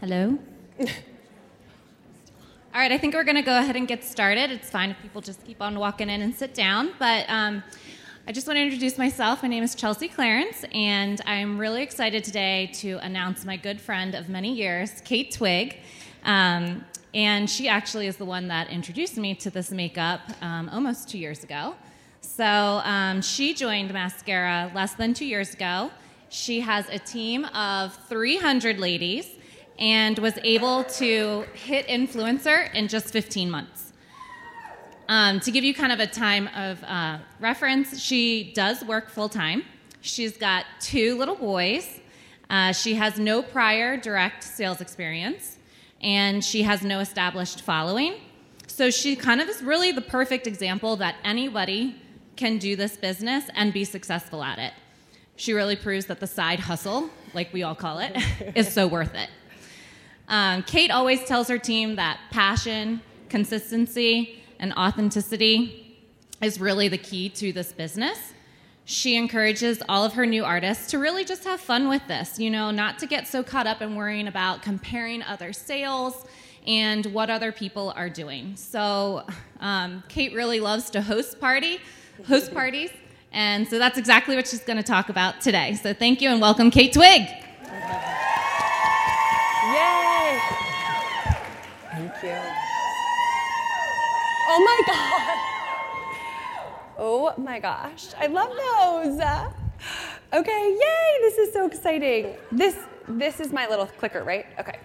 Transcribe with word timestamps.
Hello? 0.00 0.38
All 0.78 0.86
right, 2.74 2.92
I 2.92 2.98
think 2.98 3.14
we're 3.14 3.24
going 3.24 3.36
to 3.36 3.42
go 3.42 3.58
ahead 3.58 3.76
and 3.76 3.88
get 3.88 4.04
started. 4.04 4.50
It's 4.50 4.68
fine 4.68 4.90
if 4.90 5.00
people 5.00 5.22
just 5.22 5.42
keep 5.46 5.62
on 5.62 5.78
walking 5.78 6.10
in 6.10 6.20
and 6.20 6.34
sit 6.34 6.52
down. 6.52 6.92
But 6.98 7.24
um, 7.30 7.62
I 8.28 8.32
just 8.32 8.46
want 8.46 8.58
to 8.58 8.62
introduce 8.62 8.98
myself. 8.98 9.42
My 9.42 9.48
name 9.48 9.64
is 9.64 9.74
Chelsea 9.74 10.08
Clarence, 10.08 10.66
and 10.72 11.22
I'm 11.24 11.56
really 11.56 11.82
excited 11.82 12.24
today 12.24 12.70
to 12.74 12.98
announce 12.98 13.46
my 13.46 13.56
good 13.56 13.80
friend 13.80 14.14
of 14.14 14.28
many 14.28 14.52
years, 14.52 15.00
Kate 15.02 15.32
Twig. 15.32 15.78
Um, 16.24 16.84
and 17.14 17.48
she 17.48 17.66
actually 17.66 18.06
is 18.06 18.18
the 18.18 18.26
one 18.26 18.48
that 18.48 18.68
introduced 18.68 19.16
me 19.16 19.34
to 19.36 19.48
this 19.48 19.70
makeup 19.70 20.20
um, 20.42 20.68
almost 20.68 21.08
two 21.08 21.16
years 21.16 21.42
ago. 21.42 21.74
So 22.20 22.44
um, 22.44 23.22
she 23.22 23.54
joined 23.54 23.90
Maskcara 23.92 24.74
less 24.74 24.92
than 24.92 25.14
two 25.14 25.24
years 25.24 25.54
ago. 25.54 25.90
She 26.28 26.60
has 26.60 26.86
a 26.90 26.98
team 26.98 27.46
of 27.46 27.96
300 28.08 28.78
ladies 28.78 29.35
and 29.78 30.18
was 30.18 30.38
able 30.42 30.84
to 30.84 31.44
hit 31.54 31.86
influencer 31.88 32.72
in 32.74 32.88
just 32.88 33.08
15 33.08 33.50
months. 33.50 33.92
Um, 35.08 35.38
to 35.40 35.50
give 35.50 35.62
you 35.62 35.72
kind 35.74 35.92
of 35.92 36.00
a 36.00 36.06
time 36.06 36.48
of 36.48 36.82
uh, 36.84 37.18
reference, 37.38 38.00
she 38.00 38.52
does 38.54 38.84
work 38.84 39.08
full 39.08 39.28
time. 39.28 39.62
She's 40.00 40.36
got 40.36 40.64
two 40.80 41.16
little 41.16 41.36
boys. 41.36 42.00
Uh, 42.50 42.72
she 42.72 42.94
has 42.94 43.18
no 43.18 43.42
prior 43.42 43.96
direct 43.96 44.42
sales 44.42 44.80
experience, 44.80 45.58
and 46.00 46.44
she 46.44 46.62
has 46.62 46.82
no 46.82 47.00
established 47.00 47.62
following. 47.62 48.14
So 48.66 48.90
she 48.90 49.16
kind 49.16 49.40
of 49.40 49.48
is 49.48 49.62
really 49.62 49.92
the 49.92 50.02
perfect 50.02 50.46
example 50.46 50.96
that 50.96 51.16
anybody 51.24 51.96
can 52.36 52.58
do 52.58 52.76
this 52.76 52.96
business 52.96 53.44
and 53.54 53.72
be 53.72 53.84
successful 53.84 54.42
at 54.42 54.58
it. 54.58 54.72
She 55.36 55.52
really 55.52 55.76
proves 55.76 56.06
that 56.06 56.20
the 56.20 56.26
side 56.26 56.60
hustle, 56.60 57.10
like 57.34 57.52
we 57.52 57.62
all 57.62 57.74
call 57.74 57.98
it, 58.00 58.16
is 58.54 58.72
so 58.72 58.86
worth 58.86 59.14
it. 59.14 59.28
Um, 60.28 60.62
Kate 60.64 60.90
always 60.90 61.24
tells 61.24 61.48
her 61.48 61.58
team 61.58 61.96
that 61.96 62.18
passion, 62.30 63.00
consistency, 63.28 64.42
and 64.58 64.72
authenticity 64.74 65.98
is 66.42 66.60
really 66.60 66.88
the 66.88 66.98
key 66.98 67.28
to 67.30 67.52
this 67.52 67.72
business. 67.72 68.32
She 68.84 69.16
encourages 69.16 69.82
all 69.88 70.04
of 70.04 70.12
her 70.14 70.26
new 70.26 70.44
artists 70.44 70.90
to 70.92 70.98
really 70.98 71.24
just 71.24 71.44
have 71.44 71.60
fun 71.60 71.88
with 71.88 72.06
this, 72.06 72.38
you 72.38 72.50
know, 72.50 72.70
not 72.70 72.98
to 73.00 73.06
get 73.06 73.26
so 73.26 73.42
caught 73.42 73.66
up 73.66 73.82
in 73.82 73.96
worrying 73.96 74.28
about 74.28 74.62
comparing 74.62 75.22
other 75.22 75.52
sales 75.52 76.24
and 76.66 77.06
what 77.06 77.30
other 77.30 77.52
people 77.52 77.92
are 77.96 78.08
doing. 78.08 78.54
So, 78.56 79.26
um, 79.60 80.04
Kate 80.08 80.34
really 80.34 80.60
loves 80.60 80.90
to 80.90 81.00
host 81.00 81.40
party, 81.40 81.80
host 82.26 82.52
parties, 82.52 82.90
and 83.32 83.66
so 83.66 83.78
that's 83.78 83.98
exactly 83.98 84.36
what 84.36 84.46
she's 84.46 84.62
going 84.64 84.76
to 84.76 84.82
talk 84.82 85.08
about 85.08 85.40
today. 85.40 85.74
So, 85.74 85.92
thank 85.92 86.20
you 86.20 86.28
and 86.30 86.40
welcome, 86.40 86.70
Kate 86.70 86.92
Twig. 86.92 87.22
Yay! 89.72 90.05
Thank 91.92 92.22
you. 92.22 92.36
Oh 94.48 94.60
my 94.64 94.80
god. 94.86 95.56
Oh 96.98 97.34
my 97.36 97.60
gosh. 97.60 98.06
I 98.18 98.26
love 98.26 98.50
those. 98.50 99.20
Okay, 100.32 100.76
yay! 100.80 101.20
This 101.20 101.38
is 101.38 101.52
so 101.52 101.66
exciting. 101.66 102.34
This 102.50 102.76
this 103.06 103.38
is 103.38 103.52
my 103.52 103.68
little 103.68 103.86
clicker, 103.86 104.24
right? 104.24 104.46
Okay. 104.58 104.78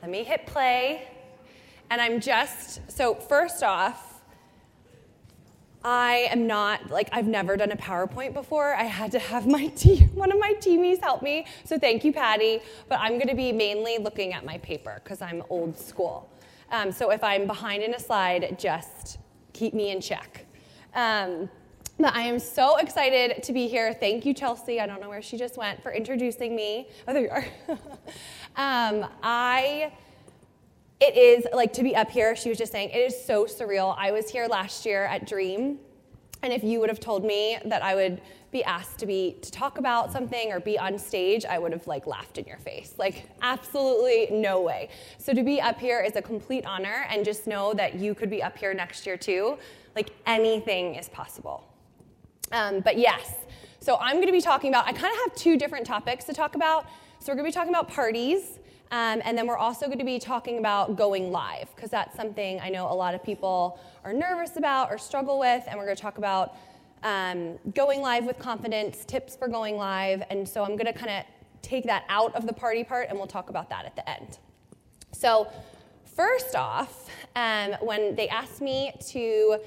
Let 0.00 0.10
me 0.10 0.24
hit 0.24 0.46
play. 0.46 1.08
And 1.90 2.00
I'm 2.00 2.20
just 2.20 2.80
so 2.90 3.14
first 3.14 3.62
off, 3.62 4.11
I 5.84 6.28
am 6.30 6.46
not 6.46 6.90
like 6.90 7.08
I've 7.12 7.26
never 7.26 7.56
done 7.56 7.72
a 7.72 7.76
PowerPoint 7.76 8.34
before. 8.34 8.74
I 8.74 8.84
had 8.84 9.10
to 9.12 9.18
have 9.18 9.46
my 9.46 9.66
team, 9.76 10.08
one 10.14 10.30
of 10.30 10.38
my 10.38 10.54
teamies 10.60 11.00
help 11.00 11.22
me. 11.22 11.46
So 11.64 11.78
thank 11.78 12.04
you, 12.04 12.12
Patty. 12.12 12.60
But 12.88 13.00
I'm 13.00 13.14
going 13.14 13.28
to 13.28 13.34
be 13.34 13.52
mainly 13.52 13.98
looking 13.98 14.32
at 14.32 14.44
my 14.44 14.58
paper 14.58 15.00
because 15.02 15.20
I'm 15.20 15.42
old 15.48 15.78
school. 15.78 16.30
Um, 16.70 16.92
so 16.92 17.10
if 17.10 17.22
I'm 17.22 17.46
behind 17.46 17.82
in 17.82 17.94
a 17.94 18.00
slide, 18.00 18.58
just 18.58 19.18
keep 19.52 19.74
me 19.74 19.90
in 19.90 20.00
check. 20.00 20.46
Um, 20.94 21.50
but 21.98 22.14
I 22.14 22.22
am 22.22 22.38
so 22.38 22.78
excited 22.78 23.42
to 23.42 23.52
be 23.52 23.68
here. 23.68 23.92
Thank 23.92 24.24
you, 24.24 24.32
Chelsea. 24.32 24.80
I 24.80 24.86
don't 24.86 25.00
know 25.00 25.08
where 25.08 25.22
she 25.22 25.36
just 25.36 25.56
went 25.56 25.82
for 25.82 25.92
introducing 25.92 26.56
me. 26.56 26.88
Oh, 27.06 27.12
there 27.12 27.22
you 27.22 27.30
are. 27.30 27.44
um, 28.56 29.06
I 29.22 29.92
it 31.02 31.16
is 31.16 31.46
like 31.52 31.72
to 31.72 31.82
be 31.82 31.96
up 31.96 32.10
here, 32.10 32.36
she 32.36 32.48
was 32.48 32.56
just 32.56 32.70
saying, 32.70 32.90
it 32.90 32.98
is 32.98 33.24
so 33.24 33.44
surreal. 33.44 33.96
I 33.98 34.12
was 34.12 34.30
here 34.30 34.46
last 34.46 34.86
year 34.86 35.04
at 35.04 35.26
Dream, 35.26 35.80
and 36.42 36.52
if 36.52 36.62
you 36.62 36.78
would 36.78 36.88
have 36.88 37.00
told 37.00 37.24
me 37.24 37.58
that 37.64 37.82
I 37.82 37.96
would 37.96 38.20
be 38.52 38.62
asked 38.62 38.98
to 38.98 39.06
be 39.06 39.36
to 39.42 39.50
talk 39.50 39.78
about 39.78 40.12
something 40.12 40.52
or 40.52 40.60
be 40.60 40.78
on 40.78 40.96
stage, 40.96 41.44
I 41.44 41.58
would 41.58 41.72
have 41.72 41.88
like 41.88 42.06
laughed 42.06 42.38
in 42.38 42.44
your 42.44 42.58
face. 42.58 42.94
Like 42.98 43.28
absolutely 43.40 44.28
no 44.30 44.60
way. 44.60 44.90
So 45.18 45.32
to 45.32 45.42
be 45.42 45.60
up 45.60 45.80
here 45.80 46.00
is 46.00 46.14
a 46.14 46.22
complete 46.22 46.66
honor 46.66 47.06
and 47.10 47.24
just 47.24 47.48
know 47.48 47.74
that 47.74 47.96
you 47.96 48.14
could 48.14 48.30
be 48.30 48.40
up 48.40 48.56
here 48.56 48.72
next 48.72 49.04
year 49.04 49.16
too. 49.16 49.58
Like 49.96 50.10
anything 50.26 50.94
is 50.94 51.08
possible. 51.08 51.66
Um, 52.52 52.80
but 52.80 52.96
yes, 52.96 53.34
so 53.80 53.96
I'm 54.00 54.16
going 54.16 54.26
to 54.26 54.32
be 54.32 54.40
talking 54.40 54.70
about. 54.70 54.86
I 54.86 54.92
kind 54.92 55.12
of 55.12 55.20
have 55.24 55.34
two 55.34 55.56
different 55.56 55.86
topics 55.86 56.26
to 56.26 56.32
talk 56.32 56.54
about. 56.54 56.86
So 57.18 57.32
we're 57.32 57.36
going 57.36 57.50
to 57.50 57.50
be 57.50 57.54
talking 57.54 57.72
about 57.72 57.88
parties 57.88 58.58
um, 58.92 59.22
and 59.24 59.36
then 59.38 59.46
we're 59.46 59.56
also 59.56 59.86
going 59.86 59.98
to 59.98 60.04
be 60.04 60.18
talking 60.18 60.58
about 60.58 60.96
going 60.96 61.32
live, 61.32 61.74
because 61.74 61.90
that's 61.90 62.14
something 62.14 62.60
I 62.60 62.68
know 62.68 62.92
a 62.92 62.94
lot 62.94 63.14
of 63.14 63.24
people 63.24 63.80
are 64.04 64.12
nervous 64.12 64.56
about 64.58 64.90
or 64.90 64.98
struggle 64.98 65.38
with. 65.38 65.64
And 65.66 65.78
we're 65.78 65.86
going 65.86 65.96
to 65.96 66.02
talk 66.02 66.18
about 66.18 66.54
um, 67.02 67.58
going 67.74 68.02
live 68.02 68.26
with 68.26 68.38
confidence, 68.38 69.06
tips 69.06 69.34
for 69.34 69.48
going 69.48 69.78
live. 69.78 70.22
And 70.28 70.46
so 70.46 70.62
I'm 70.62 70.76
going 70.76 70.86
to 70.86 70.92
kind 70.92 71.10
of 71.10 71.24
take 71.62 71.84
that 71.84 72.04
out 72.10 72.34
of 72.34 72.46
the 72.46 72.52
party 72.52 72.84
part, 72.84 73.08
and 73.08 73.16
we'll 73.16 73.26
talk 73.26 73.48
about 73.48 73.70
that 73.70 73.86
at 73.86 73.96
the 73.96 74.08
end. 74.08 74.38
So, 75.12 75.50
first 76.04 76.54
off, 76.54 77.08
um, 77.34 77.72
when 77.80 78.14
they 78.14 78.28
asked 78.28 78.60
me 78.60 78.92
to 79.08 79.58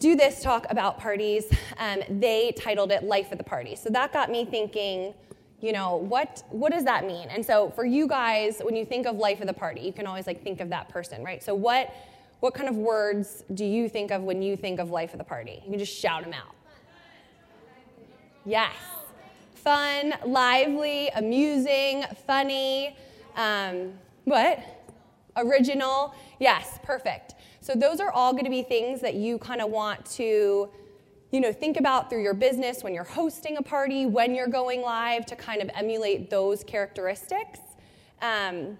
do 0.00 0.16
this 0.16 0.42
talk 0.42 0.66
about 0.68 0.98
parties, 0.98 1.44
um, 1.78 2.02
they 2.10 2.52
titled 2.58 2.90
it 2.90 3.04
Life 3.04 3.30
of 3.30 3.38
the 3.38 3.44
Party. 3.44 3.76
So 3.76 3.88
that 3.90 4.12
got 4.12 4.30
me 4.30 4.44
thinking 4.44 5.14
you 5.60 5.72
know 5.72 5.96
what 5.96 6.42
what 6.50 6.72
does 6.72 6.84
that 6.84 7.06
mean? 7.06 7.28
And 7.28 7.44
so 7.44 7.70
for 7.70 7.84
you 7.84 8.06
guys 8.06 8.60
when 8.62 8.76
you 8.76 8.84
think 8.84 9.06
of 9.06 9.16
life 9.16 9.40
of 9.40 9.46
the 9.46 9.54
party 9.54 9.80
you 9.80 9.92
can 9.92 10.06
always 10.06 10.26
like 10.26 10.42
think 10.42 10.60
of 10.60 10.68
that 10.70 10.88
person 10.88 11.24
right? 11.24 11.42
So 11.42 11.54
what 11.54 11.94
what 12.40 12.52
kind 12.54 12.68
of 12.68 12.76
words 12.76 13.44
do 13.54 13.64
you 13.64 13.88
think 13.88 14.10
of 14.10 14.22
when 14.22 14.42
you 14.42 14.56
think 14.56 14.78
of 14.78 14.90
life 14.90 15.12
of 15.12 15.18
the 15.18 15.24
party? 15.24 15.62
You 15.64 15.70
can 15.70 15.78
just 15.78 15.96
shout 15.96 16.22
them 16.22 16.34
out. 16.34 16.54
Yes. 18.44 18.74
Fun 19.54 20.14
lively 20.24 21.08
amusing 21.08 22.04
funny 22.26 22.96
um, 23.36 23.92
what? 24.24 24.60
Original? 25.36 26.14
Yes 26.38 26.78
perfect. 26.82 27.34
So 27.60 27.74
those 27.74 27.98
are 27.98 28.12
all 28.12 28.32
going 28.32 28.44
to 28.44 28.50
be 28.50 28.62
things 28.62 29.00
that 29.00 29.14
you 29.14 29.38
kind 29.38 29.60
of 29.60 29.70
want 29.70 30.06
to 30.12 30.70
you 31.30 31.40
know, 31.40 31.52
think 31.52 31.76
about 31.76 32.08
through 32.08 32.22
your 32.22 32.34
business 32.34 32.82
when 32.82 32.94
you're 32.94 33.04
hosting 33.04 33.56
a 33.56 33.62
party, 33.62 34.06
when 34.06 34.34
you're 34.34 34.46
going 34.46 34.82
live, 34.82 35.26
to 35.26 35.36
kind 35.36 35.60
of 35.60 35.70
emulate 35.74 36.30
those 36.30 36.62
characteristics. 36.62 37.60
Um, 38.22 38.78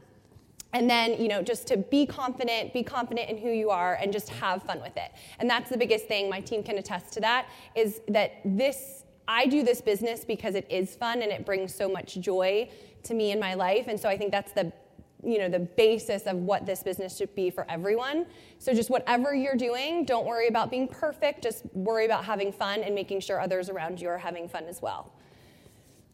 and 0.73 0.91
then, 0.91 1.21
you 1.21 1.29
know, 1.29 1.43
just 1.43 1.67
to 1.69 1.77
be 1.77 2.07
confident, 2.07 2.73
be 2.73 2.83
confident 2.83 3.31
in 3.31 3.39
who 3.39 3.51
you 3.51 3.71
are, 3.71 3.95
and 3.95 4.12
just 4.12 4.29
have 4.29 4.62
fun 4.62 4.81
with 4.81 4.97
it. 4.97 5.12
And 5.39 5.49
that's 5.49 5.71
the 5.71 5.77
biggest 5.77 6.07
thing. 6.07 6.29
My 6.29 6.41
team 6.41 6.62
can 6.62 6.79
attest 6.79 7.12
to 7.15 7.21
that. 7.21 7.49
Is 7.75 8.01
that 8.09 8.41
this? 8.45 9.05
I 9.28 9.47
do 9.47 9.65
this 9.65 9.81
business 9.81 10.25
because 10.25 10.55
it 10.55 10.67
is 10.71 10.95
fun 10.95 11.23
and 11.23 11.33
it 11.33 11.45
brings 11.45 11.75
so 11.75 11.89
much 11.89 12.15
joy 12.21 12.69
to 13.05 13.15
me 13.15 13.33
in 13.33 13.41
my 13.41 13.55
life. 13.55 13.87
And 13.89 13.99
so 13.99 14.09
I 14.09 14.17
think 14.17 14.31
that's 14.31 14.53
the 14.53 14.73
you 15.27 15.39
know 15.39 15.49
the 15.49 15.59
basis 15.59 16.23
of 16.23 16.37
what 16.37 16.65
this 16.65 16.83
business 16.83 17.17
should 17.17 17.35
be 17.35 17.51
for 17.51 17.69
everyone. 17.69 18.27
So 18.59 18.73
just 18.73 18.91
whatever 18.91 19.35
you're 19.35 19.57
doing 19.57 20.05
don't 20.05 20.25
worry 20.25 20.47
about 20.47 20.71
being 20.71 20.87
perfect. 20.87 21.43
Just 21.43 21.65
worry 21.75 22.07
about 22.07 22.25
having 22.25 22.53
fun 22.53 22.83
and 22.83 22.95
making 22.95 23.21
sure 23.21 23.41
others 23.41 23.69
around 23.69 24.01
you 24.01 24.09
are 24.09 24.19
having 24.19 24.49
fun 24.49 24.65
as 24.65 24.81
well. 24.81 25.13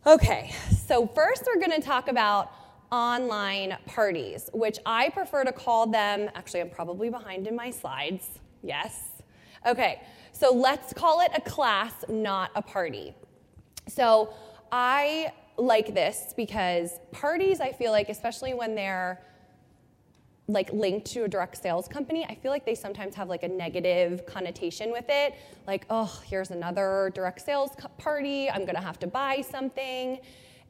Okay 0.07 0.53
so 0.87 1.07
first 1.07 1.45
we're 1.47 1.61
going 1.61 1.79
to 1.79 1.87
talk 1.87 2.09
about 2.09 2.53
online 2.91 3.77
parties 3.87 4.51
which 4.53 4.79
i 4.85 5.09
prefer 5.09 5.45
to 5.45 5.53
call 5.53 5.87
them 5.87 6.29
actually 6.35 6.61
i'm 6.61 6.69
probably 6.69 7.11
behind 7.11 7.47
in 7.47 7.55
my 7.55 7.71
slides. 7.71 8.41
Yes. 8.63 9.23
Okay 9.67 10.03
so 10.33 10.53
let's 10.53 10.93
call 10.95 11.21
it 11.21 11.31
a 11.37 11.41
class 11.43 11.93
not 12.09 12.51
a 12.55 12.63
party. 12.63 13.15
So 13.89 14.33
i 14.73 15.33
like 15.63 15.95
this 15.95 16.35
because 16.37 16.99
parties, 17.13 17.61
I 17.61 17.73
feel 17.73 17.93
like, 17.93 18.09
especially 18.09 18.53
when 18.53 18.75
they're 18.75 19.21
like 20.49 20.73
linked 20.73 21.07
to 21.13 21.23
a 21.23 21.29
direct 21.29 21.57
sales 21.57 21.87
company, 21.87 22.25
I 22.29 22.35
feel 22.35 22.51
like 22.51 22.67
they 22.67 22.75
sometimes 22.75 23.15
have 23.15 23.29
like 23.29 23.45
a 23.45 23.49
negative 23.49 24.27
connotation 24.27 24.91
with 24.91 25.05
it. 25.09 25.35
Like, 25.67 25.87
oh, 25.89 26.21
here's 26.27 26.51
another 26.51 27.13
direct 27.15 27.41
sales 27.41 27.71
party. 27.97 28.51
I'm 28.51 28.65
gonna 28.65 28.81
have 28.81 28.99
to 29.01 29.07
buy 29.07 29.41
something. 29.41 30.19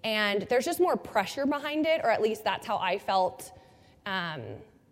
And 0.04 0.42
there's 0.42 0.66
just 0.66 0.78
more 0.78 0.96
pressure 0.96 1.46
behind 1.46 1.86
it, 1.86 2.02
or 2.04 2.10
at 2.10 2.20
least 2.20 2.44
that's 2.44 2.66
how 2.66 2.76
I 2.76 2.98
felt, 2.98 3.52
um, 4.04 4.42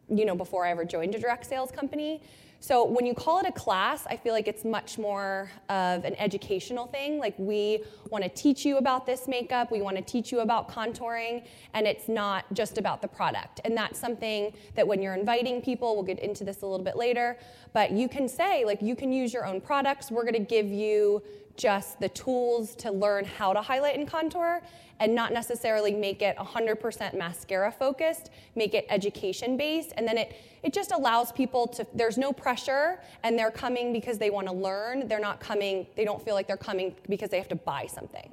you 0.08 0.24
know, 0.24 0.34
before 0.34 0.64
I 0.64 0.70
ever 0.70 0.84
joined 0.84 1.14
a 1.14 1.18
direct 1.18 1.44
sales 1.44 1.70
company. 1.70 2.22
So 2.62 2.84
when 2.84 3.06
you 3.06 3.14
call 3.14 3.38
it 3.38 3.46
a 3.46 3.52
class, 3.52 4.06
I 4.06 4.16
feel 4.16 4.34
like 4.34 4.46
it's 4.46 4.66
much 4.66 4.98
more 4.98 5.50
of 5.70 6.04
an 6.04 6.14
educational 6.16 6.86
thing. 6.86 7.18
Like 7.18 7.34
we 7.38 7.82
want 8.10 8.22
to 8.22 8.28
teach 8.28 8.66
you 8.66 8.76
about 8.76 9.06
this 9.06 9.26
makeup, 9.26 9.72
we 9.72 9.80
want 9.80 9.96
to 9.96 10.02
teach 10.02 10.30
you 10.30 10.40
about 10.40 10.68
contouring, 10.68 11.46
and 11.72 11.86
it's 11.86 12.06
not 12.06 12.44
just 12.52 12.76
about 12.76 13.00
the 13.00 13.08
product. 13.08 13.62
And 13.64 13.74
that's 13.74 13.98
something 13.98 14.52
that 14.74 14.86
when 14.86 15.00
you're 15.00 15.14
inviting 15.14 15.62
people, 15.62 15.94
we'll 15.94 16.04
get 16.04 16.18
into 16.18 16.44
this 16.44 16.60
a 16.60 16.66
little 16.66 16.84
bit 16.84 16.96
later, 16.96 17.38
but 17.72 17.92
you 17.92 18.10
can 18.10 18.28
say 18.28 18.66
like 18.66 18.82
you 18.82 18.94
can 18.94 19.10
use 19.10 19.32
your 19.32 19.46
own 19.46 19.62
products. 19.62 20.10
We're 20.10 20.24
going 20.24 20.34
to 20.34 20.40
give 20.40 20.66
you 20.66 21.22
just 21.60 22.00
the 22.00 22.08
tools 22.08 22.74
to 22.76 22.90
learn 22.90 23.24
how 23.24 23.52
to 23.52 23.60
highlight 23.60 23.98
and 23.98 24.08
contour 24.08 24.62
and 24.98 25.14
not 25.14 25.32
necessarily 25.32 25.92
make 25.92 26.22
it 26.22 26.36
100% 26.36 26.80
Maskcara 27.18 27.72
focused, 27.72 28.30
make 28.54 28.74
it 28.74 28.86
education 28.88 29.56
based, 29.56 29.92
and 29.96 30.06
then 30.06 30.16
it, 30.16 30.36
it 30.62 30.72
just 30.72 30.90
allows 30.90 31.32
people 31.32 31.66
to, 31.66 31.86
there's 31.94 32.18
no 32.18 32.32
pressure, 32.32 33.00
and 33.22 33.38
they're 33.38 33.50
coming 33.50 33.92
because 33.92 34.18
they 34.18 34.30
want 34.30 34.46
to 34.46 34.52
learn. 34.52 35.06
They're 35.08 35.20
not 35.20 35.40
coming, 35.40 35.86
they 35.96 36.04
don't 36.04 36.22
feel 36.22 36.34
like 36.34 36.46
they're 36.46 36.56
coming 36.56 36.94
because 37.08 37.30
they 37.30 37.38
have 37.38 37.48
to 37.48 37.56
buy 37.56 37.86
something. 37.86 38.30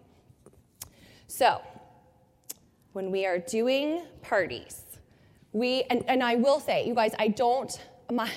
So, 1.27 1.61
when 2.93 3.11
we 3.11 3.25
are 3.25 3.39
doing 3.39 4.03
parties, 4.21 4.83
we, 5.53 5.83
and, 5.89 6.03
and 6.07 6.23
I 6.23 6.35
will 6.35 6.59
say, 6.59 6.85
you 6.85 6.93
guys, 6.93 7.13
I 7.19 7.29
don't, 7.29 7.81
my, 8.11 8.29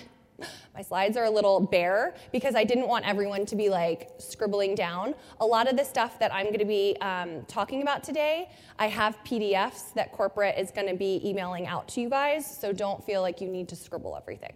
my 0.74 0.82
slides 0.82 1.16
are 1.16 1.24
a 1.24 1.30
little 1.30 1.60
bare 1.60 2.14
because 2.32 2.54
I 2.54 2.64
didn't 2.64 2.88
want 2.88 3.06
everyone 3.06 3.46
to 3.46 3.56
be 3.56 3.68
like 3.68 4.10
scribbling 4.18 4.74
down. 4.74 5.14
A 5.40 5.46
lot 5.46 5.70
of 5.70 5.76
the 5.76 5.84
stuff 5.84 6.18
that 6.18 6.32
I'm 6.34 6.46
going 6.46 6.58
to 6.58 6.64
be 6.64 6.96
um, 7.00 7.44
talking 7.46 7.82
about 7.82 8.02
today, 8.02 8.50
I 8.78 8.86
have 8.86 9.18
PDFs 9.24 9.94
that 9.94 10.12
corporate 10.12 10.58
is 10.58 10.70
going 10.70 10.88
to 10.88 10.96
be 10.96 11.20
emailing 11.24 11.66
out 11.66 11.88
to 11.88 12.00
you 12.00 12.08
guys, 12.08 12.58
so 12.58 12.72
don't 12.72 13.04
feel 13.04 13.22
like 13.22 13.40
you 13.40 13.48
need 13.48 13.68
to 13.68 13.76
scribble 13.76 14.16
everything. 14.16 14.52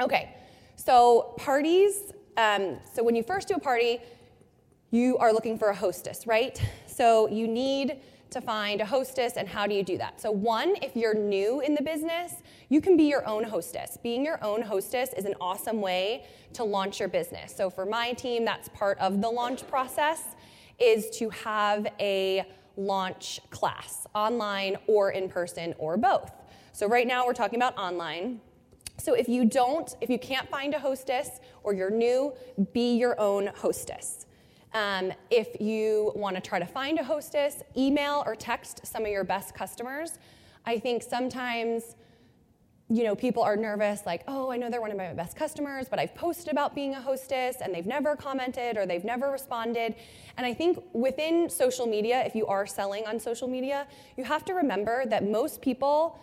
Okay, 0.00 0.34
so 0.76 1.34
parties. 1.38 2.12
Um, 2.36 2.78
so 2.92 3.02
when 3.02 3.14
you 3.14 3.22
first 3.22 3.48
do 3.48 3.54
a 3.54 3.60
party, 3.60 4.00
you 4.90 5.16
are 5.18 5.32
looking 5.32 5.58
for 5.58 5.68
a 5.68 5.74
hostess, 5.74 6.26
right? 6.26 6.60
So 6.86 7.28
you 7.28 7.48
need 7.48 8.00
to 8.32 8.40
find 8.40 8.80
a 8.80 8.84
hostess, 8.84 9.36
and 9.36 9.48
how 9.48 9.66
do 9.66 9.74
you 9.74 9.82
do 9.82 9.96
that? 9.98 10.20
So, 10.20 10.30
one, 10.30 10.74
if 10.82 10.96
you're 10.96 11.14
new 11.14 11.60
in 11.60 11.74
the 11.74 11.82
business, 11.82 12.34
you 12.68 12.80
can 12.80 12.96
be 12.96 13.04
your 13.04 13.26
own 13.26 13.44
hostess. 13.44 13.98
Being 14.02 14.24
your 14.24 14.42
own 14.42 14.62
hostess 14.62 15.10
is 15.16 15.24
an 15.24 15.34
awesome 15.40 15.80
way 15.80 16.24
to 16.54 16.64
launch 16.64 16.98
your 16.98 17.08
business. 17.08 17.54
So, 17.54 17.70
for 17.70 17.86
my 17.86 18.12
team, 18.12 18.44
that's 18.44 18.68
part 18.70 18.98
of 18.98 19.20
the 19.20 19.28
launch 19.28 19.66
process 19.68 20.34
is 20.78 21.10
to 21.18 21.30
have 21.30 21.86
a 22.00 22.44
launch 22.76 23.40
class, 23.50 24.06
online 24.14 24.76
or 24.86 25.10
in 25.10 25.28
person 25.28 25.74
or 25.78 25.96
both. 25.96 26.32
So, 26.72 26.88
right 26.88 27.06
now 27.06 27.26
we're 27.26 27.34
talking 27.34 27.58
about 27.58 27.76
online. 27.76 28.40
So, 28.98 29.14
if 29.14 29.28
you 29.28 29.44
don't, 29.44 29.94
if 30.00 30.08
you 30.08 30.18
can't 30.18 30.48
find 30.48 30.74
a 30.74 30.78
hostess 30.78 31.40
or 31.62 31.74
you're 31.74 31.90
new, 31.90 32.32
be 32.72 32.96
your 32.96 33.20
own 33.20 33.48
hostess. 33.54 34.26
Um, 34.74 35.12
if 35.30 35.60
you 35.60 36.12
want 36.14 36.36
to 36.36 36.42
try 36.42 36.58
to 36.58 36.66
find 36.66 36.98
a 36.98 37.04
hostess, 37.04 37.62
email 37.76 38.22
or 38.26 38.34
text 38.34 38.86
some 38.86 39.02
of 39.04 39.10
your 39.10 39.24
best 39.24 39.54
customers. 39.54 40.18
I 40.64 40.78
think 40.78 41.02
sometimes 41.02 41.96
you 42.92 43.04
know, 43.04 43.16
people 43.16 43.42
are 43.42 43.56
nervous, 43.56 44.04
like, 44.04 44.22
oh, 44.28 44.50
I 44.50 44.58
know 44.58 44.68
they're 44.68 44.82
one 44.82 44.90
of 44.90 44.98
my 44.98 45.14
best 45.14 45.34
customers, 45.34 45.86
but 45.88 45.98
I've 45.98 46.14
posted 46.14 46.52
about 46.52 46.74
being 46.74 46.94
a 46.94 47.00
hostess 47.00 47.62
and 47.62 47.74
they've 47.74 47.86
never 47.86 48.16
commented 48.16 48.76
or 48.76 48.84
they've 48.84 49.04
never 49.04 49.30
responded. 49.30 49.94
And 50.36 50.44
I 50.44 50.52
think 50.52 50.78
within 50.92 51.48
social 51.48 51.86
media, 51.86 52.22
if 52.26 52.34
you 52.34 52.46
are 52.48 52.66
selling 52.66 53.06
on 53.06 53.18
social 53.18 53.48
media, 53.48 53.86
you 54.18 54.24
have 54.24 54.44
to 54.44 54.52
remember 54.52 55.06
that 55.06 55.26
most 55.26 55.62
people 55.62 56.18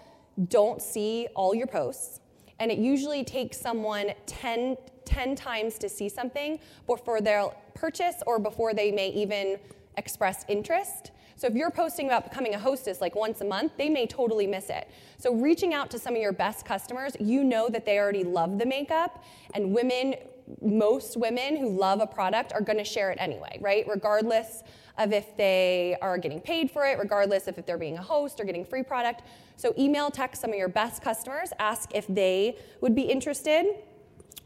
don't 0.47 0.79
see 0.79 1.27
all 1.33 1.55
your 1.55 1.65
posts. 1.65 2.19
And 2.59 2.71
it 2.71 2.77
usually 2.77 3.23
takes 3.23 3.59
someone 3.59 4.11
10, 4.27 4.77
10 5.05 5.35
times 5.35 5.79
to 5.79 5.89
see 5.89 6.07
something 6.07 6.59
before 6.85 7.19
they'll 7.19 7.55
purchase 7.79 8.21
or 8.27 8.39
before 8.39 8.73
they 8.73 8.91
may 8.91 9.09
even 9.09 9.57
express 9.97 10.45
interest. 10.47 11.11
So 11.35 11.47
if 11.47 11.53
you're 11.53 11.71
posting 11.71 12.07
about 12.07 12.25
becoming 12.29 12.53
a 12.53 12.59
hostess 12.59 12.99
like 12.99 13.15
once 13.15 13.39
a 13.39 13.45
month, 13.45 13.71
they 13.77 13.87
may 13.87 14.05
totally 14.05 14.45
miss 14.45 14.69
it. 14.69 14.89
So 15.17 15.33
reaching 15.33 15.73
out 15.73 15.89
to 15.91 15.99
some 15.99 16.13
of 16.13 16.21
your 16.21 16.33
best 16.33 16.65
customers, 16.65 17.15
you 17.17 17.45
know 17.45 17.69
that 17.69 17.85
they 17.85 17.97
already 17.97 18.25
love 18.25 18.59
the 18.59 18.65
makeup, 18.65 19.23
and 19.53 19.73
women, 19.73 20.15
most 20.61 21.15
women 21.15 21.55
who 21.55 21.69
love 21.69 22.01
a 22.01 22.07
product 22.07 22.51
are 22.51 22.59
going 22.59 22.77
to 22.77 22.83
share 22.83 23.09
it 23.11 23.17
anyway, 23.21 23.57
right? 23.61 23.85
Regardless 23.87 24.63
of 24.97 25.13
if 25.13 25.37
they 25.37 25.95
are 26.01 26.17
getting 26.17 26.41
paid 26.41 26.69
for 26.69 26.85
it, 26.85 26.99
regardless 26.99 27.47
of 27.47 27.57
if 27.57 27.65
they're 27.65 27.77
being 27.77 27.97
a 27.97 28.01
host 28.01 28.41
or 28.41 28.43
getting 28.43 28.65
free 28.65 28.83
product. 28.83 29.21
So 29.55 29.73
email, 29.79 30.11
text 30.11 30.41
some 30.41 30.49
of 30.49 30.57
your 30.57 30.67
best 30.67 31.01
customers, 31.01 31.53
ask 31.57 31.95
if 31.95 32.05
they 32.07 32.57
would 32.81 32.95
be 32.95 33.03
interested 33.03 33.65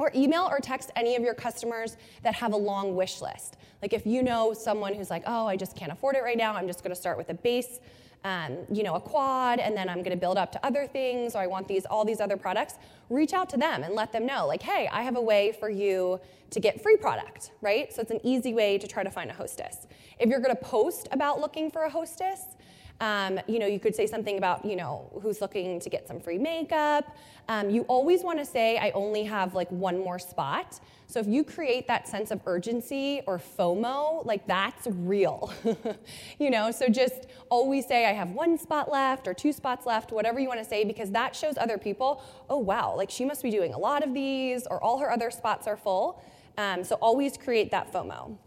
or 0.03 0.11
email 0.13 0.47
or 0.51 0.59
text 0.59 0.91
any 0.95 1.15
of 1.15 1.23
your 1.23 1.33
customers 1.33 1.97
that 2.23 2.33
have 2.35 2.51
a 2.53 2.57
long 2.57 2.95
wish 2.95 3.21
list. 3.21 3.55
Like 3.81 3.93
if 3.93 4.05
you 4.05 4.21
know 4.21 4.53
someone 4.53 4.93
who's 4.93 5.09
like, 5.09 5.23
oh, 5.25 5.47
I 5.47 5.55
just 5.55 5.75
can't 5.75 5.91
afford 5.91 6.15
it 6.15 6.23
right 6.23 6.37
now, 6.37 6.53
I'm 6.53 6.67
just 6.67 6.83
gonna 6.83 6.95
start 6.95 7.17
with 7.17 7.29
a 7.29 7.33
base, 7.33 7.79
um, 8.23 8.57
you 8.71 8.83
know, 8.83 8.95
a 8.95 8.99
quad, 8.99 9.59
and 9.59 9.75
then 9.75 9.89
I'm 9.89 10.03
gonna 10.03 10.17
build 10.17 10.37
up 10.37 10.51
to 10.53 10.65
other 10.65 10.87
things, 10.87 11.35
or 11.35 11.39
I 11.39 11.47
want 11.47 11.67
these, 11.67 11.85
all 11.85 12.05
these 12.05 12.19
other 12.19 12.37
products, 12.37 12.75
reach 13.09 13.33
out 13.33 13.49
to 13.49 13.57
them 13.57 13.83
and 13.83 13.93
let 13.95 14.11
them 14.11 14.25
know, 14.25 14.45
like, 14.45 14.61
hey, 14.61 14.89
I 14.91 15.03
have 15.03 15.15
a 15.15 15.21
way 15.21 15.51
for 15.59 15.69
you 15.69 16.19
to 16.49 16.59
get 16.59 16.81
free 16.81 16.97
product, 16.97 17.51
right? 17.61 17.91
So 17.91 18.01
it's 18.01 18.11
an 18.11 18.19
easy 18.23 18.53
way 18.53 18.77
to 18.77 18.87
try 18.87 19.03
to 19.03 19.09
find 19.09 19.29
a 19.29 19.33
hostess. 19.33 19.87
If 20.19 20.29
you're 20.29 20.39
gonna 20.39 20.55
post 20.55 21.07
about 21.11 21.39
looking 21.39 21.71
for 21.71 21.83
a 21.83 21.89
hostess, 21.89 22.55
um, 23.03 23.37
you 23.47 23.59
know, 23.59 23.67
you 23.67 23.81
could 23.81 23.93
say 23.93 24.07
something 24.07 24.37
about, 24.37 24.63
you 24.63 24.77
know, 24.77 25.11
who's 25.21 25.41
looking 25.41 25.77
to 25.81 25.89
get 25.89 26.07
some 26.07 26.21
free 26.21 26.37
makeup. 26.37 27.17
Um, 27.49 27.69
you 27.69 27.81
always 27.81 28.23
want 28.23 28.39
to 28.39 28.45
say, 28.45 28.77
I 28.77 28.91
only 28.91 29.25
have 29.25 29.53
like 29.53 29.69
one 29.69 29.99
more 29.99 30.17
spot. 30.17 30.79
So 31.07 31.19
if 31.19 31.27
you 31.27 31.43
create 31.43 31.85
that 31.87 32.07
sense 32.07 32.31
of 32.31 32.39
urgency 32.45 33.21
or 33.27 33.39
FOMO, 33.39 34.25
like 34.25 34.47
that's 34.47 34.87
real. 34.87 35.53
you 36.39 36.49
know, 36.49 36.71
so 36.71 36.87
just 36.87 37.27
always 37.49 37.85
say, 37.85 38.05
I 38.05 38.13
have 38.13 38.29
one 38.29 38.57
spot 38.57 38.89
left 38.89 39.27
or 39.27 39.33
two 39.33 39.51
spots 39.51 39.85
left, 39.85 40.13
whatever 40.13 40.39
you 40.39 40.47
want 40.47 40.61
to 40.61 40.65
say, 40.65 40.85
because 40.85 41.11
that 41.11 41.35
shows 41.35 41.57
other 41.57 41.77
people, 41.77 42.23
oh, 42.49 42.57
wow, 42.57 42.95
like 42.95 43.09
she 43.09 43.25
must 43.25 43.43
be 43.43 43.51
doing 43.51 43.73
a 43.73 43.77
lot 43.77 44.01
of 44.07 44.13
these 44.13 44.65
or 44.65 44.81
all 44.81 44.99
her 44.99 45.11
other 45.11 45.29
spots 45.29 45.67
are 45.67 45.75
full. 45.75 46.23
Um, 46.57 46.85
so 46.85 46.95
always 47.01 47.35
create 47.35 47.69
that 47.71 47.91
FOMO. 47.91 48.37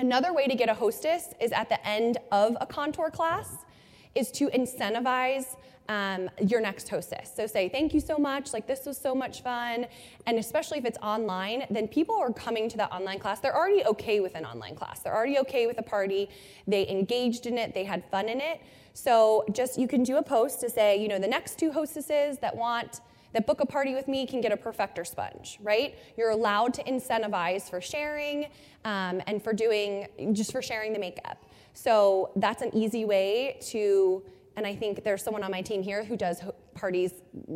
Another 0.00 0.32
way 0.32 0.48
to 0.48 0.56
get 0.56 0.68
a 0.68 0.74
hostess 0.74 1.28
is 1.40 1.52
at 1.52 1.68
the 1.68 1.86
end 1.86 2.18
of 2.32 2.56
a 2.60 2.66
contour 2.66 3.08
class 3.10 3.63
is 4.14 4.30
to 4.32 4.48
incentivize 4.48 5.56
um, 5.88 6.30
your 6.40 6.60
next 6.60 6.88
hostess. 6.88 7.30
So 7.34 7.46
say, 7.46 7.68
thank 7.68 7.92
you 7.92 8.00
so 8.00 8.16
much, 8.16 8.52
like 8.52 8.66
this 8.66 8.86
was 8.86 8.96
so 8.96 9.14
much 9.14 9.42
fun. 9.42 9.86
And 10.26 10.38
especially 10.38 10.78
if 10.78 10.84
it's 10.84 10.98
online, 11.02 11.66
then 11.70 11.88
people 11.88 12.16
are 12.16 12.32
coming 12.32 12.68
to 12.70 12.76
that 12.78 12.90
online 12.90 13.18
class. 13.18 13.40
They're 13.40 13.56
already 13.56 13.84
okay 13.84 14.20
with 14.20 14.34
an 14.34 14.46
online 14.46 14.76
class. 14.76 15.00
They're 15.00 15.14
already 15.14 15.38
okay 15.40 15.66
with 15.66 15.78
a 15.78 15.82
party. 15.82 16.30
They 16.66 16.88
engaged 16.88 17.46
in 17.46 17.58
it, 17.58 17.74
they 17.74 17.84
had 17.84 18.02
fun 18.10 18.28
in 18.28 18.40
it. 18.40 18.62
So 18.94 19.44
just 19.52 19.78
you 19.78 19.88
can 19.88 20.04
do 20.04 20.16
a 20.16 20.22
post 20.22 20.60
to 20.60 20.70
say, 20.70 20.96
you 20.96 21.08
know, 21.08 21.18
the 21.18 21.28
next 21.28 21.58
two 21.58 21.72
hostesses 21.72 22.38
that 22.38 22.56
want 22.56 23.00
that 23.34 23.48
book 23.48 23.60
a 23.60 23.66
party 23.66 23.94
with 23.94 24.06
me 24.06 24.26
can 24.26 24.40
get 24.40 24.52
a 24.52 24.56
perfector 24.56 25.04
sponge, 25.04 25.58
right? 25.60 25.98
You're 26.16 26.30
allowed 26.30 26.72
to 26.74 26.84
incentivize 26.84 27.68
for 27.68 27.80
sharing 27.80 28.44
um, 28.84 29.20
and 29.26 29.42
for 29.42 29.52
doing, 29.52 30.06
just 30.32 30.52
for 30.52 30.62
sharing 30.62 30.92
the 30.92 31.00
makeup. 31.00 31.44
So 31.74 32.30
that's 32.36 32.62
an 32.62 32.74
easy 32.74 33.04
way 33.04 33.58
to, 33.62 34.22
and 34.56 34.66
I 34.66 34.74
think 34.74 35.02
there's 35.02 35.22
someone 35.22 35.42
on 35.42 35.50
my 35.50 35.60
team 35.60 35.82
here 35.82 36.04
who 36.04 36.16
does 36.16 36.40
parties, 36.74 37.12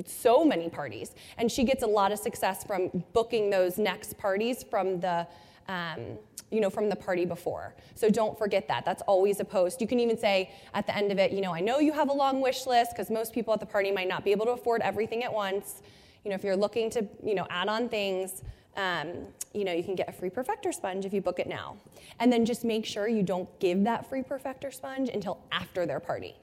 so 0.06 0.44
many 0.44 0.68
parties, 0.68 1.14
and 1.38 1.50
she 1.50 1.64
gets 1.64 1.82
a 1.84 1.87
lot 1.87 2.12
of 2.12 2.18
success 2.18 2.64
from 2.64 3.04
booking 3.12 3.48
those 3.48 3.78
next 3.78 4.18
parties 4.18 4.64
from 4.64 5.00
the, 5.00 5.26
um, 5.68 6.18
you 6.50 6.60
know, 6.60 6.68
from 6.68 6.88
the 6.88 6.96
party 6.96 7.25
before. 7.25 7.75
So 7.94 8.10
don't 8.10 8.37
forget 8.37 8.66
that. 8.68 8.84
That's 8.84 9.02
always 9.02 9.38
a 9.38 9.44
post. 9.44 9.80
You 9.80 9.87
can 9.87 10.00
even 10.00 10.18
say 10.18 10.50
at 10.75 10.87
the 10.87 10.96
end 10.96 11.12
of 11.12 11.18
it, 11.18 11.30
you 11.30 11.40
know, 11.40 11.54
I 11.54 11.60
know 11.60 11.78
you 11.78 11.92
have 11.92 12.08
a 12.08 12.12
long 12.12 12.40
wish 12.40 12.66
list 12.66 12.92
because 12.92 13.10
most 13.10 13.32
people 13.32 13.54
at 13.54 13.60
the 13.60 13.66
party 13.66 13.92
might 13.92 14.08
not 14.08 14.25
be 14.25 14.32
able 14.32 14.46
to 14.46 14.52
afford 14.52 14.82
everything 14.82 15.22
at 15.22 15.32
once. 15.32 15.82
You 16.25 16.30
know, 16.30 16.34
if 16.34 16.42
you're 16.42 16.56
looking 16.56 16.90
to, 16.90 17.06
you 17.22 17.34
know, 17.34 17.46
add 17.50 17.68
on 17.68 17.88
things, 17.88 18.42
um, 18.78 19.08
you 19.52 19.64
know, 19.64 19.73
you 19.73 19.82
can 19.82 19.97
get 19.97 20.08
a 20.08 20.12
free 20.12 20.30
perfector 20.30 20.73
sponge 20.73 21.04
if 21.04 21.12
you 21.12 21.20
book 21.20 21.40
it 21.40 21.49
now. 21.49 21.76
And 22.20 22.32
then 22.32 22.47
just 22.47 22.64
make 22.64 22.87
sure 22.87 23.08
you 23.08 23.23
don't 23.23 23.49
give 23.58 23.85
that 23.85 24.08
free 24.08 24.23
perfector 24.23 24.73
sponge 24.73 25.08
until 25.08 25.40
after 25.52 25.85
their 25.85 26.00
party. 26.00 26.37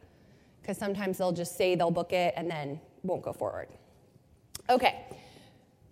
Because 0.62 0.78
sometimes 0.78 1.18
they'll 1.18 1.32
just 1.32 1.58
say 1.58 1.76
they'll 1.76 1.92
book 1.92 2.12
it 2.12 2.34
and 2.36 2.52
then 2.52 2.80
won't 3.04 3.24
go 3.24 3.32
forward. 3.32 3.70
Okay. 4.70 5.06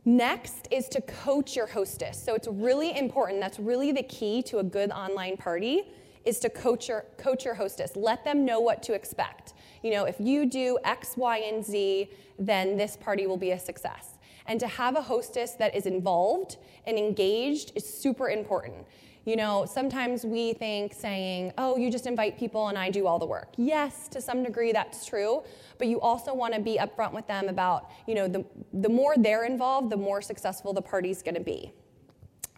Next 0.06 0.68
is 0.70 0.90
to 0.90 1.02
coach 1.02 1.56
your 1.56 1.68
hostess. 1.68 2.22
So 2.22 2.36
it's 2.36 2.48
really 2.48 2.98
important. 2.98 3.40
That's 3.40 3.58
really 3.58 3.94
the 3.94 4.04
key 4.04 4.44
to 4.44 4.58
a 4.58 4.64
good 4.64 4.92
online 4.92 5.38
party 5.38 5.84
is 6.26 6.40
to 6.40 6.50
coach 6.50 6.90
your 6.90 7.06
coach 7.18 7.46
your 7.46 7.54
hostess. 7.54 7.96
Let 7.96 8.26
them 8.26 8.44
know 8.44 8.60
what 8.60 8.84
to 8.84 8.94
expect. 8.94 9.54
You 9.82 9.92
know, 9.92 10.06
if 10.06 10.20
you 10.20 10.46
do 10.46 10.78
X, 10.84 11.16
Y, 11.16 11.38
and 11.38 11.64
Z, 11.64 12.10
then 12.38 12.76
this 12.76 12.98
party 12.98 13.28
will 13.28 13.38
be 13.38 13.52
a 13.52 13.60
success. 13.60 14.12
And 14.48 14.60
to 14.60 14.68
have 14.68 14.96
a 14.96 15.02
hostess 15.02 15.54
that 15.54 15.76
is 15.76 15.86
involved 15.86 16.58
and 16.86 16.98
engaged 16.98 17.72
is 17.76 17.88
super 17.88 18.30
important. 18.30 18.86
You 19.26 19.38
know, 19.38 19.66
sometimes 19.66 20.26
we 20.26 20.52
think 20.52 20.94
saying, 20.94 21.54
oh, 21.58 21.78
you 21.78 21.90
just 21.90 22.08
invite 22.08 22.38
people 22.38 22.68
and 22.68 22.78
I 22.78 22.90
do 22.90 23.08
all 23.08 23.20
the 23.20 23.26
work. 23.26 23.54
Yes, 23.56 24.10
to 24.10 24.22
some 24.22 24.44
degree 24.44 24.74
that's 24.74 25.06
true, 25.06 25.44
but 25.78 25.88
you 25.88 26.02
also 26.02 26.34
want 26.34 26.54
to 26.54 26.60
be 26.60 26.78
upfront 26.78 27.14
with 27.14 27.26
them 27.28 27.48
about, 27.48 27.90
you 28.06 28.16
know, 28.16 28.28
the, 28.28 28.44
the 28.74 28.90
more 28.90 29.16
they're 29.18 29.46
involved, 29.46 29.90
the 29.90 29.98
more 29.98 30.22
successful 30.22 30.74
the 30.74 30.82
party's 30.82 31.22
going 31.22 31.36
to 31.36 31.42
be. 31.42 31.72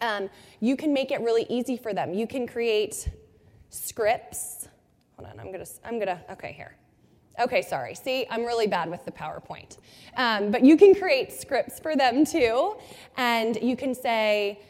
Um, 0.00 0.28
you 0.58 0.76
can 0.76 0.92
make 0.92 1.12
it 1.12 1.20
really 1.20 1.46
easy 1.48 1.76
for 1.76 1.94
them. 1.94 2.12
You 2.12 2.26
can 2.26 2.48
create 2.48 3.08
scripts. 3.70 4.68
Hold 5.16 5.30
on, 5.30 5.38
I'm 5.38 5.52
gonna, 5.52 5.66
I'm 5.84 5.98
gonna, 6.00 6.20
okay, 6.32 6.52
here. 6.52 6.76
Okay, 7.38 7.62
sorry. 7.62 7.94
See, 7.94 8.26
I'm 8.30 8.44
really 8.44 8.66
bad 8.66 8.90
with 8.90 9.04
the 9.04 9.12
PowerPoint. 9.12 9.76
Um, 10.16 10.50
but 10.50 10.64
you 10.64 10.76
can 10.76 10.94
create 10.94 11.32
scripts 11.32 11.78
for 11.78 11.94
them 11.94 12.24
too, 12.24 12.76
and 13.16 13.56
you 13.60 13.76
can 13.76 13.94
say, 13.94 14.60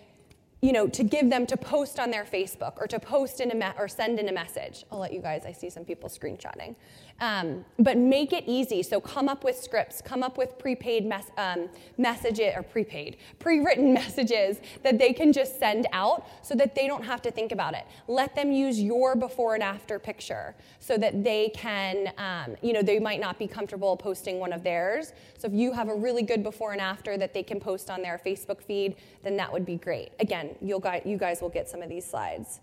you 0.62 0.73
know, 0.73 0.88
to 0.88 1.04
give 1.04 1.30
them 1.30 1.46
to 1.46 1.56
post 1.56 2.00
on 2.00 2.11
their 2.11 2.25
Facebook 2.25 2.73
or 2.78 2.87
to 2.88 2.99
post 2.99 3.40
in 3.40 3.52
a 3.52 3.54
me- 3.54 3.76
or 3.78 3.87
send 3.87 4.18
in 4.18 4.28
a 4.28 4.32
message. 4.32 4.85
I'll 4.90 4.99
let 4.99 5.12
you 5.12 5.20
guys. 5.20 5.44
I 5.46 5.52
see 5.52 5.70
some 5.70 5.85
people 5.85 6.08
screenshotting. 6.08 6.75
Um, 7.20 7.64
but 7.78 7.96
make 7.96 8.32
it 8.32 8.44
easy. 8.46 8.82
So 8.82 9.00
come 9.00 9.28
up 9.28 9.42
with 9.42 9.56
scripts, 9.56 10.02
come 10.02 10.23
up 10.23 10.37
with 10.37 10.58
prepaid 10.58 11.06
mes- 11.06 11.30
um, 11.38 11.70
messages 11.96 12.52
or 12.54 12.62
prepaid, 12.62 13.16
pre-written 13.38 13.94
messages 13.94 14.58
that 14.82 14.99
they 14.99 15.12
can 15.12 15.32
just 15.32 15.58
send 15.58 15.87
out 15.92 16.26
so 16.42 16.54
that 16.54 16.75
they 16.75 16.87
don't 16.87 17.04
have 17.04 17.23
to 17.23 17.30
think 17.30 17.52
about 17.52 17.75
it. 17.75 17.87
Let 18.06 18.35
them 18.35 18.52
use 18.52 18.80
your 18.80 19.16
before 19.16 19.54
and 19.54 19.62
after 19.62 19.99
picture 19.99 20.54
so 20.78 20.99
that 20.99 21.25
they 21.25 21.50
can, 21.54 22.12
um, 22.18 22.56
you 22.61 22.75
know, 22.75 22.82
they 22.82 22.99
might 22.99 23.20
not 23.20 23.38
be 23.38 23.46
comfortable 23.46 23.96
posting 23.96 24.38
one 24.38 24.52
of 24.52 24.62
theirs. 24.62 25.12
So 25.38 25.49
if 25.49 25.54
you 25.54 25.73
have 25.73 25.88
a 25.88 25.94
really 25.94 26.23
good 26.23 26.42
before 26.42 26.73
and 26.73 26.80
after 26.80 27.16
that 27.16 27.32
they 27.32 27.42
can 27.42 27.61
post 27.61 27.88
on 27.88 28.02
their 28.02 28.20
Facebook 28.25 28.61
feed, 28.61 28.96
then 29.23 29.37
that 29.38 29.50
would 29.50 29.64
be 29.64 29.76
great. 29.76 30.11
Again, 30.20 30.54
you'll 30.61 30.85
you 31.04 31.16
guys 31.16 31.40
will 31.40 31.49
get 31.49 31.68
some 31.68 31.82
of 31.82 31.88
these 31.88 32.04
slides. 32.04 32.61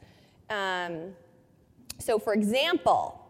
Um, 0.49 1.13
so 1.99 2.19
for 2.19 2.33
example, 2.33 3.22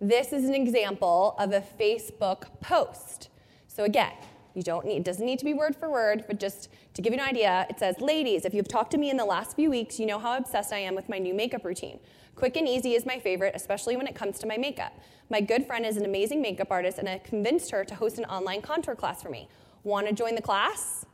this 0.00 0.32
is 0.32 0.44
an 0.44 0.54
example 0.54 1.34
of 1.38 1.52
a 1.52 1.60
Facebook 1.60 2.60
post. 2.60 3.30
So 3.66 3.84
again, 3.84 4.12
you 4.54 4.62
don't 4.62 4.84
need, 4.86 4.96
it 4.96 5.04
doesn't 5.04 5.24
need 5.24 5.38
to 5.38 5.44
be 5.44 5.54
word 5.54 5.74
for 5.76 5.90
word, 5.90 6.24
but 6.26 6.38
just 6.38 6.68
to 6.94 7.02
give 7.02 7.12
you 7.12 7.18
an 7.18 7.26
idea, 7.26 7.66
it 7.70 7.78
says, 7.78 8.00
Ladies, 8.00 8.44
if 8.44 8.54
you've 8.54 8.68
talked 8.68 8.90
to 8.92 8.98
me 8.98 9.10
in 9.10 9.16
the 9.16 9.24
last 9.24 9.56
few 9.56 9.70
weeks, 9.70 9.98
you 9.98 10.06
know 10.06 10.18
how 10.18 10.36
obsessed 10.36 10.72
I 10.72 10.78
am 10.78 10.94
with 10.94 11.08
my 11.08 11.18
new 11.18 11.34
makeup 11.34 11.64
routine. 11.64 11.98
Quick 12.34 12.56
and 12.56 12.68
easy 12.68 12.94
is 12.94 13.06
my 13.06 13.18
favorite, 13.18 13.54
especially 13.56 13.96
when 13.96 14.06
it 14.06 14.14
comes 14.14 14.38
to 14.40 14.46
my 14.46 14.58
makeup. 14.58 14.92
My 15.30 15.40
good 15.40 15.66
friend 15.66 15.86
is 15.86 15.96
an 15.96 16.04
amazing 16.04 16.42
makeup 16.42 16.68
artist, 16.70 16.98
and 16.98 17.08
I 17.08 17.18
convinced 17.18 17.70
her 17.70 17.82
to 17.84 17.94
host 17.94 18.18
an 18.18 18.26
online 18.26 18.60
contour 18.60 18.94
class 18.94 19.22
for 19.22 19.30
me. 19.30 19.48
Want 19.82 20.06
to 20.06 20.12
join 20.12 20.34
the 20.34 20.42
class? 20.42 21.05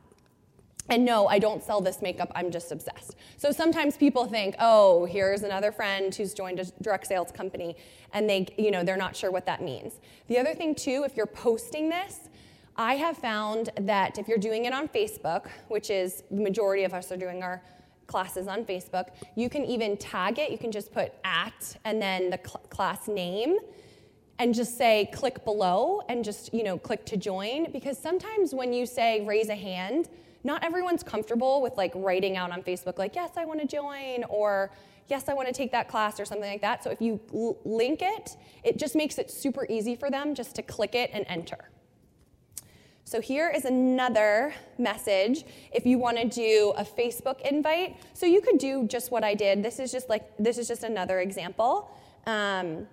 And 0.89 1.05
no, 1.05 1.27
I 1.29 1.39
don't 1.39 1.63
sell 1.63 1.81
this 1.81 2.03
makeup, 2.03 2.33
I'm 2.35 2.51
just 2.51 2.73
obsessed. 2.73 3.15
So 3.37 3.53
sometimes 3.53 3.97
people 3.97 4.27
think, 4.27 4.57
oh, 4.59 5.05
here's 5.05 5.43
another 5.43 5.73
friend 5.73 6.15
who's 6.15 6.35
joined 6.35 6.59
a 6.59 6.65
direct 6.83 7.07
sales 7.07 7.31
company, 7.31 7.77
and 8.13 8.29
they, 8.29 8.47
you 8.59 8.71
know, 8.71 8.83
they're 8.83 8.97
not 8.97 9.15
sure 9.15 9.31
what 9.31 9.47
that 9.47 9.63
means. 9.63 10.01
The 10.29 10.39
other 10.39 10.55
thing, 10.55 10.75
too, 10.75 11.05
if 11.07 11.17
you're 11.17 11.27
posting 11.27 11.89
this, 11.89 12.21
I 12.77 12.95
have 12.95 13.17
found 13.17 13.71
that 13.83 14.19
if 14.19 14.29
you're 14.29 14.39
doing 14.39 14.65
it 14.65 14.73
on 14.73 14.89
Facebook, 14.89 15.49
which 15.69 15.91
is 15.91 16.25
the 16.31 16.41
majority 16.41 16.85
of 16.85 16.95
us 16.95 17.13
are 17.13 17.17
doing 17.17 17.43
our 17.43 17.63
classes 18.07 18.49
on 18.49 18.65
Facebook, 18.65 19.11
you 19.37 19.49
can 19.49 19.65
even 19.65 19.97
tag 19.97 20.39
it. 20.39 20.51
You 20.51 20.59
can 20.59 20.73
just 20.73 20.93
put 20.93 21.13
at 21.25 21.77
and 21.85 22.01
then 22.01 22.31
the 22.31 22.39
cl- 22.39 22.63
class 22.71 23.09
name 23.09 23.59
and 24.39 24.55
just 24.55 24.77
say 24.77 25.09
click 25.13 25.45
below 25.45 26.03
and 26.09 26.25
just, 26.25 26.53
you 26.53 26.65
know, 26.65 26.79
click 26.79 27.05
to 27.07 27.17
join 27.17 27.71
because 27.73 27.99
sometimes 27.99 28.55
when 28.55 28.73
you 28.73 28.87
say 28.87 29.25
raise 29.25 29.49
a 29.49 29.55
hand, 29.55 30.09
not 30.45 30.65
everyone's 30.65 31.03
comfortable 31.03 31.63
with 31.63 31.77
like 31.77 31.93
writing 31.95 32.37
out 32.37 32.51
on 32.51 32.63
Facebook, 32.63 32.99
like, 32.99 33.15
yes, 33.15 33.31
I 33.37 33.45
want 33.45 33.61
to 33.61 33.67
join, 33.67 34.25
or 34.25 34.71
yes, 35.09 35.29
I 35.29 35.35
want 35.35 35.49
to 35.49 35.55
take 35.55 35.73
that 35.73 35.89
class, 35.89 36.19
or 36.19 36.25
something 36.25 36.51
like 36.51 36.61
that. 36.63 36.83
So 36.83 36.91
if 36.91 37.01
you 37.01 37.21
l- 37.33 37.59
link 37.65 38.01
it, 38.03 38.37
it 38.65 38.79
just 38.79 38.95
makes 38.95 39.19
it 39.19 39.31
super 39.31 39.67
easy 39.69 39.95
for 39.97 40.11
them 40.11 40.35
just 40.35 40.55
to 40.57 40.63
click 40.63 40.95
it 40.95 41.11
and 41.13 41.25
enter. 41.29 41.71
So 43.05 43.21
here 43.21 43.51
is 43.51 43.65
another 43.65 44.55
message 44.79 45.45
if 45.73 45.85
you 45.85 45.99
want 45.99 46.17
to 46.19 46.27
do 46.27 46.73
a 46.77 46.85
Facebook 46.85 47.41
invite. 47.43 47.97
So 48.15 48.27
you 48.27 48.41
could 48.41 48.59
do 48.59 48.87
just 48.87 49.11
what 49.11 49.25
I 49.25 49.35
did. 49.35 49.63
This 49.63 49.79
is 49.79 49.93
just 49.93 50.09
like 50.09 50.25
this 50.39 50.57
is 50.57 50.69
just 50.69 50.83
another 50.83 51.21
example. 51.21 51.91
Um, 52.27 52.87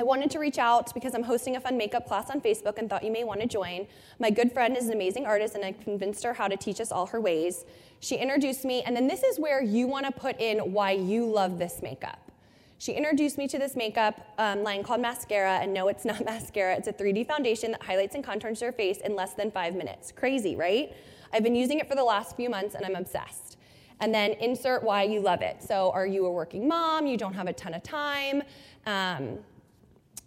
I 0.00 0.04
wanted 0.04 0.30
to 0.32 0.38
reach 0.38 0.58
out 0.58 0.92
because 0.94 1.14
I'm 1.14 1.22
hosting 1.22 1.56
a 1.56 1.60
fun 1.60 1.76
makeup 1.76 2.06
class 2.06 2.30
on 2.30 2.40
Facebook 2.40 2.78
and 2.78 2.88
thought 2.88 3.04
you 3.04 3.12
may 3.12 3.24
want 3.24 3.40
to 3.40 3.46
join. 3.46 3.86
My 4.18 4.30
good 4.30 4.50
friend 4.50 4.76
is 4.76 4.86
an 4.86 4.92
amazing 4.94 5.26
artist, 5.26 5.54
and 5.54 5.64
I 5.64 5.72
convinced 5.72 6.24
her 6.24 6.32
how 6.32 6.48
to 6.48 6.56
teach 6.56 6.80
us 6.80 6.90
all 6.90 7.06
her 7.06 7.20
ways. 7.20 7.64
She 8.00 8.16
introduced 8.16 8.64
me, 8.64 8.82
and 8.82 8.96
then 8.96 9.06
this 9.06 9.22
is 9.22 9.38
where 9.38 9.62
you 9.62 9.86
want 9.86 10.06
to 10.06 10.12
put 10.12 10.40
in 10.40 10.72
why 10.72 10.92
you 10.92 11.26
love 11.26 11.58
this 11.58 11.82
makeup. 11.82 12.32
She 12.78 12.94
introduced 12.94 13.38
me 13.38 13.46
to 13.46 13.60
this 13.60 13.76
makeup 13.76 14.34
um, 14.38 14.64
line 14.64 14.82
called 14.82 15.00
Maskcara, 15.00 15.62
and 15.62 15.72
no, 15.72 15.86
it's 15.86 16.04
not 16.04 16.24
mascara. 16.24 16.74
It's 16.74 16.88
a 16.88 16.92
3D 16.92 17.28
foundation 17.28 17.70
that 17.70 17.82
highlights 17.82 18.16
and 18.16 18.24
contours 18.24 18.60
your 18.60 18.72
face 18.72 18.98
in 18.98 19.14
less 19.14 19.34
than 19.34 19.52
five 19.52 19.76
minutes. 19.76 20.10
Crazy, 20.10 20.56
right? 20.56 20.92
I've 21.32 21.44
been 21.44 21.54
using 21.54 21.78
it 21.78 21.88
for 21.88 21.94
the 21.94 22.02
last 22.02 22.34
few 22.34 22.50
months, 22.50 22.74
and 22.74 22.84
I'm 22.84 22.96
obsessed. 22.96 23.56
And 24.00 24.12
then 24.12 24.32
insert 24.32 24.82
why 24.82 25.04
you 25.04 25.20
love 25.20 25.42
it. 25.42 25.62
So, 25.62 25.92
are 25.92 26.06
you 26.06 26.26
a 26.26 26.32
working 26.32 26.66
mom? 26.66 27.06
You 27.06 27.16
don't 27.16 27.34
have 27.34 27.46
a 27.46 27.52
ton 27.52 27.72
of 27.72 27.84
time. 27.84 28.42
Um, 28.84 29.38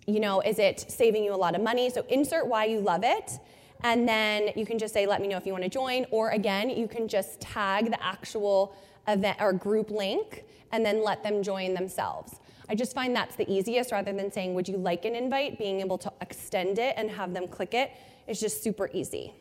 you 0.08 0.20
know, 0.20 0.42
is 0.42 0.60
it 0.60 0.86
saving 0.90 1.24
you 1.24 1.34
a 1.34 1.36
lot 1.36 1.56
of 1.56 1.62
money? 1.62 1.90
So 1.90 2.06
insert 2.10 2.48
why 2.48 2.66
you 2.66 2.80
love 2.80 3.04
it. 3.04 3.40
And 3.84 4.08
then 4.08 4.50
you 4.56 4.66
can 4.66 4.80
just 4.80 4.94
say, 4.94 5.06
let 5.06 5.22
me 5.22 5.28
know 5.28 5.38
if 5.38 5.46
you 5.46 5.52
want 5.52 5.64
to 5.64 5.70
join. 5.70 6.06
Or 6.12 6.30
again, 6.30 6.70
you 6.70 6.88
can 6.88 7.08
just 7.08 7.42
tag 7.42 7.92
the 7.92 8.04
actual 8.04 8.76
event 9.08 9.38
or 9.40 9.54
group 9.54 9.92
link 9.92 10.44
and 10.72 10.86
then 10.86 11.04
let 11.04 11.24
them 11.24 11.44
join 11.44 11.74
themselves. 11.74 12.40
I 12.68 12.76
just 12.76 12.94
find 12.94 13.16
that's 13.16 13.36
the 13.36 13.52
easiest 13.52 13.92
rather 13.92 14.12
than 14.12 14.32
saying, 14.32 14.54
would 14.56 14.68
you 14.68 14.78
like 14.78 15.06
an 15.06 15.16
invite? 15.16 15.60
Being 15.60 15.82
able 15.82 15.98
to 16.00 16.12
extend 16.22 16.80
it 16.80 16.96
and 16.98 17.10
have 17.12 17.34
them 17.34 17.48
click 17.48 17.74
it 17.74 17.92
is 18.28 18.40
just 18.40 18.64
super 18.64 18.90
easy. 18.94 19.34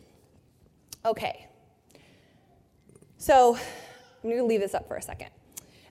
Okay. 1.06 1.46
So 3.16 3.56
I'm 3.56 4.30
going 4.30 4.36
to 4.36 4.44
leave 4.44 4.60
this 4.60 4.74
up 4.74 4.86
for 4.86 4.96
a 4.96 5.02
second. 5.02 5.30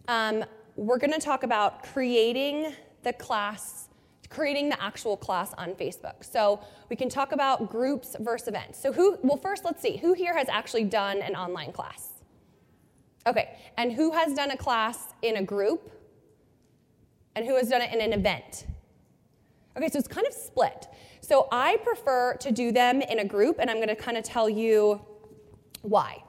Um, 0.07 0.43
we're 0.75 0.99
going 0.99 1.13
to 1.13 1.19
talk 1.19 1.43
about 1.43 1.83
creating 1.83 2.73
the 3.03 3.13
class 3.13 3.89
creating 4.33 4.69
the 4.69 4.81
actual 4.81 5.15
class 5.15 5.53
on 5.57 5.73
Facebook. 5.73 6.23
So 6.23 6.59
we 6.89 6.95
can 6.95 7.07
talk 7.07 7.31
about 7.31 7.69
groups 7.69 8.15
versus 8.19 8.47
events. 8.47 8.81
So 8.81 8.91
who, 8.91 9.17
well, 9.21 9.37
first 9.37 9.63
let's 9.63 9.81
see, 9.81 9.97
who 9.97 10.13
here 10.13 10.35
has 10.35 10.49
actually 10.49 10.85
done 10.85 11.21
an 11.21 11.35
online 11.35 11.71
class? 11.71 12.09
Okay, 13.27 13.57
and 13.77 13.93
who 13.93 14.11
has 14.11 14.33
done 14.33 14.51
a 14.51 14.57
class 14.57 15.13
in 15.21 15.37
a 15.37 15.43
group? 15.43 15.91
And 17.35 17.45
who 17.45 17.55
has 17.55 17.69
done 17.69 17.81
it 17.81 17.93
in 17.93 18.01
an 18.01 18.13
event? 18.13 18.65
Okay, 19.77 19.89
so 19.89 19.97
it's 19.97 20.07
kind 20.07 20.27
of 20.27 20.33
split. 20.33 20.87
So 21.21 21.47
I 21.51 21.77
prefer 21.77 22.35
to 22.41 22.51
do 22.51 22.71
them 22.71 23.01
in 23.01 23.19
a 23.19 23.25
group, 23.25 23.57
and 23.59 23.69
I'm 23.69 23.79
gonna 23.79 23.95
kind 23.95 24.17
of 24.17 24.23
tell 24.23 24.49
you 24.49 25.01
why. 25.81 26.23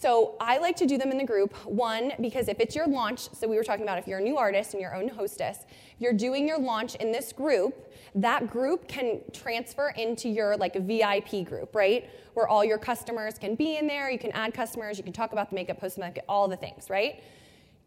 So 0.00 0.36
I 0.40 0.58
like 0.58 0.76
to 0.76 0.86
do 0.86 0.96
them 0.96 1.10
in 1.10 1.18
the 1.18 1.24
group. 1.24 1.52
One, 1.66 2.12
because 2.20 2.46
if 2.46 2.60
it's 2.60 2.76
your 2.76 2.86
launch, 2.86 3.28
so 3.34 3.48
we 3.48 3.56
were 3.56 3.64
talking 3.64 3.82
about 3.82 3.98
if 3.98 4.06
you're 4.06 4.20
a 4.20 4.22
new 4.22 4.36
artist 4.36 4.72
and 4.74 4.80
your 4.80 4.94
own 4.94 5.08
hostess, 5.08 5.66
you're 5.98 6.12
doing 6.12 6.46
your 6.46 6.56
launch 6.56 6.94
in 6.94 7.10
this 7.10 7.32
group, 7.32 7.92
that 8.14 8.48
group 8.48 8.86
can 8.86 9.20
transfer 9.32 9.88
into 9.96 10.28
your 10.28 10.56
like 10.56 10.76
VIP 10.76 11.44
group, 11.44 11.74
right? 11.74 12.08
Where 12.34 12.46
all 12.46 12.64
your 12.64 12.78
customers 12.78 13.40
can 13.40 13.56
be 13.56 13.76
in 13.76 13.88
there, 13.88 14.08
you 14.08 14.20
can 14.20 14.30
add 14.32 14.54
customers, 14.54 14.98
you 14.98 15.02
can 15.02 15.12
talk 15.12 15.32
about 15.32 15.50
the 15.50 15.56
makeup, 15.56 15.80
post 15.80 15.98
makeup, 15.98 16.24
all 16.28 16.46
the 16.46 16.56
things, 16.56 16.88
right? 16.88 17.20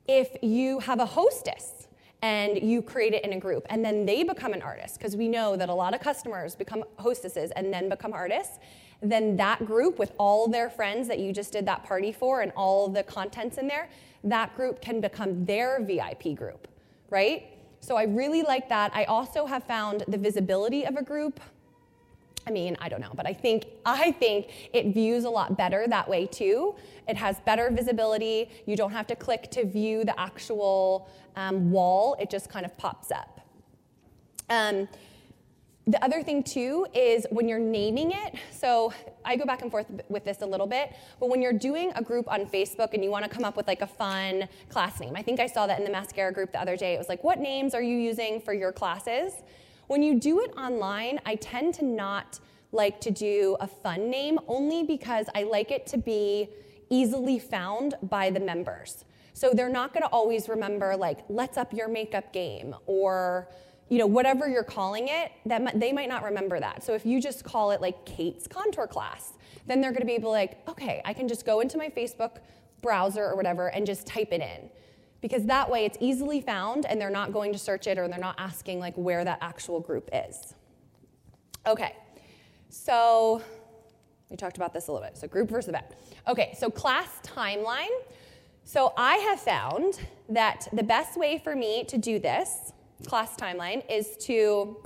If 0.06 0.36
you 0.42 0.80
have 0.80 1.00
a 1.00 1.06
hostess 1.06 1.88
and 2.22 2.62
you 2.62 2.82
create 2.82 3.14
it 3.14 3.24
in 3.24 3.32
a 3.32 3.40
group 3.40 3.66
and 3.70 3.86
then 3.86 4.06
they 4.06 4.24
become 4.24 4.52
an 4.52 4.62
artist, 4.62 4.98
because 4.98 5.16
we 5.16 5.30
know 5.30 5.56
that 5.56 5.70
a 5.70 5.74
lot 5.74 5.94
of 5.94 6.02
customers 6.02 6.58
become 6.58 6.84
hostesses 7.00 7.52
and 7.52 7.74
then 7.74 7.88
become 7.88 8.12
artists, 8.12 8.60
then 9.02 9.36
that 9.38 9.66
group 9.66 9.98
with 9.98 10.12
all 10.18 10.48
their 10.48 10.70
friends 10.70 11.08
that 11.08 11.20
you 11.20 11.34
just 11.34 11.52
did 11.52 11.66
that 11.66 11.84
party 11.84 12.12
for 12.12 12.42
and 12.42 12.52
all 12.56 12.88
the 12.88 13.04
contents 13.04 13.58
in 13.58 13.68
there, 13.68 13.90
that 14.24 14.56
group 14.56 14.82
can 14.82 15.02
become 15.02 15.44
their 15.46 15.84
VIP 15.84 16.36
group, 16.36 16.68
right? 17.10 17.46
So 17.80 17.96
I 17.96 18.04
really 18.04 18.44
like 18.44 18.70
that. 18.70 18.92
I 18.94 19.06
also 19.06 19.46
have 19.48 19.64
found 19.64 20.04
the 20.08 20.18
visibility 20.18 20.86
of 20.86 20.96
a 20.98 21.02
group. 21.02 21.40
I 22.46 22.52
mean, 22.52 22.78
I 22.80 22.90
don't 22.90 23.02
know, 23.02 23.12
but 23.16 23.28
I 23.28 23.34
think 23.34 23.66
I 23.86 24.12
think 24.12 24.70
it 24.74 24.94
views 24.94 25.26
a 25.26 25.30
lot 25.30 25.58
better 25.58 25.86
that 25.88 26.08
way 26.08 26.26
too. 26.28 26.76
It 27.08 27.18
has 27.18 27.40
better 27.42 27.70
visibility. 27.72 28.50
You 28.66 28.76
don't 28.76 28.92
have 28.92 29.08
to 29.08 29.16
click 29.16 29.50
to 29.52 29.66
view 29.66 30.04
the 30.04 30.20
actual 30.20 31.10
um, 31.36 31.72
wall. 31.72 32.16
It 32.20 32.30
just 32.30 32.50
kind 32.50 32.66
of 32.66 32.76
pops 32.78 33.12
up. 33.12 33.42
Um, 34.50 34.88
the 35.88 36.04
other 36.04 36.22
thing 36.22 36.44
too 36.44 36.86
is 36.94 37.26
when 37.32 37.48
you're 37.48 37.60
naming 37.60 38.12
it, 38.12 38.36
so 38.52 38.94
I 39.26 39.36
go 39.36 39.46
back 39.46 39.64
and 39.64 39.72
forth 39.72 39.88
with 40.10 40.24
this 40.24 40.42
a 40.42 40.46
little 40.46 40.68
bit, 40.68 40.94
but 41.20 41.30
when 41.30 41.42
you're 41.42 41.54
doing 41.54 41.92
a 41.96 42.04
group 42.04 42.32
on 42.32 42.46
Facebook 42.46 42.94
and 42.94 43.04
you 43.04 43.10
want 43.10 43.26
to 43.26 43.30
come 43.30 43.44
up 43.44 43.58
with 43.58 43.68
like 43.68 43.82
a 43.82 43.88
fun 43.88 44.48
class 44.70 45.00
name, 45.00 45.14
I 45.16 45.24
think 45.24 45.40
I 45.40 45.48
saw 45.48 45.66
that 45.66 45.80
in 45.80 45.86
the 45.86 45.92
Maskcara 45.92 46.34
group 46.34 46.52
the 46.52 46.62
other 46.62 46.78
day. 46.78 46.94
It 46.94 47.00
was 47.00 47.10
like, 47.10 47.24
what 47.24 47.40
names 47.40 47.74
are 47.74 47.82
you 47.82 47.98
using 47.98 48.40
for 48.40 48.54
your 48.54 48.72
classes? 48.72 49.34
When 49.88 50.04
you 50.04 50.20
do 50.20 50.40
it 50.42 50.52
online, 50.56 51.20
I 51.26 51.36
tend 51.36 51.74
to 51.76 51.86
not 51.86 52.40
like 52.72 53.02
to 53.02 53.12
do 53.12 53.58
a 53.60 53.68
fun 53.68 54.10
name 54.10 54.40
only 54.48 54.84
because 54.84 55.26
I 55.36 55.44
like 55.44 55.72
it 55.72 55.88
to 55.88 55.98
be 55.98 56.50
easily 56.90 57.40
found 57.40 57.96
by 58.04 58.30
the 58.30 58.40
members. 58.40 59.04
So 59.34 59.52
they're 59.54 59.70
not 59.70 59.94
going 59.94 60.04
to 60.04 60.10
always 60.10 60.48
remember 60.48 60.96
like 60.96 61.20
let's 61.28 61.58
up 61.58 61.74
your 61.74 61.88
makeup 61.88 62.32
game 62.32 62.76
or 62.86 63.50
you 63.92 63.98
know 63.98 64.08
whatever 64.08 64.48
you're 64.48 64.64
calling 64.64 65.10
it 65.10 65.34
that 65.46 65.78
they 65.78 65.92
might 65.92 66.08
not 66.08 66.24
remember 66.24 66.62
that. 66.62 66.82
So 66.82 66.94
if 66.94 67.06
you 67.06 67.22
just 67.22 67.44
call 67.44 67.72
it 67.72 67.82
like 67.82 68.06
Kate's 68.06 68.48
contour 68.48 68.88
class, 68.88 69.34
then 69.68 69.82
they're 69.82 69.92
going 69.92 70.00
to 70.00 70.08
be 70.08 70.14
able 70.14 70.32
like 70.32 70.66
okay, 70.70 71.02
I 71.04 71.12
can 71.14 71.28
just 71.28 71.46
go 71.46 71.60
into 71.60 71.78
my 71.78 71.90
Facebook 71.90 72.38
browser 72.82 73.26
or 73.26 73.36
whatever 73.36 73.68
and 73.68 73.86
just 73.86 74.08
type 74.08 74.30
it 74.32 74.40
in. 74.40 74.70
Because 75.20 75.46
that 75.48 75.70
way 75.70 75.84
it's 75.84 75.98
easily 76.00 76.40
found 76.40 76.86
and 76.86 77.02
they're 77.02 77.10
not 77.10 77.34
going 77.34 77.52
to 77.52 77.60
search 77.60 77.86
it 77.86 77.98
or 77.98 78.08
they're 78.08 78.18
not 78.18 78.36
asking 78.38 78.80
like 78.80 78.96
where 78.96 79.26
that 79.26 79.40
actual 79.42 79.82
group 79.82 80.10
is. 80.14 80.56
Okay. 81.68 81.94
So 82.70 83.44
we 84.30 84.38
talked 84.38 84.56
about 84.56 84.74
this 84.74 84.88
a 84.88 84.92
little 84.94 85.06
bit. 85.06 85.18
So 85.18 85.28
group 85.28 85.50
versus 85.50 85.68
event. 85.68 85.86
Okay, 86.30 86.56
so 86.58 86.70
class 86.70 87.10
timeline. 87.24 87.92
So 88.64 88.94
I 88.96 89.18
have 89.18 89.42
found 89.42 90.00
that 90.30 90.70
the 90.72 90.84
best 90.84 91.18
way 91.18 91.38
for 91.44 91.58
me 91.58 91.84
to 91.90 91.98
do 91.98 92.20
this 92.20 92.72
class 93.06 93.36
timeline 93.36 93.84
is 93.90 94.18
to 94.26 94.78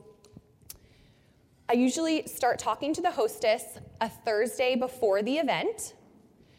I 1.68 1.74
usually 1.74 2.28
start 2.28 2.60
talking 2.60 2.94
to 2.94 3.02
the 3.02 3.10
hostess 3.10 3.80
a 4.00 4.08
Thursday 4.08 4.76
before 4.76 5.24
the 5.24 5.38
event. 5.38 5.96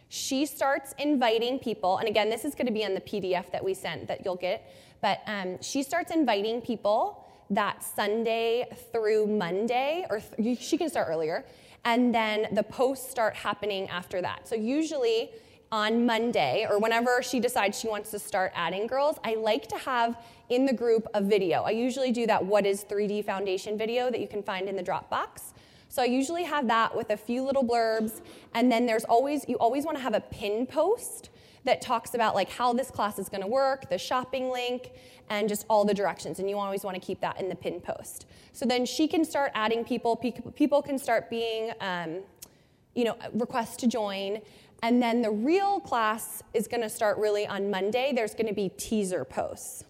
She 0.09 0.47
starts 0.47 0.95
inviting 0.99 1.61
people, 1.61 1.99
and 1.99 2.09
again, 2.09 2.29
this 2.29 2.45
is 2.45 2.57
going 2.57 2.67
to 2.67 2.73
be 2.73 2.85
on 2.85 2.95
the 2.95 3.01
PDF 3.01 3.53
that 3.53 3.65
we 3.65 3.73
sent 3.73 4.09
that 4.09 4.25
you'll 4.25 4.35
get, 4.35 4.69
but 5.01 5.21
um, 5.27 5.63
she 5.63 5.85
starts 5.85 6.11
inviting 6.11 6.61
people 6.61 7.25
that 7.51 7.85
Sunday 7.85 8.67
through 8.91 9.29
Monday, 9.29 10.05
or 10.11 10.21
th- 10.21 10.61
she 10.61 10.77
can 10.77 10.89
start 10.89 11.07
earlier, 11.09 11.45
and 11.85 12.13
then 12.13 12.49
the 12.53 12.65
posts 12.65 13.09
start 13.09 13.37
happening 13.37 13.89
after 13.89 14.21
that. 14.21 14.49
So 14.49 14.57
usually 14.57 15.31
on 15.71 16.05
Monday, 16.05 16.67
or 16.69 16.81
whenever 16.81 17.23
she 17.23 17.39
decides 17.39 17.79
she 17.79 17.87
wants 17.89 18.11
to 18.11 18.19
start 18.19 18.53
adding 18.57 18.89
girls, 18.89 19.19
I 19.25 19.35
like 19.35 19.69
to 19.69 19.79
have 19.79 20.17
in 20.49 20.67
the 20.67 20.73
group 20.73 21.07
a 21.15 21.21
video. 21.21 21.63
I 21.63 21.71
usually 21.71 22.13
do 22.13 22.27
that 22.27 22.45
What 22.45 22.67
is 22.67 22.85
3D 22.85 23.25
Foundation 23.25 23.77
video 23.77 24.11
that 24.11 24.21
you 24.21 24.29
can 24.29 24.43
find 24.43 24.69
in 24.69 24.77
the 24.77 24.83
Dropbox. 24.83 25.53
So 25.89 26.03
I 26.03 26.07
usually 26.07 26.45
have 26.45 26.67
that 26.69 26.97
with 26.97 27.11
a 27.11 27.17
few 27.17 27.43
little 27.43 27.65
blurbs, 27.65 28.21
and 28.55 28.71
then 28.71 28.87
there's 28.87 29.05
always, 29.05 29.49
you 29.49 29.57
always 29.57 29.85
want 29.85 29.97
to 29.97 30.03
have 30.03 30.15
a 30.15 30.21
pin 30.21 30.67
post 30.67 31.31
that 31.65 31.81
talks 31.81 32.15
about 32.15 32.35
like 32.35 32.49
how 32.51 32.73
this 32.73 32.91
class 32.91 33.19
is 33.19 33.29
going 33.29 33.41
to 33.41 33.47
work, 33.47 33.91
the 33.91 33.99
shopping 33.99 34.51
link, 34.51 34.93
and 35.29 35.49
just 35.49 35.67
all 35.69 35.85
the 35.85 35.95
directions. 35.95 36.39
And 36.39 36.49
you 36.49 36.59
always 36.59 36.85
want 36.85 36.95
to 36.95 37.01
keep 37.01 37.21
that 37.21 37.41
in 37.41 37.49
the 37.49 37.55
pin 37.55 37.81
post. 37.81 38.27
So 38.53 38.65
then 38.65 38.87
she 38.87 39.09
can 39.09 39.25
start 39.25 39.53
adding 39.55 39.85
people. 39.85 40.17
People 40.17 40.81
can 40.83 40.99
start 40.99 41.29
being, 41.29 41.73
um, 41.81 42.21
you 42.95 43.05
know, 43.05 43.17
requests 43.35 43.77
to 43.79 43.87
join. 43.87 44.41
And 44.83 45.03
then 45.03 45.23
the 45.23 45.31
real 45.31 45.81
class 45.81 46.43
is 46.55 46.69
going 46.69 46.83
to 46.83 46.91
start 46.91 47.19
really 47.19 47.47
on 47.47 47.71
Monday. 47.71 48.13
There's 48.15 48.35
going 48.35 48.47
to 48.47 48.55
be 48.55 48.69
teaser 48.69 49.25
posts. 49.25 49.85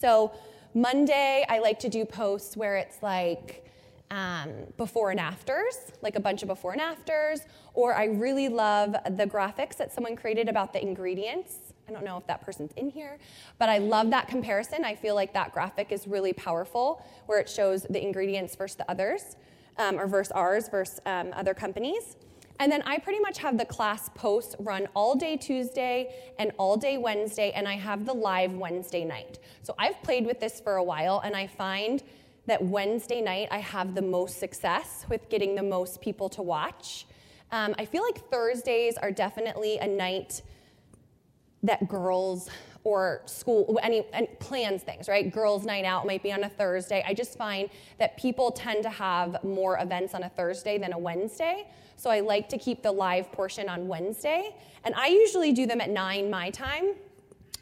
So 0.00 0.32
Monday, 0.74 1.44
I 1.48 1.58
like 1.58 1.80
to 1.80 1.88
do 1.88 2.04
posts 2.04 2.56
where 2.56 2.76
it's 2.76 3.02
like 3.02 3.64
um, 4.10 4.50
before 4.76 5.10
and 5.10 5.18
afters, 5.18 5.92
like 6.02 6.14
a 6.14 6.20
bunch 6.20 6.42
of 6.42 6.48
before 6.48 6.72
and 6.72 6.80
afters, 6.80 7.40
or 7.74 7.94
I 7.94 8.04
really 8.04 8.48
love 8.48 8.92
the 8.92 9.26
graphics 9.26 9.76
that 9.78 9.92
someone 9.92 10.14
created 10.14 10.48
about 10.48 10.72
the 10.72 10.80
ingredients. 10.80 11.74
I 11.88 11.92
don't 11.92 12.04
know 12.04 12.16
if 12.16 12.26
that 12.26 12.42
person's 12.42 12.72
in 12.76 12.90
here, 12.90 13.18
but 13.58 13.68
I 13.68 13.78
love 13.78 14.10
that 14.10 14.28
comparison. 14.28 14.84
I 14.84 14.94
feel 14.94 15.14
like 15.14 15.32
that 15.34 15.52
graphic 15.52 15.90
is 15.90 16.06
really 16.06 16.32
powerful 16.32 17.04
where 17.26 17.40
it 17.40 17.48
shows 17.48 17.82
the 17.82 18.02
ingredients 18.02 18.54
versus 18.54 18.76
the 18.76 18.90
others, 18.90 19.36
um, 19.78 19.98
or 19.98 20.06
versus 20.06 20.32
ours 20.32 20.68
versus 20.68 21.00
um, 21.06 21.32
other 21.34 21.54
companies. 21.54 22.16
And 22.60 22.72
then 22.72 22.82
I 22.82 22.98
pretty 22.98 23.20
much 23.20 23.38
have 23.38 23.56
the 23.56 23.64
class 23.64 24.08
posts 24.14 24.56
run 24.58 24.88
all 24.94 25.14
day 25.14 25.36
Tuesday 25.36 26.12
and 26.38 26.50
all 26.58 26.76
day 26.76 26.98
Wednesday, 26.98 27.52
and 27.52 27.68
I 27.68 27.74
have 27.74 28.04
the 28.04 28.12
live 28.12 28.54
Wednesday 28.54 29.04
night. 29.04 29.38
So 29.62 29.74
I've 29.78 30.02
played 30.02 30.26
with 30.26 30.40
this 30.40 30.60
for 30.60 30.76
a 30.76 30.82
while, 30.82 31.20
and 31.24 31.36
I 31.36 31.46
find 31.46 32.02
that 32.46 32.62
Wednesday 32.64 33.20
night 33.20 33.48
I 33.50 33.58
have 33.58 33.94
the 33.94 34.02
most 34.02 34.40
success 34.40 35.06
with 35.08 35.28
getting 35.28 35.54
the 35.54 35.62
most 35.62 36.00
people 36.00 36.28
to 36.30 36.42
watch. 36.42 37.06
Um, 37.52 37.74
I 37.78 37.84
feel 37.84 38.02
like 38.02 38.28
Thursdays 38.30 38.96
are 38.96 39.12
definitely 39.12 39.78
a 39.78 39.86
night 39.86 40.42
that 41.62 41.88
girls 41.88 42.48
or 42.88 43.20
school 43.26 43.78
any, 43.82 44.06
any, 44.14 44.28
plans 44.40 44.82
things 44.82 45.08
right? 45.08 45.30
Girls 45.32 45.64
night 45.64 45.84
out 45.84 46.06
might 46.06 46.22
be 46.22 46.32
on 46.32 46.44
a 46.44 46.48
thursday. 46.48 47.04
I 47.06 47.12
just 47.12 47.36
find 47.36 47.68
that 47.98 48.16
people 48.16 48.50
tend 48.50 48.82
to 48.84 48.90
have 48.90 49.44
more 49.44 49.78
events 49.78 50.14
on 50.14 50.22
a 50.22 50.28
thursday 50.30 50.78
than 50.78 50.92
a 50.94 50.98
wednesday. 50.98 51.66
So 51.96 52.10
i 52.10 52.20
like 52.20 52.48
to 52.48 52.58
keep 52.58 52.82
the 52.82 52.92
live 52.92 53.30
portion 53.30 53.68
on 53.68 53.88
wednesday. 53.88 54.56
And 54.84 54.94
i 54.94 55.08
usually 55.08 55.52
do 55.52 55.66
them 55.66 55.80
at 55.80 55.90
9 55.90 56.30
my 56.30 56.50
time. 56.50 56.94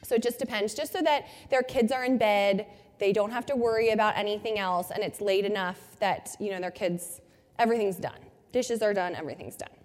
So 0.04 0.14
it 0.14 0.22
just 0.22 0.38
depends 0.38 0.74
just 0.74 0.92
so 0.92 1.02
that 1.02 1.26
their 1.50 1.62
kids 1.62 1.90
are 1.90 2.04
in 2.04 2.18
bed 2.18 2.66
they 2.98 3.12
don't 3.12 3.30
have 3.30 3.44
to 3.46 3.56
worry 3.56 3.90
about 3.90 4.16
anything 4.16 4.58
else 4.58 4.90
and 4.90 5.02
it's 5.02 5.20
late 5.20 5.44
enough 5.44 5.98
that 5.98 6.34
you 6.38 6.50
know 6.50 6.60
their 6.60 6.70
kids 6.70 7.20
everything's 7.58 7.96
done. 7.96 8.20
Dishes 8.52 8.80
are 8.80 8.94
done 8.94 9.14
everything's 9.16 9.56
done. 9.56 9.76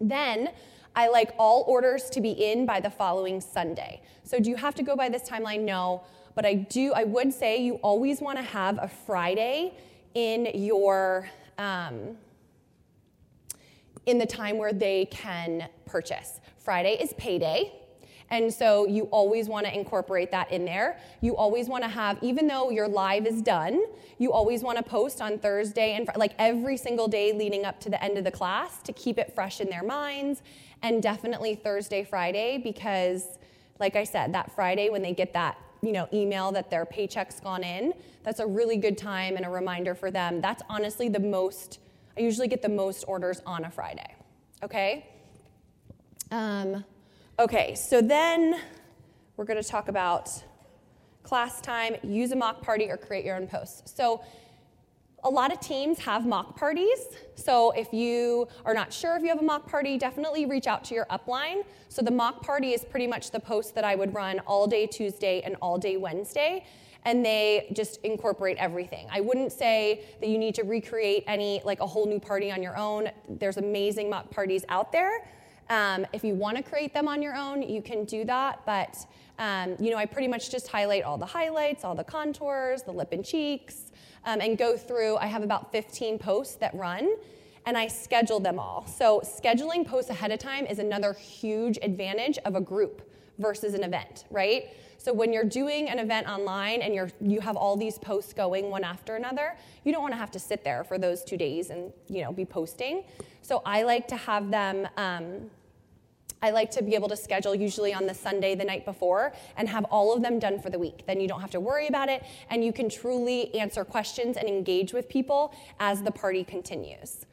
Then 0.00 0.50
I 0.96 1.08
like 1.08 1.34
all 1.38 1.64
orders 1.66 2.08
to 2.10 2.20
be 2.20 2.30
in 2.30 2.66
by 2.66 2.80
the 2.80 2.90
following 2.90 3.40
Sunday. 3.40 4.02
So 4.22 4.38
do 4.38 4.50
you 4.50 4.56
have 4.56 4.74
to 4.76 4.82
go 4.82 4.94
by 4.96 5.08
this 5.08 5.28
timeline? 5.28 5.62
No. 5.62 6.02
But 6.34 6.46
I 6.46 6.54
do, 6.54 6.92
I 6.92 7.04
would 7.04 7.32
say 7.32 7.62
you 7.62 7.74
always 7.76 8.20
want 8.20 8.38
to 8.38 8.44
have 8.44 8.78
a 8.80 8.88
Friday 8.88 9.74
in 10.14 10.48
your, 10.54 11.28
um, 11.58 12.16
in 14.06 14.18
the 14.18 14.26
time 14.26 14.58
where 14.58 14.72
they 14.72 15.06
can 15.06 15.68
purchase. 15.86 16.40
Friday 16.58 16.96
is 17.00 17.12
payday. 17.14 17.72
And 18.30 18.52
so 18.52 18.86
you 18.86 19.04
always 19.04 19.48
want 19.48 19.66
to 19.66 19.74
incorporate 19.74 20.30
that 20.32 20.50
in 20.50 20.64
there. 20.64 20.98
You 21.20 21.36
always 21.36 21.68
want 21.68 21.84
to 21.84 21.88
have, 21.88 22.18
even 22.22 22.46
though 22.46 22.70
your 22.70 22.88
live 22.88 23.26
is 23.26 23.42
done, 23.42 23.80
you 24.18 24.32
always 24.32 24.62
want 24.62 24.78
to 24.78 24.82
post 24.82 25.20
on 25.20 25.38
Thursday 25.38 25.94
and 25.94 26.08
like 26.16 26.34
every 26.38 26.76
single 26.76 27.06
day 27.06 27.32
leading 27.32 27.64
up 27.64 27.78
to 27.80 27.90
the 27.90 28.02
end 28.02 28.16
of 28.16 28.24
the 28.24 28.30
class 28.30 28.82
to 28.82 28.92
keep 28.92 29.18
it 29.18 29.34
fresh 29.34 29.60
in 29.60 29.68
their 29.68 29.82
minds. 29.82 30.42
And 30.84 31.02
definitely 31.02 31.56
Thursday, 31.56 32.04
Friday, 32.04 32.58
because 32.58 33.38
like 33.80 33.96
I 33.96 34.04
said, 34.04 34.32
that 34.34 34.52
Friday 34.52 34.88
when 34.88 35.02
they 35.02 35.12
get 35.12 35.32
that 35.32 35.58
you 35.82 35.90
know 35.90 36.08
email 36.12 36.52
that 36.52 36.70
their 36.70 36.86
paycheck's 36.86 37.40
gone 37.40 37.64
in, 37.64 37.92
that's 38.22 38.38
a 38.38 38.46
really 38.46 38.76
good 38.76 38.96
time 38.96 39.36
and 39.36 39.44
a 39.44 39.50
reminder 39.50 39.96
for 39.96 40.12
them. 40.12 40.40
That's 40.40 40.62
honestly 40.68 41.08
the 41.08 41.20
most. 41.20 41.80
I 42.16 42.20
usually 42.20 42.46
get 42.46 42.62
the 42.62 42.68
most 42.68 43.02
orders 43.08 43.42
on 43.44 43.64
a 43.64 43.70
Friday. 43.70 44.14
Okay. 44.62 45.08
Um, 46.30 46.84
Okay, 47.36 47.74
so 47.74 48.00
then 48.00 48.60
we're 49.36 49.44
going 49.44 49.60
to 49.60 49.68
talk 49.68 49.88
about 49.88 50.30
class 51.24 51.60
time, 51.60 51.96
use 52.04 52.30
a 52.30 52.36
mock 52.36 52.62
party, 52.62 52.88
or 52.88 52.96
create 52.96 53.24
your 53.24 53.34
own 53.34 53.48
posts. 53.48 53.92
So 53.92 54.22
a 55.24 55.30
lot 55.30 55.50
of 55.50 55.58
teams 55.58 55.98
have 55.98 56.26
mock 56.26 56.54
parties. 56.56 57.06
So 57.34 57.70
if 57.70 57.92
you 57.92 58.46
are 58.66 58.74
not 58.74 58.92
sure 58.92 59.16
if 59.16 59.22
you 59.22 59.28
have 59.28 59.40
a 59.40 59.44
mock 59.44 59.66
party, 59.66 59.96
definitely 59.96 60.44
reach 60.44 60.66
out 60.66 60.84
to 60.84 60.94
your 60.94 61.06
upline. 61.06 61.64
So 61.88 62.02
the 62.02 62.10
mock 62.10 62.42
party 62.42 62.72
is 62.72 62.84
pretty 62.84 63.06
much 63.06 63.30
the 63.30 63.40
post 63.40 63.74
that 63.74 63.84
I 63.84 63.94
would 63.94 64.14
run 64.14 64.40
all 64.40 64.66
day 64.66 64.86
Tuesday 64.86 65.40
and 65.42 65.56
all 65.62 65.78
day 65.78 65.96
Wednesday. 65.96 66.66
And 67.06 67.24
they 67.24 67.70
just 67.72 68.00
incorporate 68.02 68.58
everything. 68.58 69.06
I 69.10 69.20
wouldn't 69.20 69.52
say 69.52 70.04
that 70.20 70.28
you 70.28 70.38
need 70.38 70.54
to 70.56 70.62
recreate 70.62 71.24
any, 71.26 71.60
like 71.64 71.80
a 71.80 71.86
whole 71.86 72.06
new 72.06 72.20
party 72.20 72.50
on 72.50 72.62
your 72.62 72.76
own. 72.76 73.10
There's 73.28 73.56
amazing 73.56 74.10
mock 74.10 74.30
parties 74.30 74.64
out 74.68 74.92
there. 74.92 75.28
Um, 75.70 76.06
if 76.12 76.22
you 76.22 76.34
want 76.34 76.58
to 76.58 76.62
create 76.62 76.92
them 76.92 77.08
on 77.08 77.22
your 77.22 77.34
own, 77.34 77.62
you 77.62 77.80
can 77.80 78.04
do 78.04 78.24
that. 78.26 78.60
But 78.66 79.06
um, 79.38 79.76
you 79.80 79.90
know, 79.90 79.96
I 79.96 80.06
pretty 80.06 80.28
much 80.28 80.50
just 80.50 80.68
highlight 80.68 81.02
all 81.02 81.18
the 81.18 81.26
highlights, 81.26 81.84
all 81.84 81.94
the 81.94 82.04
contours, 82.04 82.82
the 82.82 82.92
lip 82.92 83.12
and 83.12 83.24
cheeks, 83.24 83.90
um, 84.24 84.40
and 84.40 84.58
go 84.58 84.76
through. 84.76 85.16
I 85.16 85.26
have 85.26 85.42
about 85.42 85.72
15 85.72 86.18
posts 86.18 86.56
that 86.56 86.74
run, 86.74 87.16
and 87.66 87.76
I 87.76 87.88
schedule 87.88 88.40
them 88.40 88.58
all. 88.58 88.86
So 88.86 89.20
scheduling 89.20 89.86
posts 89.86 90.10
ahead 90.10 90.30
of 90.32 90.38
time 90.38 90.66
is 90.66 90.78
another 90.78 91.12
huge 91.12 91.78
advantage 91.82 92.38
of 92.38 92.54
a 92.54 92.60
group 92.60 93.08
versus 93.38 93.74
an 93.74 93.82
event, 93.82 94.24
right? 94.30 94.68
So 94.98 95.12
when 95.12 95.32
you're 95.32 95.44
doing 95.44 95.88
an 95.90 95.98
event 95.98 96.26
online 96.28 96.80
and 96.80 96.94
you're 96.94 97.10
you 97.20 97.40
have 97.40 97.56
all 97.56 97.76
these 97.76 97.98
posts 97.98 98.32
going 98.32 98.70
one 98.70 98.84
after 98.84 99.16
another, 99.16 99.56
you 99.84 99.92
don't 99.92 100.00
want 100.00 100.14
to 100.14 100.18
have 100.18 100.30
to 100.30 100.38
sit 100.38 100.64
there 100.64 100.82
for 100.82 100.98
those 100.98 101.22
two 101.24 101.36
days 101.36 101.70
and 101.70 101.92
you 102.08 102.22
know 102.22 102.32
be 102.32 102.44
posting. 102.46 103.04
So 103.42 103.60
I 103.66 103.82
like 103.82 104.08
to 104.08 104.16
have 104.16 104.50
them. 104.50 104.88
Um, 104.96 105.50
I 106.44 106.50
like 106.50 106.70
to 106.72 106.82
be 106.82 106.94
able 106.94 107.08
to 107.08 107.16
schedule 107.16 107.54
usually 107.54 107.94
on 107.94 108.04
the 108.04 108.12
Sunday 108.12 108.54
the 108.54 108.64
night 108.64 108.84
before 108.84 109.32
and 109.56 109.66
have 109.66 109.84
all 109.86 110.14
of 110.14 110.20
them 110.20 110.38
done 110.38 110.60
for 110.60 110.68
the 110.68 110.78
week. 110.78 111.04
Then 111.06 111.18
you 111.18 111.26
don't 111.26 111.40
have 111.40 111.52
to 111.52 111.60
worry 111.60 111.86
about 111.86 112.10
it 112.10 112.22
and 112.50 112.62
you 112.62 112.70
can 112.70 112.90
truly 112.90 113.54
answer 113.54 113.82
questions 113.82 114.36
and 114.36 114.46
engage 114.46 114.92
with 114.92 115.08
people 115.08 115.54
as 115.80 116.02
the 116.02 116.10
party 116.10 116.44
continues. 116.44 117.24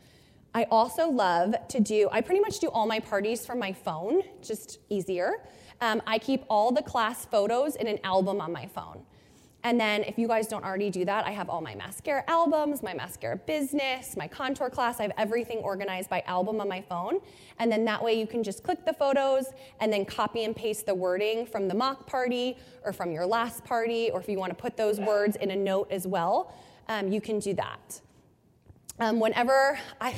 I 0.56 0.64
also 0.72 1.10
love 1.10 1.56
to 1.68 1.82
do, 1.82 2.08
I 2.10 2.22
pretty 2.22 2.40
much 2.40 2.60
do 2.60 2.70
all 2.70 2.86
my 2.86 3.02
parties 3.02 3.46
from 3.46 3.60
my 3.60 3.74
phone, 3.74 4.22
just 4.42 4.80
easier. 4.88 5.44
Um, 5.82 6.02
I 6.08 6.18
keep 6.18 6.46
all 6.50 6.72
the 6.72 6.82
class 6.82 7.26
photos 7.26 7.76
in 7.76 7.88
an 7.88 8.00
album 8.06 8.40
on 8.40 8.54
my 8.54 8.66
phone. 8.68 9.04
And 9.64 9.80
then, 9.80 10.04
if 10.04 10.18
you 10.18 10.28
guys 10.28 10.48
don't 10.48 10.64
already 10.64 10.90
do 10.90 11.06
that, 11.06 11.26
I 11.26 11.32
have 11.32 11.48
all 11.48 11.62
my 11.62 11.76
Maskcara 11.76 12.24
albums, 12.28 12.82
my 12.82 12.94
Maskcara 12.94 13.46
business, 13.46 14.18
my 14.18 14.28
contour 14.28 14.70
class. 14.70 15.00
I 15.00 15.04
have 15.04 15.12
everything 15.18 15.60
organized 15.60 16.10
by 16.10 16.22
album 16.26 16.60
on 16.60 16.68
my 16.68 16.82
phone. 16.82 17.20
And 17.60 17.72
then 17.72 17.86
that 17.86 18.04
way 18.04 18.20
you 18.20 18.26
can 18.26 18.42
just 18.44 18.64
click 18.64 18.86
the 18.86 18.94
photos 18.94 19.46
and 19.80 19.94
then 19.94 20.04
copy 20.04 20.46
and 20.46 20.56
paste 20.56 20.88
the 20.88 20.96
wording 20.96 21.46
from 21.46 21.68
the 21.68 21.76
mock 21.76 22.08
party 22.08 22.58
or 22.84 22.92
from 22.92 23.12
your 23.12 23.26
last 23.26 23.64
party, 23.64 24.10
or 24.10 24.20
if 24.20 24.28
you 24.28 24.40
want 24.40 24.50
to 24.50 24.60
put 24.60 24.78
those 24.78 25.00
words 25.00 25.36
in 25.36 25.52
a 25.52 25.56
note 25.56 25.92
as 25.92 26.08
well, 26.08 26.56
um, 26.90 27.12
you 27.12 27.22
can 27.22 27.38
do 27.38 27.54
that. 27.54 28.02
Um, 29.00 29.20
whenever 29.20 29.78
I, 30.00 30.16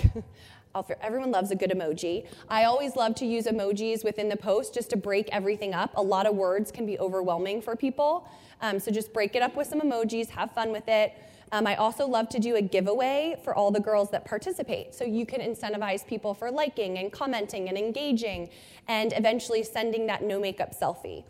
everyone 1.01 1.31
loves 1.31 1.51
a 1.51 1.55
good 1.55 1.69
emoji. 1.69 2.27
I 2.49 2.63
always 2.63 2.95
love 2.95 3.15
to 3.15 3.25
use 3.25 3.45
emojis 3.45 4.03
within 4.03 4.29
the 4.29 4.37
post 4.37 4.73
just 4.73 4.89
to 4.91 4.97
break 4.97 5.29
everything 5.31 5.73
up. 5.73 5.91
A 5.95 6.01
lot 6.01 6.25
of 6.25 6.35
words 6.35 6.71
can 6.71 6.85
be 6.85 6.97
overwhelming 6.99 7.61
for 7.61 7.75
people. 7.75 8.27
Um, 8.63 8.79
so 8.79 8.91
just 8.91 9.13
break 9.13 9.35
it 9.35 9.43
up 9.43 9.55
with 9.55 9.67
some 9.67 9.81
emojis, 9.81 10.29
have 10.29 10.51
fun 10.53 10.71
with 10.71 10.87
it. 10.87 11.13
Um, 11.51 11.67
I 11.67 11.75
also 11.75 12.07
love 12.07 12.29
to 12.29 12.39
do 12.39 12.55
a 12.55 12.61
giveaway 12.61 13.35
for 13.43 13.53
all 13.53 13.69
the 13.69 13.79
girls 13.79 14.09
that 14.09 14.25
participate. 14.25 14.95
So 14.95 15.05
you 15.05 15.27
can 15.27 15.39
incentivize 15.39 16.07
people 16.07 16.33
for 16.33 16.49
liking 16.49 16.97
and 16.97 17.11
commenting 17.11 17.69
and 17.69 17.77
engaging 17.77 18.49
and 18.87 19.13
eventually 19.13 19.61
sending 19.61 20.07
that 20.07 20.23
no 20.23 20.39
makeup 20.39 20.73
selfie. 20.73 21.25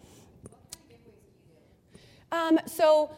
Um, 2.31 2.57
so 2.65 3.11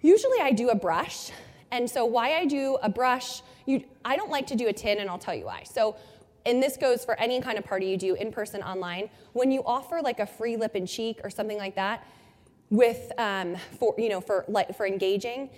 usually 0.00 0.40
I 0.40 0.52
do 0.52 0.70
a 0.70 0.74
brush. 0.74 1.30
And 1.70 1.90
so 1.90 2.06
why 2.06 2.38
I 2.38 2.46
do 2.46 2.78
a 2.82 2.88
brush 2.88 3.42
you, 3.66 3.84
I 4.04 4.16
don't 4.16 4.30
like 4.30 4.46
to 4.46 4.54
do 4.54 4.68
a 4.68 4.72
tin, 4.72 4.98
and 4.98 5.10
I'll 5.10 5.18
tell 5.18 5.34
you 5.34 5.46
why. 5.46 5.64
So, 5.64 5.96
and 6.46 6.62
this 6.62 6.76
goes 6.76 7.04
for 7.04 7.18
any 7.18 7.40
kind 7.40 7.58
of 7.58 7.64
party 7.64 7.86
you 7.86 7.96
do 7.96 8.14
in 8.14 8.30
person, 8.30 8.62
online. 8.62 9.10
When 9.32 9.50
you 9.50 9.62
offer 9.66 10.00
like 10.00 10.20
a 10.20 10.26
free 10.26 10.56
lip 10.56 10.76
and 10.76 10.86
cheek 10.88 11.20
or 11.24 11.30
something 11.30 11.58
like 11.58 11.74
that, 11.74 12.06
with 12.70 13.12
um, 13.18 13.56
for 13.78 13.94
you 13.98 14.08
know 14.08 14.20
for 14.20 14.44
like 14.48 14.76
for 14.76 14.86
engaging, 14.86 15.50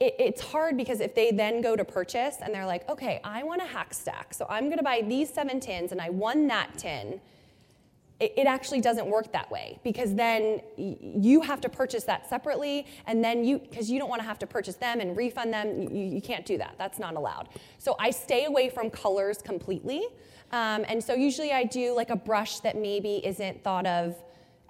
it, 0.00 0.14
it's 0.18 0.40
hard 0.40 0.76
because 0.76 1.00
if 1.00 1.14
they 1.14 1.30
then 1.30 1.60
go 1.60 1.76
to 1.76 1.84
purchase 1.84 2.36
and 2.42 2.54
they're 2.54 2.66
like, 2.66 2.88
okay, 2.88 3.20
I 3.24 3.42
want 3.42 3.62
a 3.62 3.66
hack 3.66 3.94
stack, 3.94 4.34
so 4.34 4.46
I'm 4.48 4.66
going 4.66 4.78
to 4.78 4.84
buy 4.84 5.02
these 5.06 5.32
seven 5.32 5.60
tins, 5.60 5.92
and 5.92 6.00
I 6.00 6.10
won 6.10 6.46
that 6.48 6.78
tin 6.78 7.20
it, 8.22 8.46
actually 8.46 8.80
doesn't 8.80 9.06
work 9.06 9.32
that 9.32 9.50
way 9.50 9.78
because 9.82 10.14
then 10.14 10.60
you 10.76 11.40
have 11.40 11.60
to 11.60 11.68
purchase 11.68 12.04
that 12.04 12.28
separately 12.28 12.86
and 13.06 13.24
then 13.24 13.44
you 13.44 13.58
because 13.58 13.90
you 13.90 13.98
don't 13.98 14.08
want 14.08 14.20
to 14.20 14.26
have 14.26 14.38
to 14.38 14.46
purchase 14.46 14.76
them 14.76 15.00
and 15.00 15.16
refund 15.16 15.52
them 15.52 15.82
you, 15.82 16.04
you, 16.04 16.20
can't 16.20 16.46
do 16.46 16.56
that 16.58 16.74
that's 16.78 16.98
not 16.98 17.14
allowed. 17.14 17.48
So 17.78 17.96
i 17.98 18.10
stay 18.10 18.44
away 18.44 18.68
from 18.68 18.90
colors 18.90 19.38
completely 19.42 20.06
um, 20.52 20.84
and 20.88 21.02
so 21.02 21.14
usually 21.14 21.52
i 21.52 21.64
do 21.64 21.94
like 21.94 22.10
a 22.10 22.16
brush 22.16 22.60
that 22.60 22.76
maybe 22.76 23.24
isn't 23.26 23.62
thought 23.64 23.86
of 23.86 24.16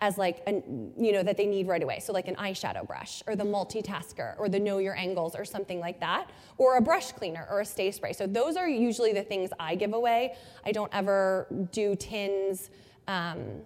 as 0.03 0.19
like 0.19 0.43
an, 0.47 0.93
you 0.99 1.13
know 1.13 1.23
that 1.23 1.39
they 1.39 1.47
need 1.47 1.67
right 1.67 1.83
away 1.83 1.99
so 1.99 2.13
like 2.13 2.29
an 2.29 2.35
eyeshadow 2.37 2.87
brush 2.87 3.23
or 3.27 3.35
the 3.35 3.45
multitasker 3.45 4.35
or 4.39 4.49
the 4.49 4.61
know 4.61 4.79
your 4.79 4.97
angles 4.97 5.35
or 5.35 5.45
something 5.45 5.81
like 5.81 5.99
that 6.01 6.29
or 6.59 6.77
a 6.77 6.81
brush 6.81 7.13
cleaner 7.13 7.47
or 7.51 7.61
a 7.61 7.65
stay 7.65 7.91
spray 7.91 8.13
so 8.13 8.27
those 8.27 8.57
are 8.57 8.69
usually 8.69 9.13
the 9.13 9.23
things 9.23 9.51
i 9.59 9.75
give 9.75 9.95
away 9.95 10.35
i 10.67 10.73
don't 10.73 10.93
ever 10.93 11.47
do 11.71 11.97
tins 11.97 12.71
um, 13.09 13.63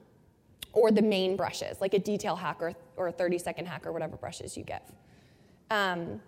or 0.76 0.90
the 0.90 1.02
main 1.02 1.36
brushes, 1.36 1.80
like 1.80 1.94
a 1.94 1.98
detail 1.98 2.36
hack 2.36 2.58
or, 2.60 2.74
or 2.96 3.08
a 3.08 3.12
30 3.12 3.38
second 3.38 3.66
hack 3.66 3.86
or 3.86 3.92
whatever 3.92 4.16
brushes 4.16 4.56
you 4.56 4.62
give. 4.62 4.82
Um, 5.70 6.20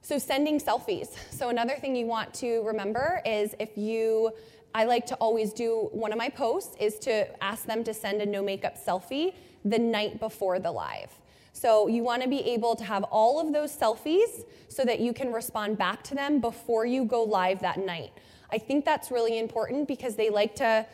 so, 0.00 0.16
sending 0.18 0.60
selfies. 0.60 1.08
So, 1.32 1.48
another 1.48 1.74
thing 1.74 1.96
you 1.96 2.06
want 2.06 2.32
to 2.34 2.62
remember 2.62 3.20
is 3.26 3.54
if 3.58 3.76
you, 3.76 4.30
I 4.74 4.84
like 4.84 5.06
to 5.06 5.14
always 5.16 5.52
do 5.52 5.88
one 5.92 6.12
of 6.12 6.18
my 6.18 6.28
posts 6.28 6.76
is 6.78 6.98
to 7.00 7.26
ask 7.42 7.64
them 7.64 7.82
to 7.84 7.94
send 7.94 8.20
a 8.20 8.26
no 8.26 8.42
makeup 8.42 8.76
selfie 8.76 9.34
the 9.64 9.78
night 9.78 10.20
before 10.20 10.58
the 10.58 10.70
live. 10.70 11.10
So, 11.52 11.88
you 11.88 12.02
want 12.02 12.22
to 12.22 12.28
be 12.28 12.40
able 12.40 12.76
to 12.76 12.84
have 12.84 13.02
all 13.04 13.40
of 13.40 13.54
those 13.54 13.74
selfies 13.74 14.44
so 14.68 14.84
that 14.84 15.00
you 15.00 15.14
can 15.14 15.32
respond 15.32 15.78
back 15.78 16.02
to 16.04 16.14
them 16.14 16.38
before 16.38 16.84
you 16.84 17.06
go 17.06 17.22
live 17.22 17.60
that 17.60 17.78
night. 17.78 18.12
I 18.50 18.58
think 18.58 18.84
that's 18.84 19.10
really 19.10 19.38
important 19.38 19.88
because 19.88 20.16
they 20.16 20.28
like 20.28 20.54
to 20.56 20.86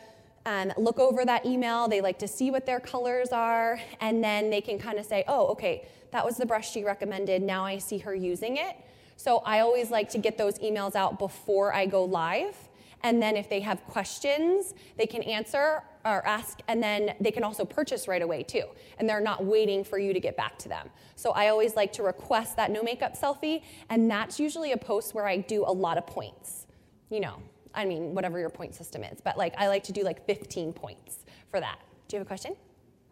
um, 0.46 0.72
look 0.76 0.98
over 0.98 1.24
that 1.24 1.44
email. 1.46 1.88
They 1.88 2.00
like 2.00 2.18
to 2.20 2.28
see 2.28 2.50
what 2.50 2.66
their 2.66 2.80
colors 2.80 3.30
are, 3.30 3.80
and 4.00 4.22
then 4.22 4.50
they 4.50 4.60
can 4.60 4.78
kind 4.78 4.98
of 4.98 5.04
say, 5.04 5.24
oh, 5.28 5.46
okay, 5.48 5.86
that 6.12 6.24
was 6.24 6.36
the 6.36 6.46
brush 6.46 6.70
she 6.70 6.84
recommended. 6.84 7.42
Now 7.42 7.64
I 7.64 7.78
see 7.78 7.98
her 7.98 8.14
using 8.14 8.56
it. 8.56 8.76
So 9.16 9.38
I 9.38 9.60
always 9.60 9.90
like 9.90 10.10
to 10.10 10.18
get 10.18 10.38
those 10.38 10.58
emails 10.58 10.94
out 10.94 11.18
before 11.18 11.74
I 11.74 11.86
go 11.86 12.04
live. 12.04 12.56
And 13.04 13.20
then 13.20 13.36
if 13.36 13.48
they 13.48 13.60
have 13.60 13.84
questions, 13.84 14.74
they 14.96 15.06
can 15.06 15.22
answer 15.22 15.82
or 16.04 16.26
ask, 16.26 16.60
and 16.68 16.82
then 16.82 17.14
they 17.20 17.30
can 17.30 17.44
also 17.44 17.64
purchase 17.64 18.08
right 18.08 18.22
away 18.22 18.42
too. 18.42 18.64
And 18.98 19.08
they're 19.08 19.20
not 19.20 19.44
waiting 19.44 19.84
for 19.84 19.98
you 19.98 20.12
to 20.12 20.20
get 20.20 20.36
back 20.36 20.58
to 20.60 20.68
them. 20.68 20.88
So 21.16 21.30
I 21.30 21.48
always 21.48 21.76
like 21.76 21.92
to 21.94 22.02
request 22.02 22.56
that 22.56 22.70
no 22.70 22.82
makeup 22.82 23.16
selfie, 23.16 23.62
and 23.88 24.10
that's 24.10 24.40
usually 24.40 24.72
a 24.72 24.76
post 24.76 25.14
where 25.14 25.26
I 25.26 25.38
do 25.38 25.64
a 25.66 25.72
lot 25.72 25.98
of 25.98 26.06
points. 26.06 26.66
You 27.10 27.20
know, 27.20 27.36
I 27.74 27.84
mean, 27.84 28.14
whatever 28.14 28.38
your 28.38 28.50
point 28.50 28.74
system 28.74 29.04
is. 29.04 29.20
But 29.20 29.36
like, 29.36 29.54
I 29.58 29.68
like 29.68 29.84
to 29.84 29.92
do 29.92 30.02
like 30.02 30.26
15 30.26 30.72
points 30.72 31.24
for 31.50 31.60
that. 31.60 31.78
Do 32.08 32.16
you 32.16 32.18
have 32.18 32.26
a 32.26 32.28
question? 32.28 32.56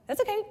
That's 0.06 0.20
okay. 0.20 0.42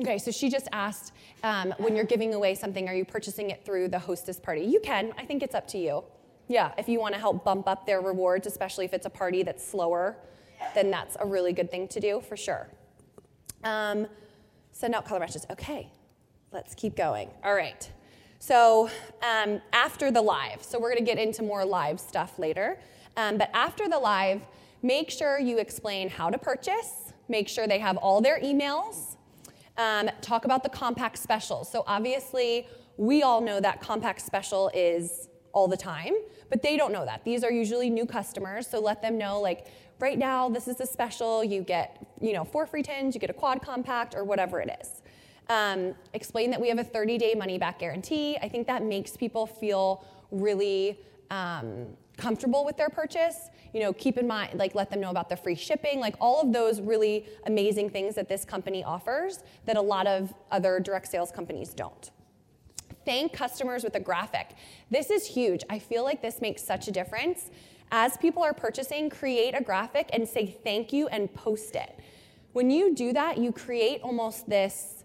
Okay, 0.00 0.18
so 0.18 0.30
she 0.30 0.50
just 0.50 0.68
asked 0.72 1.12
um, 1.42 1.74
when 1.78 1.96
you're 1.96 2.04
giving 2.04 2.34
away 2.34 2.54
something, 2.54 2.88
are 2.88 2.94
you 2.94 3.04
purchasing 3.04 3.50
it 3.50 3.64
through 3.64 3.88
the 3.88 3.98
hostess 3.98 4.38
party? 4.38 4.62
You 4.62 4.80
can. 4.80 5.12
I 5.16 5.24
think 5.24 5.42
it's 5.42 5.54
up 5.54 5.66
to 5.68 5.78
you. 5.78 6.04
Yeah, 6.48 6.72
if 6.78 6.88
you 6.88 7.00
want 7.00 7.14
to 7.14 7.20
help 7.20 7.44
bump 7.44 7.66
up 7.66 7.86
their 7.86 8.00
rewards, 8.00 8.46
especially 8.46 8.84
if 8.84 8.92
it's 8.92 9.06
a 9.06 9.10
party 9.10 9.42
that's 9.42 9.66
slower 9.66 10.16
then 10.74 10.90
that's 10.90 11.16
a 11.20 11.26
really 11.26 11.52
good 11.52 11.70
thing 11.70 11.88
to 11.88 12.00
do 12.00 12.20
for 12.20 12.36
sure. 12.36 12.68
Um, 13.64 14.06
send 14.72 14.94
out 14.94 15.04
color 15.04 15.20
matches. 15.20 15.46
Okay, 15.50 15.90
let's 16.52 16.74
keep 16.74 16.96
going. 16.96 17.30
All 17.44 17.54
right. 17.54 17.90
So 18.38 18.90
um, 19.22 19.60
after 19.72 20.10
the 20.10 20.22
live, 20.22 20.62
so 20.62 20.78
we're 20.78 20.92
going 20.92 21.04
to 21.04 21.10
get 21.10 21.18
into 21.18 21.42
more 21.42 21.64
live 21.64 21.98
stuff 21.98 22.38
later. 22.38 22.78
Um, 23.16 23.38
but 23.38 23.50
after 23.54 23.88
the 23.88 23.98
live, 23.98 24.42
make 24.82 25.10
sure 25.10 25.38
you 25.38 25.58
explain 25.58 26.08
how 26.08 26.30
to 26.30 26.38
purchase. 26.38 27.12
Make 27.28 27.48
sure 27.48 27.66
they 27.66 27.78
have 27.78 27.96
all 27.96 28.20
their 28.20 28.38
emails. 28.40 29.16
Um, 29.78 30.10
talk 30.22 30.44
about 30.44 30.62
the 30.62 30.68
compact 30.68 31.18
special. 31.18 31.64
So 31.64 31.84
obviously, 31.86 32.66
we 32.96 33.22
all 33.22 33.40
know 33.40 33.60
that 33.60 33.80
compact 33.80 34.22
special 34.22 34.70
is 34.74 35.28
all 35.52 35.68
the 35.68 35.76
time, 35.76 36.14
but 36.50 36.62
they 36.62 36.76
don't 36.76 36.92
know 36.92 37.04
that. 37.04 37.24
These 37.24 37.44
are 37.44 37.50
usually 37.50 37.90
new 37.90 38.06
customers, 38.06 38.66
so 38.66 38.80
let 38.80 39.02
them 39.02 39.18
know 39.18 39.40
like 39.40 39.66
right 39.98 40.18
now 40.18 40.48
this 40.48 40.68
is 40.68 40.80
a 40.80 40.86
special, 40.86 41.42
you 41.42 41.62
get, 41.62 42.06
you 42.20 42.32
know, 42.32 42.44
four 42.44 42.66
free 42.66 42.82
tins, 42.82 43.14
you 43.14 43.20
get 43.20 43.30
a 43.30 43.34
quad 43.34 43.62
compact 43.62 44.14
or 44.14 44.24
whatever 44.24 44.60
it 44.60 44.76
is. 44.80 45.02
Um, 45.48 45.94
explain 46.12 46.50
that 46.50 46.60
we 46.60 46.68
have 46.68 46.78
a 46.78 46.84
30-day 46.84 47.34
money-back 47.34 47.78
guarantee. 47.78 48.36
I 48.42 48.48
think 48.48 48.66
that 48.66 48.82
makes 48.82 49.16
people 49.16 49.46
feel 49.46 50.04
really 50.30 50.98
um, 51.30 51.86
comfortable 52.16 52.64
with 52.64 52.76
their 52.76 52.88
purchase. 52.88 53.48
You 53.76 53.82
know, 53.82 53.92
keep 53.92 54.16
in 54.16 54.26
mind, 54.26 54.58
like 54.58 54.74
let 54.74 54.88
them 54.88 55.00
know 55.00 55.10
about 55.10 55.28
the 55.28 55.36
free 55.36 55.54
shipping, 55.54 56.00
like 56.00 56.14
all 56.18 56.40
of 56.40 56.50
those 56.50 56.80
really 56.80 57.26
amazing 57.44 57.90
things 57.90 58.14
that 58.14 58.26
this 58.26 58.42
company 58.42 58.82
offers 58.82 59.40
that 59.66 59.76
a 59.76 59.82
lot 59.82 60.06
of 60.06 60.32
other 60.50 60.80
direct 60.80 61.08
sales 61.08 61.30
companies 61.30 61.74
don't. 61.74 62.10
Thank 63.04 63.34
customers 63.34 63.84
with 63.84 63.94
a 63.94 64.00
graphic. 64.00 64.54
This 64.90 65.10
is 65.10 65.26
huge. 65.26 65.62
I 65.68 65.78
feel 65.78 66.04
like 66.04 66.22
this 66.22 66.40
makes 66.40 66.62
such 66.62 66.88
a 66.88 66.90
difference. 66.90 67.50
As 67.92 68.16
people 68.16 68.42
are 68.42 68.54
purchasing, 68.54 69.10
create 69.10 69.52
a 69.54 69.62
graphic 69.62 70.08
and 70.14 70.26
say 70.26 70.46
thank 70.64 70.90
you 70.90 71.08
and 71.08 71.30
post 71.34 71.76
it. 71.76 72.00
When 72.54 72.70
you 72.70 72.94
do 72.94 73.12
that, 73.12 73.36
you 73.36 73.52
create 73.52 74.00
almost 74.00 74.48
this 74.48 75.04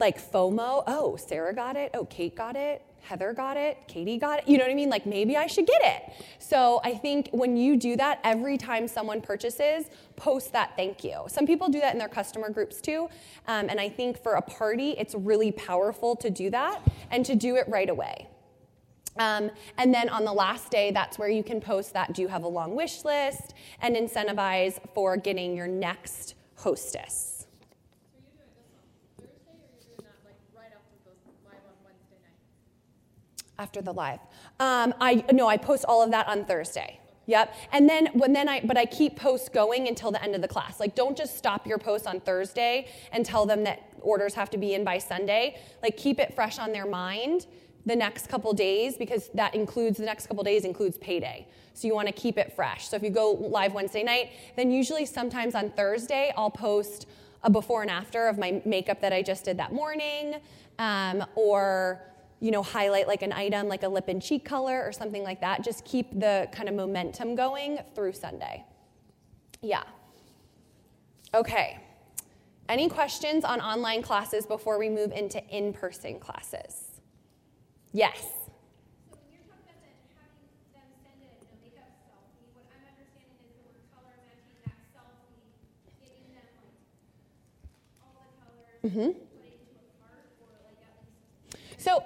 like 0.00 0.18
FOMO. 0.32 0.84
Oh, 0.86 1.16
Sarah 1.16 1.54
got 1.54 1.76
it. 1.76 1.90
Oh, 1.92 2.06
Kate 2.06 2.34
got 2.34 2.56
it. 2.56 2.80
Heather 3.04 3.32
got 3.32 3.56
it, 3.56 3.78
Katie 3.86 4.18
got 4.18 4.40
it. 4.40 4.48
You 4.48 4.58
know 4.58 4.64
what 4.64 4.70
I 4.70 4.74
mean? 4.74 4.90
Like 4.90 5.06
maybe 5.06 5.36
I 5.36 5.46
should 5.46 5.66
get 5.66 5.80
it. 5.82 6.24
So 6.38 6.80
I 6.84 6.94
think 6.94 7.28
when 7.32 7.56
you 7.56 7.76
do 7.76 7.96
that, 7.96 8.20
every 8.24 8.56
time 8.56 8.88
someone 8.88 9.20
purchases, 9.20 9.86
post 10.16 10.52
that 10.52 10.76
thank 10.76 11.04
you. 11.04 11.24
Some 11.28 11.46
people 11.46 11.68
do 11.68 11.80
that 11.80 11.92
in 11.92 11.98
their 11.98 12.08
customer 12.08 12.50
groups 12.50 12.80
too. 12.80 13.08
Um, 13.46 13.68
and 13.68 13.80
I 13.80 13.88
think 13.88 14.22
for 14.22 14.34
a 14.34 14.42
party, 14.42 14.90
it's 14.98 15.14
really 15.14 15.52
powerful 15.52 16.16
to 16.16 16.30
do 16.30 16.50
that 16.50 16.80
and 17.10 17.24
to 17.26 17.34
do 17.34 17.56
it 17.56 17.68
right 17.68 17.88
away. 17.88 18.28
Um, 19.16 19.50
and 19.78 19.94
then 19.94 20.08
on 20.08 20.24
the 20.24 20.32
last 20.32 20.70
day, 20.70 20.90
that's 20.90 21.18
where 21.18 21.28
you 21.28 21.44
can 21.44 21.60
post 21.60 21.92
that 21.92 22.14
do 22.14 22.22
you 22.22 22.28
have 22.28 22.42
a 22.42 22.48
long 22.48 22.74
wish 22.74 23.04
list 23.04 23.54
and 23.80 23.94
incentivize 23.94 24.78
for 24.94 25.16
getting 25.16 25.56
your 25.56 25.68
next 25.68 26.34
hostess. 26.56 27.33
After 33.58 33.82
the 33.82 33.92
live. 33.92 34.20
Um, 34.60 34.94
I 35.00 35.24
no, 35.32 35.46
I 35.46 35.56
post 35.56 35.84
all 35.86 36.02
of 36.02 36.10
that 36.10 36.28
on 36.28 36.44
Thursday. 36.44 37.00
Yep. 37.26 37.54
And 37.72 37.88
then 37.88 38.08
when 38.12 38.32
then 38.32 38.48
I 38.48 38.60
but 38.60 38.76
I 38.76 38.84
keep 38.84 39.16
posts 39.16 39.48
going 39.48 39.88
until 39.88 40.10
the 40.10 40.22
end 40.22 40.34
of 40.34 40.42
the 40.42 40.48
class. 40.48 40.80
Like 40.80 40.94
don't 40.94 41.16
just 41.16 41.36
stop 41.36 41.66
your 41.66 41.78
post 41.78 42.06
on 42.06 42.20
Thursday 42.20 42.88
and 43.12 43.24
tell 43.24 43.46
them 43.46 43.64
that 43.64 43.82
orders 44.00 44.34
have 44.34 44.50
to 44.50 44.58
be 44.58 44.74
in 44.74 44.84
by 44.84 44.98
Sunday. 44.98 45.58
Like 45.82 45.96
keep 45.96 46.18
it 46.20 46.34
fresh 46.34 46.58
on 46.58 46.72
their 46.72 46.86
mind 46.86 47.46
the 47.86 47.96
next 47.96 48.28
couple 48.28 48.52
days 48.52 48.96
because 48.96 49.28
that 49.34 49.54
includes 49.54 49.98
the 49.98 50.04
next 50.04 50.26
couple 50.26 50.42
days 50.42 50.64
includes 50.64 50.98
payday. 50.98 51.46
So 51.74 51.88
you 51.88 51.94
want 51.94 52.08
to 52.08 52.14
keep 52.14 52.38
it 52.38 52.54
fresh. 52.54 52.88
So 52.88 52.96
if 52.96 53.02
you 53.02 53.10
go 53.10 53.32
live 53.32 53.74
Wednesday 53.74 54.02
night, 54.02 54.30
then 54.56 54.70
usually 54.70 55.06
sometimes 55.06 55.54
on 55.54 55.70
Thursday 55.70 56.32
I'll 56.36 56.50
post 56.50 57.06
a 57.42 57.50
before 57.50 57.82
and 57.82 57.90
after 57.90 58.26
of 58.26 58.38
my 58.38 58.62
makeup 58.64 59.00
that 59.00 59.12
I 59.12 59.22
just 59.22 59.44
did 59.44 59.58
that 59.58 59.72
morning, 59.72 60.36
um, 60.78 61.24
or 61.34 62.00
you 62.40 62.50
know 62.50 62.62
highlight 62.62 63.08
like 63.08 63.22
an 63.22 63.32
item 63.32 63.68
like 63.68 63.82
a 63.82 63.88
lip 63.88 64.08
and 64.08 64.20
cheek 64.22 64.44
color 64.44 64.82
or 64.84 64.92
something 64.92 65.22
like 65.22 65.40
that. 65.40 65.62
Just 65.64 65.84
keep 65.84 66.18
the 66.18 66.48
kind 66.52 66.68
of 66.68 66.74
momentum 66.74 67.34
going 67.34 67.78
through 67.94 68.12
Sunday. 68.12 68.64
Yeah. 69.62 69.82
Okay. 71.34 71.78
Any 72.68 72.88
questions 72.88 73.44
on 73.44 73.60
online 73.60 74.02
classes 74.02 74.46
before 74.46 74.78
we 74.78 74.88
move 74.88 75.12
into 75.12 75.42
in-person 75.54 76.18
classes? 76.18 77.00
Yes. 77.92 78.20
So 79.10 79.18
when 79.20 79.28
you're 79.30 79.44
talking 79.44 79.68
about 79.68 79.84
the, 79.84 79.92
having 80.16 80.48
them 80.72 80.88
send 81.04 81.20
a 81.20 81.28
you 81.28 81.44
know, 81.44 81.60
makeup 81.60 81.92
selfie, 82.08 82.48
what 82.56 82.64
I'm 82.72 82.88
understanding 82.88 83.36
is 83.44 83.52
that 83.60 83.68
we're 83.68 83.84
color 83.92 84.16
matching 84.16 84.56
that 84.64 84.80
selfie, 84.96 85.44
giving 86.00 86.24
them 86.32 86.48
like 86.56 86.80
all 88.00 88.16
the 88.16 88.32
colors, 88.40 88.80
Mm-hmm. 88.80 89.12
put 89.12 89.44
it 89.44 89.60
into 89.60 89.76
a 89.76 89.92
cart, 90.00 90.24
or 90.40 90.48
like 90.64 90.80
at 90.80 90.96
least 91.04 91.84
So, 91.84 92.00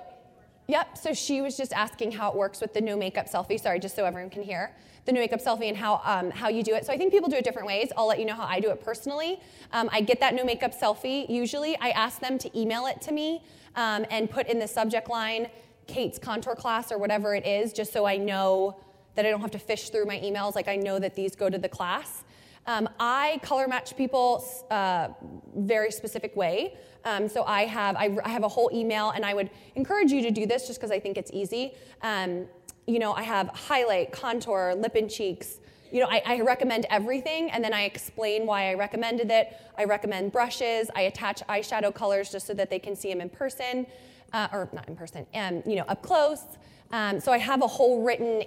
yep, 0.69 0.97
so 0.97 1.13
she 1.13 1.41
was 1.41 1.57
just 1.57 1.73
asking 1.73 2.13
how 2.13 2.31
it 2.31 2.37
works 2.37 2.61
with 2.61 2.73
the 2.75 2.81
no 2.81 2.97
makeup 2.97 3.29
selfie. 3.29 3.59
Sorry, 3.59 3.81
just 3.81 3.97
so 3.97 4.05
everyone 4.05 4.31
can 4.31 4.43
hear. 4.43 4.71
The 5.07 5.13
no 5.13 5.21
makeup 5.21 5.41
selfie 5.41 5.69
and 5.69 5.77
how, 5.77 6.01
um, 6.05 6.31
how 6.31 6.49
you 6.49 6.63
do 6.63 6.75
it. 6.75 6.87
So, 6.87 6.93
I 6.93 6.99
think 6.99 7.13
people 7.13 7.29
do 7.29 7.37
it 7.37 7.45
different 7.45 7.67
ways. 7.67 7.91
I'll 7.97 8.07
let 8.07 8.19
you 8.21 8.27
know 8.27 8.35
how 8.35 8.45
I 8.45 8.61
do 8.61 8.71
it 8.71 8.85
personally. 8.85 9.41
Um, 9.73 9.89
I 9.91 10.03
get 10.03 10.21
that 10.21 10.35
no 10.35 10.45
makeup 10.45 10.79
selfie. 10.79 11.29
Usually, 11.29 11.77
I 11.79 11.91
ask 11.91 12.21
them 12.21 12.39
to 12.39 12.59
email 12.59 12.87
it 12.87 13.01
to 13.03 13.13
me 13.13 13.43
um, 13.75 14.05
and 14.11 14.31
put 14.31 14.47
in 14.47 14.59
the 14.59 14.69
subject 14.69 15.09
line 15.09 15.49
Kate's 15.87 16.19
contour 16.19 16.55
class 16.55 16.93
or 16.93 16.99
whatever 16.99 17.35
it 17.35 17.47
is, 17.47 17.73
just 17.73 17.93
so 17.93 18.05
I 18.05 18.19
know 18.19 18.79
that 19.15 19.25
I 19.25 19.31
don't 19.31 19.41
have 19.41 19.51
to 19.53 19.59
fish 19.59 19.89
through 19.89 20.05
my 20.05 20.19
emails. 20.21 20.55
Like, 20.55 20.69
I 20.69 20.77
know 20.77 20.99
that 20.99 21.15
these 21.15 21.35
go 21.35 21.49
to 21.49 21.59
the 21.59 21.69
class. 21.69 22.25
Um, 22.69 22.87
I 23.01 23.41
color 23.43 23.67
match 23.67 23.97
people 23.97 24.45
uh, 24.71 25.09
very 25.57 25.91
specific 25.91 26.37
way. 26.37 26.77
Um, 27.07 27.27
so 27.27 27.43
I 27.45 27.63
have 27.63 27.97
I, 27.97 28.15
I 28.23 28.29
have 28.29 28.45
a 28.45 28.49
whole 28.49 28.71
email, 28.73 29.11
and 29.11 29.25
I 29.25 29.33
would 29.33 29.49
encourage 29.75 30.13
you 30.13 30.21
to 30.23 30.31
do 30.31 30.45
this 30.45 30.67
just 30.67 30.79
because 30.79 30.91
I 30.91 31.01
think 31.01 31.17
it's 31.17 31.31
easy. 31.33 31.73
Um, 32.03 32.47
you 32.87 32.99
know, 32.99 33.15
I 33.15 33.23
have 33.23 33.49
highlight, 33.49 34.13
contour, 34.13 34.75
lip 34.77 34.97
and 34.97 35.11
cheeks. 35.11 35.61
You 35.91 36.01
know, 36.01 36.09
I, 36.11 36.23
I 36.27 36.41
recommend 36.43 36.85
everything, 36.91 37.51
and 37.51 37.65
then 37.65 37.73
I 37.73 37.85
explain 37.85 38.45
why 38.45 38.71
I 38.71 38.75
recommended 38.75 39.31
it. 39.31 39.57
I 39.79 39.85
recommend 39.85 40.33
brushes. 40.33 40.91
I 40.95 41.03
attach 41.03 41.41
eyeshadow 41.49 41.95
colors 41.95 42.31
just 42.31 42.47
so 42.47 42.53
that 42.53 42.69
they 42.69 42.79
can 42.79 42.95
see 42.95 43.09
them 43.09 43.23
in 43.23 43.31
person, 43.31 43.87
uh, 44.35 44.49
or 44.53 44.69
not 44.75 44.87
in 44.89 44.95
person, 44.95 45.27
and 45.33 45.63
you 45.67 45.77
know, 45.77 45.85
up 45.89 46.03
close. 46.03 46.45
Um, 46.91 47.19
so 47.19 47.33
I 47.33 47.39
have 47.39 47.63
a 47.63 47.67
whole 47.67 48.03
written 48.03 48.43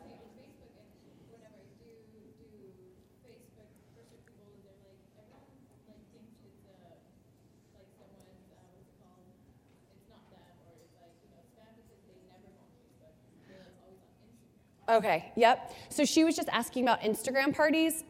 Okay, 14.89 15.33
yep. 15.37 15.73
So 15.89 16.05
she 16.05 16.25
was 16.25 16.37
just 16.37 16.49
asking 16.51 16.83
about 16.83 17.01
Instagram 17.01 17.55
parties. 17.55 18.05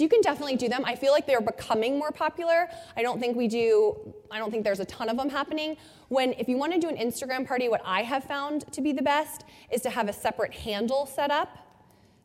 You 0.00 0.08
can 0.08 0.20
definitely 0.20 0.56
do 0.56 0.68
them. 0.68 0.84
I 0.84 0.94
feel 0.94 1.12
like 1.12 1.26
they're 1.26 1.40
becoming 1.40 1.98
more 1.98 2.10
popular. 2.10 2.68
I 2.96 3.02
don't 3.02 3.18
think 3.20 3.36
we 3.36 3.48
do, 3.48 4.14
I 4.30 4.38
don't 4.38 4.50
think 4.50 4.64
there's 4.64 4.80
a 4.80 4.84
ton 4.84 5.08
of 5.08 5.16
them 5.16 5.28
happening. 5.28 5.76
When, 6.08 6.32
if 6.34 6.48
you 6.48 6.56
want 6.56 6.72
to 6.72 6.78
do 6.78 6.88
an 6.88 6.96
Instagram 6.96 7.46
party, 7.46 7.68
what 7.68 7.82
I 7.84 8.02
have 8.02 8.24
found 8.24 8.70
to 8.72 8.80
be 8.80 8.92
the 8.92 9.02
best 9.02 9.44
is 9.70 9.82
to 9.82 9.90
have 9.90 10.08
a 10.08 10.12
separate 10.12 10.54
handle 10.54 11.06
set 11.06 11.30
up, 11.30 11.58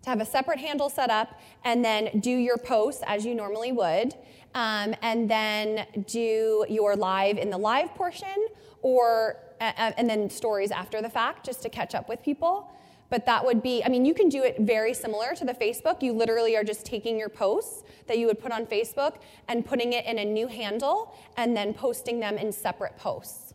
to 0.03 0.09
have 0.09 0.21
a 0.21 0.25
separate 0.25 0.59
handle 0.59 0.89
set 0.89 1.09
up, 1.09 1.39
and 1.63 1.83
then 1.83 2.19
do 2.19 2.31
your 2.31 2.57
posts 2.57 3.03
as 3.07 3.25
you 3.25 3.35
normally 3.35 3.71
would, 3.71 4.13
um, 4.53 4.93
and 5.01 5.29
then 5.29 5.85
do 6.07 6.65
your 6.69 6.95
live 6.95 7.37
in 7.37 7.49
the 7.49 7.57
live 7.57 7.93
portion, 7.95 8.47
or, 8.81 9.37
uh, 9.61 9.91
and 9.97 10.09
then 10.09 10.29
stories 10.29 10.71
after 10.71 11.01
the 11.01 11.09
fact 11.09 11.45
just 11.45 11.61
to 11.63 11.69
catch 11.69 11.95
up 11.95 12.09
with 12.09 12.21
people. 12.21 12.69
But 13.13 13.27
that 13.27 13.45
would 13.45 13.61
be, 13.61 13.83
I 13.85 13.89
mean, 13.89 14.05
you 14.05 14.15
can 14.15 14.27
do 14.27 14.41
it 14.41 14.61
very 14.61 14.91
similar 14.91 15.35
to 15.35 15.45
the 15.45 15.53
Facebook. 15.53 16.01
You 16.01 16.13
literally 16.13 16.55
are 16.55 16.63
just 16.63 16.83
taking 16.83 17.15
your 17.15 17.29
posts 17.29 17.83
that 18.07 18.17
you 18.17 18.25
would 18.25 18.39
put 18.39 18.51
on 18.51 18.65
Facebook 18.65 19.17
and 19.47 19.63
putting 19.63 19.93
it 19.93 20.07
in 20.07 20.17
a 20.17 20.25
new 20.25 20.47
handle 20.47 21.15
and 21.37 21.55
then 21.55 21.75
posting 21.75 22.19
them 22.19 22.39
in 22.39 22.51
separate 22.51 22.97
posts. 22.97 23.53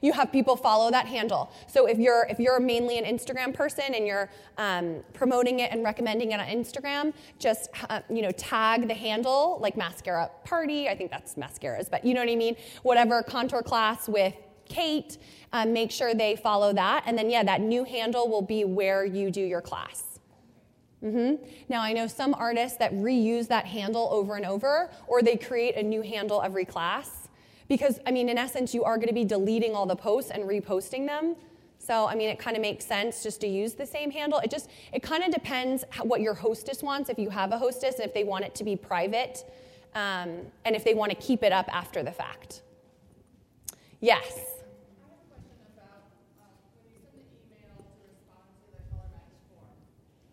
You 0.00 0.14
have 0.14 0.32
people 0.32 0.56
follow 0.56 0.90
that 0.90 1.04
handle. 1.04 1.52
So 1.66 1.84
if 1.84 1.98
you're 1.98 2.26
if 2.30 2.40
you're 2.40 2.58
mainly 2.58 2.96
an 2.96 3.04
Instagram 3.04 3.52
person 3.52 3.94
and 3.94 4.06
you're 4.06 4.30
um, 4.56 5.04
promoting 5.12 5.60
it 5.60 5.72
and 5.72 5.84
recommending 5.84 6.32
it 6.32 6.40
on 6.40 6.46
Instagram, 6.46 7.12
just 7.38 7.68
uh, 7.90 8.00
you 8.08 8.22
know 8.22 8.30
tag 8.30 8.88
the 8.88 8.94
handle 8.94 9.58
like 9.60 9.76
mascara 9.76 10.30
party. 10.46 10.88
I 10.88 10.96
think 10.96 11.10
that's 11.10 11.34
mascaras, 11.34 11.90
but 11.90 12.06
you 12.06 12.14
know 12.14 12.20
what 12.20 12.30
I 12.30 12.36
mean. 12.36 12.56
Whatever 12.82 13.22
contour 13.22 13.62
class 13.62 14.08
with 14.08 14.32
Kate, 14.70 15.18
um, 15.52 15.74
make 15.74 15.90
sure 15.90 16.14
they 16.14 16.34
follow 16.36 16.72
that, 16.72 17.02
and 17.06 17.18
then 17.18 17.28
yeah, 17.28 17.42
that 17.42 17.60
new 17.60 17.84
handle 17.84 18.28
will 18.30 18.46
be 18.56 18.64
where 18.64 19.04
you 19.04 19.30
do 19.30 19.42
your 19.42 19.60
class. 19.60 20.18
Mm-hmm. 21.04 21.44
Now 21.68 21.82
I 21.82 21.92
know 21.92 22.06
some 22.06 22.32
artists 22.34 22.78
that 22.78 22.92
reuse 22.94 23.48
that 23.48 23.66
handle 23.66 24.08
over 24.10 24.36
and 24.36 24.46
over, 24.46 24.90
or 25.06 25.20
they 25.20 25.36
create 25.36 25.76
a 25.76 25.82
new 25.82 26.02
handle 26.02 26.40
every 26.40 26.64
class. 26.64 27.28
Because, 27.68 28.00
I 28.04 28.10
mean, 28.10 28.28
in 28.28 28.36
essence, 28.36 28.74
you 28.74 28.82
are 28.82 28.96
going 28.96 29.06
to 29.06 29.14
be 29.14 29.24
deleting 29.24 29.76
all 29.76 29.86
the 29.86 29.94
posts 29.94 30.32
and 30.32 30.42
reposting 30.42 31.06
them. 31.06 31.36
So, 31.78 32.06
I 32.06 32.16
mean, 32.16 32.28
it 32.28 32.38
kind 32.38 32.56
of 32.56 32.62
makes 32.62 32.84
sense 32.84 33.22
just 33.22 33.40
to 33.42 33.46
use 33.46 33.74
the 33.74 33.86
same 33.86 34.10
handle. 34.10 34.40
It 34.40 34.50
just, 34.50 34.68
it 34.92 35.04
kind 35.04 35.22
of 35.22 35.30
depends 35.32 35.84
what 36.02 36.20
your 36.20 36.34
hostess 36.34 36.82
wants, 36.82 37.08
if 37.10 37.18
you 37.18 37.30
have 37.30 37.52
a 37.52 37.58
hostess, 37.58 37.94
and 37.94 38.04
if 38.04 38.12
they 38.12 38.24
want 38.24 38.44
it 38.44 38.56
to 38.56 38.64
be 38.64 38.74
private, 38.74 39.44
um, 39.94 40.30
and 40.64 40.74
if 40.74 40.82
they 40.82 40.94
want 40.94 41.10
to 41.12 41.16
keep 41.16 41.44
it 41.44 41.52
up 41.52 41.68
after 41.72 42.02
the 42.02 42.10
fact. 42.12 42.62
Yes. 44.00 44.26
I 44.26 45.06
have 45.06 45.14
a 45.14 45.30
question 45.30 45.62
about 45.78 46.02
um, 46.42 46.58
when 46.74 46.90
you 46.90 46.98
send 47.06 47.22
the 47.22 47.26
email 47.38 47.86
to 47.86 47.96
respond 48.02 48.50
to 48.50 48.68
the 48.74 48.82
color 48.90 49.08
match 49.14 49.30
form. 49.46 49.78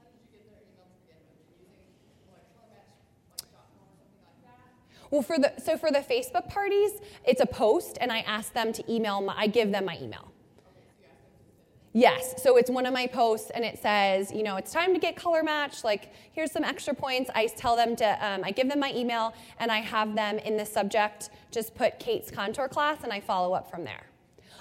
How 0.02 0.10
did 0.10 0.18
you 0.26 0.28
get 0.34 0.42
their 0.50 0.58
email 0.66 0.90
to 0.90 0.98
begin 1.06 1.22
with? 1.30 1.38
Were 1.62 1.70
you 1.70 1.86
using 1.86 2.26
like 2.34 2.50
color 2.58 2.82
match 2.82 2.98
like 3.30 3.46
dot 3.54 3.70
com 3.78 3.86
or 3.88 3.94
something 3.94 4.26
like 4.26 4.42
that? 4.42 4.74
Well, 5.12 5.22
for 5.22 5.38
the 5.38 5.54
so 5.64 5.78
for 5.78 5.92
the 5.92 6.00
Facebook 6.00 6.50
parties, 6.50 6.92
it's 7.26 7.42
a 7.42 7.46
post, 7.46 7.98
and 8.02 8.12
I 8.12 8.20
ask 8.22 8.54
them 8.54 8.74
to 8.74 8.92
email. 8.92 9.22
My, 9.22 9.36
I 9.38 9.48
give 9.48 9.72
them 9.72 9.86
my 9.86 9.98
email. 10.02 10.32
Yes, 11.94 12.44
so 12.44 12.58
it's 12.58 12.70
one 12.70 12.86
of 12.86 12.94
my 12.94 13.08
posts, 13.08 13.50
and 13.50 13.66
it 13.66 13.80
says, 13.80 14.32
you 14.32 14.44
know, 14.44 14.58
it's 14.58 14.72
time 14.72 14.94
to 14.94 15.00
get 15.00 15.16
color 15.16 15.42
matched. 15.42 15.84
Like, 15.84 16.12
here's 16.32 16.52
some 16.52 16.64
extra 16.64 16.94
points. 16.94 17.32
I 17.34 17.48
tell 17.48 17.76
them 17.76 17.96
to, 17.96 18.26
um, 18.26 18.42
I 18.44 18.52
give 18.52 18.70
them 18.70 18.80
my 18.80 18.94
email, 18.94 19.34
and 19.60 19.72
I 19.72 19.80
have 19.80 20.14
them 20.14 20.38
in 20.38 20.58
the 20.58 20.66
subject 20.66 21.32
just 21.50 21.74
put 21.74 21.98
Kate's 21.98 22.30
contour 22.30 22.68
class, 22.68 23.04
and 23.04 23.12
I 23.12 23.20
follow 23.20 23.54
up 23.54 23.72
from 23.72 23.84
there. 23.84 24.04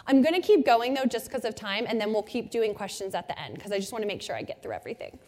I'm 0.06 0.22
going 0.22 0.34
to 0.34 0.40
keep 0.40 0.64
going 0.64 0.94
though, 0.94 1.04
just 1.04 1.26
because 1.26 1.44
of 1.44 1.54
time, 1.54 1.84
and 1.86 2.00
then 2.00 2.12
we'll 2.12 2.22
keep 2.22 2.50
doing 2.50 2.72
questions 2.72 3.14
at 3.14 3.28
the 3.28 3.38
end 3.38 3.56
because 3.56 3.72
I 3.72 3.78
just 3.80 3.92
want 3.92 4.02
to 4.02 4.08
make 4.08 4.22
sure 4.22 4.34
I 4.36 4.42
get 4.42 4.62
through 4.62 4.72
everything. 4.72 5.18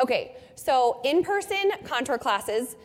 Okay, 0.00 0.36
so 0.56 1.00
in 1.04 1.22
person 1.22 1.70
contour 1.84 2.18
classes, 2.18 2.76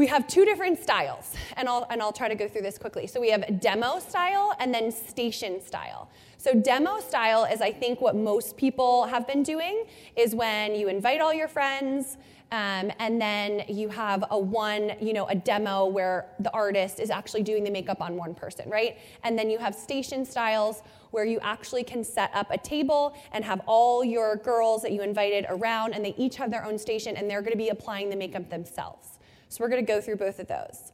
we 0.00 0.06
have 0.06 0.26
two 0.26 0.46
different 0.46 0.78
styles, 0.82 1.34
and 1.58 1.68
I'll, 1.68 1.86
and 1.90 2.00
I'll 2.00 2.10
try 2.10 2.26
to 2.26 2.34
go 2.34 2.48
through 2.48 2.62
this 2.62 2.78
quickly. 2.78 3.06
So 3.06 3.20
we 3.20 3.28
have 3.32 3.60
demo 3.60 3.98
style 3.98 4.56
and 4.58 4.72
then 4.72 4.90
station 4.90 5.60
style. 5.60 6.08
So 6.38 6.54
demo 6.54 7.00
style 7.00 7.44
is, 7.44 7.60
I 7.60 7.70
think, 7.70 8.00
what 8.00 8.16
most 8.16 8.56
people 8.56 9.04
have 9.04 9.26
been 9.26 9.42
doing 9.42 9.84
is 10.16 10.34
when 10.34 10.74
you 10.74 10.88
invite 10.88 11.20
all 11.20 11.34
your 11.34 11.48
friends, 11.48 12.16
um, 12.50 12.90
and 12.98 13.20
then 13.20 13.62
you 13.68 13.90
have 13.90 14.24
a 14.30 14.38
one, 14.38 14.92
you 15.02 15.12
know, 15.12 15.26
a 15.26 15.34
demo 15.34 15.84
where 15.84 16.30
the 16.38 16.50
artist 16.52 16.98
is 16.98 17.10
actually 17.10 17.42
doing 17.42 17.62
the 17.62 17.70
makeup 17.70 18.00
on 18.00 18.16
one 18.16 18.34
person, 18.34 18.70
right? 18.70 18.96
And 19.22 19.38
then 19.38 19.50
you 19.50 19.58
have 19.58 19.74
station 19.74 20.24
styles 20.24 20.82
where 21.10 21.26
you 21.26 21.38
actually 21.42 21.84
can 21.84 22.04
set 22.04 22.30
up 22.32 22.50
a 22.50 22.56
table 22.56 23.14
and 23.32 23.44
have 23.44 23.60
all 23.66 24.02
your 24.02 24.36
girls 24.36 24.80
that 24.80 24.92
you 24.92 25.02
invited 25.02 25.44
around, 25.50 25.92
and 25.92 26.02
they 26.02 26.14
each 26.16 26.36
have 26.36 26.50
their 26.50 26.64
own 26.64 26.78
station, 26.78 27.18
and 27.18 27.28
they're 27.28 27.42
going 27.42 27.52
to 27.52 27.58
be 27.58 27.68
applying 27.68 28.08
the 28.08 28.16
makeup 28.16 28.48
themselves. 28.48 29.09
So 29.50 29.62
we're 29.62 29.68
going 29.68 29.84
to 29.84 29.92
go 29.92 30.00
through 30.00 30.16
both 30.16 30.38
of 30.38 30.46
those. 30.46 30.92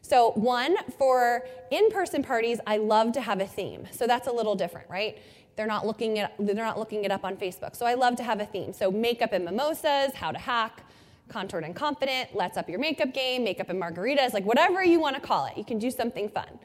So, 0.00 0.32
one, 0.32 0.76
for 0.98 1.46
in 1.70 1.90
person 1.90 2.22
parties, 2.22 2.58
I 2.66 2.78
love 2.78 3.12
to 3.12 3.20
have 3.20 3.40
a 3.40 3.46
theme. 3.46 3.86
So 3.92 4.06
that's 4.06 4.26
a 4.26 4.32
little 4.32 4.54
different, 4.54 4.88
right? 4.88 5.18
They're 5.56 5.66
not, 5.66 5.86
looking 5.86 6.18
at, 6.18 6.34
they're 6.38 6.54
not 6.54 6.78
looking 6.78 7.04
it 7.04 7.10
up 7.10 7.24
on 7.24 7.36
Facebook. 7.36 7.76
So 7.76 7.84
I 7.84 7.94
love 7.94 8.16
to 8.16 8.22
have 8.22 8.40
a 8.40 8.46
theme. 8.46 8.72
So, 8.72 8.90
makeup 8.90 9.32
and 9.32 9.44
mimosas, 9.44 10.14
how 10.14 10.32
to 10.32 10.38
hack, 10.38 10.82
contoured 11.28 11.64
and 11.64 11.76
confident, 11.76 12.30
let's 12.34 12.56
up 12.56 12.70
your 12.70 12.78
makeup 12.78 13.12
game, 13.12 13.44
makeup 13.44 13.68
and 13.68 13.80
margaritas, 13.80 14.32
like 14.32 14.44
whatever 14.44 14.82
you 14.82 14.98
want 14.98 15.14
to 15.14 15.20
call 15.20 15.44
it. 15.44 15.58
You 15.58 15.64
can 15.64 15.78
do 15.78 15.90
something 15.90 16.30
fun. 16.30 16.58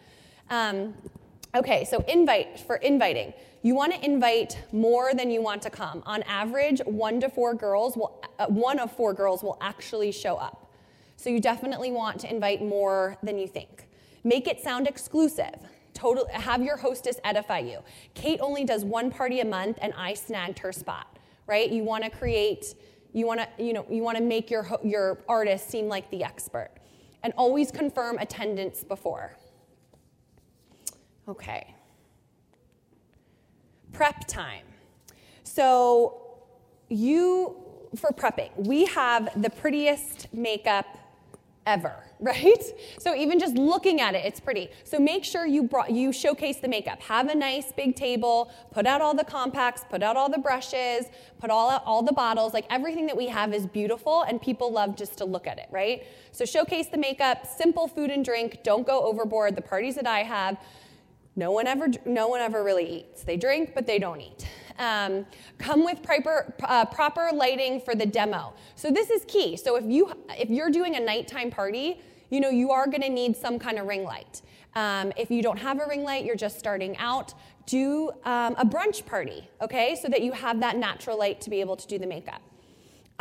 Um, 0.49 0.93
okay, 1.53 1.83
so 1.83 1.99
invite 2.07 2.61
for 2.61 2.77
inviting. 2.77 3.33
You 3.61 3.75
want 3.75 3.93
to 3.93 4.05
invite 4.05 4.57
more 4.71 5.13
than 5.13 5.29
you 5.29 5.41
want 5.41 5.61
to 5.63 5.69
come. 5.69 6.03
On 6.05 6.23
average, 6.23 6.81
one 6.85 7.19
to 7.19 7.29
four 7.29 7.53
girls 7.53 7.97
will, 7.97 8.23
uh, 8.39 8.47
one 8.47 8.79
of 8.79 8.91
four 8.91 9.13
girls 9.13 9.43
will 9.43 9.57
actually 9.61 10.13
show 10.13 10.37
up. 10.37 10.62
So 11.23 11.29
you 11.29 11.39
definitely 11.39 11.89
want 11.89 12.19
to 12.19 12.29
invite 12.29 12.61
more 12.61 13.17
than 13.23 13.37
you 13.37 13.47
think. 13.47 13.87
Make 14.25 14.45
it 14.45 14.59
sound 14.59 14.87
exclusive. 14.87 15.55
Total, 15.93 16.27
have 16.33 16.61
your 16.61 16.75
hostess 16.75 17.17
edify 17.23 17.59
you. 17.59 17.79
Kate 18.13 18.41
only 18.41 18.65
does 18.65 18.83
one 18.83 19.09
party 19.09 19.39
a 19.39 19.45
month, 19.45 19.79
and 19.81 19.93
I 19.95 20.15
snagged 20.15 20.59
her 20.59 20.73
spot. 20.73 21.17
Right? 21.47 21.71
You 21.71 21.83
want 21.83 22.03
to 22.03 22.09
create. 22.09 22.75
You 23.13 23.25
want 23.25 23.39
to, 23.39 23.63
you 23.63 23.71
know, 23.71 23.85
you 23.89 24.03
want 24.03 24.17
to 24.17 24.23
make 24.23 24.51
your 24.51 24.67
your 24.83 25.19
artist 25.29 25.69
seem 25.69 25.87
like 25.87 26.11
the 26.11 26.25
expert, 26.25 26.71
and 27.23 27.31
always 27.37 27.71
confirm 27.71 28.17
attendance 28.17 28.83
before. 28.83 29.37
Okay. 31.29 31.73
Prep 33.93 34.27
time. 34.27 34.65
So 35.43 36.41
you 36.89 37.63
for 37.95 38.09
prepping, 38.09 38.49
we 38.57 38.85
have 38.87 39.41
the 39.41 39.49
prettiest 39.49 40.27
makeup 40.33 40.97
ever, 41.65 42.03
right? 42.19 42.63
So 42.99 43.15
even 43.15 43.39
just 43.39 43.55
looking 43.55 44.01
at 44.01 44.15
it, 44.15 44.25
it's 44.25 44.39
pretty. 44.39 44.69
So 44.83 44.99
make 44.99 45.23
sure 45.23 45.45
you 45.45 45.63
brought 45.63 45.91
you 45.91 46.11
showcase 46.11 46.57
the 46.57 46.67
makeup. 46.67 47.01
Have 47.01 47.29
a 47.29 47.35
nice 47.35 47.71
big 47.71 47.95
table, 47.95 48.51
put 48.71 48.85
out 48.85 49.01
all 49.01 49.13
the 49.13 49.23
compacts, 49.23 49.83
put 49.89 50.03
out 50.03 50.15
all 50.15 50.29
the 50.29 50.37
brushes, 50.37 51.05
put 51.39 51.49
all 51.49 51.69
out 51.69 51.83
all 51.85 52.01
the 52.01 52.13
bottles. 52.13 52.53
Like 52.53 52.65
everything 52.69 53.05
that 53.07 53.17
we 53.17 53.27
have 53.27 53.53
is 53.53 53.65
beautiful 53.65 54.23
and 54.23 54.41
people 54.41 54.71
love 54.71 54.95
just 54.95 55.17
to 55.17 55.25
look 55.25 55.47
at 55.47 55.57
it, 55.57 55.67
right? 55.71 56.05
So 56.31 56.45
showcase 56.45 56.87
the 56.87 56.97
makeup, 56.97 57.45
simple 57.45 57.87
food 57.87 58.09
and 58.09 58.23
drink, 58.23 58.59
don't 58.63 58.85
go 58.85 59.03
overboard. 59.03 59.55
The 59.55 59.61
parties 59.61 59.95
that 59.95 60.07
I 60.07 60.19
have, 60.19 60.57
no 61.35 61.51
one 61.51 61.67
ever 61.67 61.87
no 62.05 62.27
one 62.27 62.41
ever 62.41 62.63
really 62.63 62.99
eats. 62.99 63.23
They 63.23 63.37
drink, 63.37 63.73
but 63.73 63.87
they 63.87 63.99
don't 63.99 64.21
eat. 64.21 64.47
Um, 64.79 65.25
come 65.57 65.83
with 65.83 66.01
proper, 66.01 66.53
uh, 66.63 66.85
proper 66.85 67.29
lighting 67.33 67.81
for 67.81 67.95
the 67.95 68.05
demo. 68.05 68.53
So 68.75 68.91
this 68.91 69.09
is 69.09 69.25
key. 69.25 69.57
So 69.57 69.75
if 69.75 69.85
you 69.85 70.11
if 70.31 70.49
you're 70.49 70.71
doing 70.71 70.95
a 70.95 70.99
nighttime 70.99 71.51
party, 71.51 72.01
you 72.29 72.39
know 72.39 72.49
you 72.49 72.71
are 72.71 72.87
going 72.87 73.01
to 73.01 73.09
need 73.09 73.35
some 73.37 73.59
kind 73.59 73.77
of 73.79 73.87
ring 73.87 74.03
light. 74.03 74.41
Um, 74.75 75.13
if 75.17 75.29
you 75.29 75.43
don't 75.43 75.59
have 75.59 75.79
a 75.79 75.85
ring 75.87 76.03
light, 76.03 76.25
you're 76.25 76.35
just 76.35 76.57
starting 76.57 76.97
out. 76.97 77.33
Do 77.65 78.11
um, 78.25 78.55
a 78.57 78.65
brunch 78.65 79.05
party, 79.05 79.47
okay, 79.61 79.95
so 79.95 80.09
that 80.09 80.21
you 80.21 80.33
have 80.33 80.59
that 80.59 80.75
natural 80.77 81.17
light 81.17 81.39
to 81.41 81.49
be 81.49 81.61
able 81.61 81.77
to 81.77 81.87
do 81.87 81.97
the 81.97 82.07
makeup. 82.07 82.41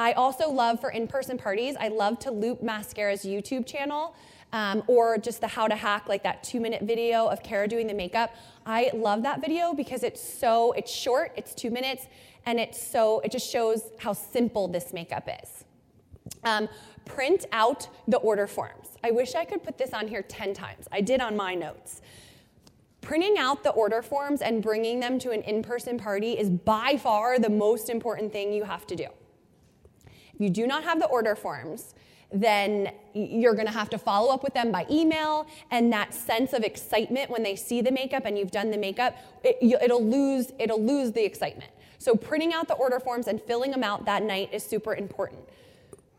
I 0.02 0.14
also 0.14 0.50
love 0.50 0.80
for 0.80 0.90
in-person 0.90 1.38
parties. 1.38 1.76
I 1.78 1.86
love 1.86 2.18
to 2.20 2.32
loop 2.32 2.60
Maskcara's 2.60 3.24
YouTube 3.24 3.64
channel 3.64 4.16
um, 4.52 4.82
or 4.88 5.16
just 5.16 5.40
the 5.40 5.46
how 5.46 5.68
to 5.68 5.76
hack, 5.76 6.08
like 6.08 6.24
that 6.24 6.42
two 6.42 6.58
minute 6.58 6.82
video 6.82 7.28
of 7.28 7.44
Cara 7.44 7.68
doing 7.68 7.86
the 7.86 7.94
makeup. 7.94 8.34
I 8.66 8.90
love 8.94 9.22
that 9.22 9.40
video 9.40 9.72
because 9.72 10.02
it's 10.02 10.20
so, 10.20 10.72
it's 10.72 10.90
short, 10.90 11.30
it's 11.36 11.54
two 11.54 11.70
minutes, 11.70 12.08
and 12.46 12.58
it's 12.58 12.84
so, 12.84 13.20
it 13.20 13.30
just 13.30 13.48
shows 13.48 13.92
how 14.00 14.12
simple 14.12 14.66
this 14.66 14.92
makeup 14.92 15.28
is. 15.40 15.64
Um, 16.42 16.68
print 17.04 17.46
out 17.52 17.86
the 18.08 18.16
order 18.16 18.48
forms. 18.48 18.98
I 19.04 19.12
wish 19.12 19.36
I 19.36 19.44
could 19.44 19.62
put 19.62 19.78
this 19.78 19.92
on 19.92 20.08
here 20.08 20.22
10 20.22 20.52
times. 20.52 20.88
I 20.90 21.00
did 21.00 21.20
on 21.20 21.36
my 21.36 21.54
notes. 21.54 22.02
Printing 23.02 23.38
out 23.38 23.62
the 23.62 23.70
order 23.70 24.02
forms 24.02 24.42
and 24.42 24.64
bringing 24.64 24.98
them 24.98 25.20
to 25.20 25.30
an 25.30 25.42
in 25.42 25.62
person 25.62 25.96
party 25.96 26.32
is 26.32 26.50
by 26.50 26.96
far 26.96 27.38
the 27.38 27.50
most 27.50 27.88
important 27.88 28.32
thing 28.32 28.52
you 28.52 28.64
have 28.64 28.84
to 28.88 28.96
do. 28.96 29.06
If 30.34 30.40
you 30.40 30.50
do 30.50 30.66
not 30.66 30.84
have 30.84 30.98
the 30.98 31.06
order 31.06 31.34
forms, 31.34 31.94
then 32.32 32.92
you're 33.14 33.54
going 33.54 33.66
to 33.66 33.72
have 33.72 33.90
to 33.90 33.98
follow 33.98 34.32
up 34.32 34.42
with 34.42 34.54
them 34.54 34.72
by 34.72 34.86
email 34.90 35.46
and 35.70 35.92
that 35.92 36.14
sense 36.14 36.52
of 36.52 36.62
excitement 36.62 37.30
when 37.30 37.42
they 37.42 37.54
see 37.54 37.80
the 37.80 37.92
makeup 37.92 38.24
and 38.24 38.38
you've 38.38 38.50
done 38.50 38.70
the 38.70 38.78
makeup 38.78 39.16
it, 39.44 39.58
will 39.60 40.04
lose 40.04 40.52
it'll 40.58 40.82
lose 40.82 41.12
the 41.12 41.24
excitement. 41.24 41.70
So 41.98 42.16
printing 42.16 42.52
out 42.52 42.68
the 42.68 42.74
order 42.74 42.98
forms 42.98 43.28
and 43.28 43.40
filling 43.40 43.70
them 43.70 43.84
out 43.84 44.06
that 44.06 44.22
night 44.22 44.50
is 44.52 44.64
super 44.64 44.94
important. 44.94 45.40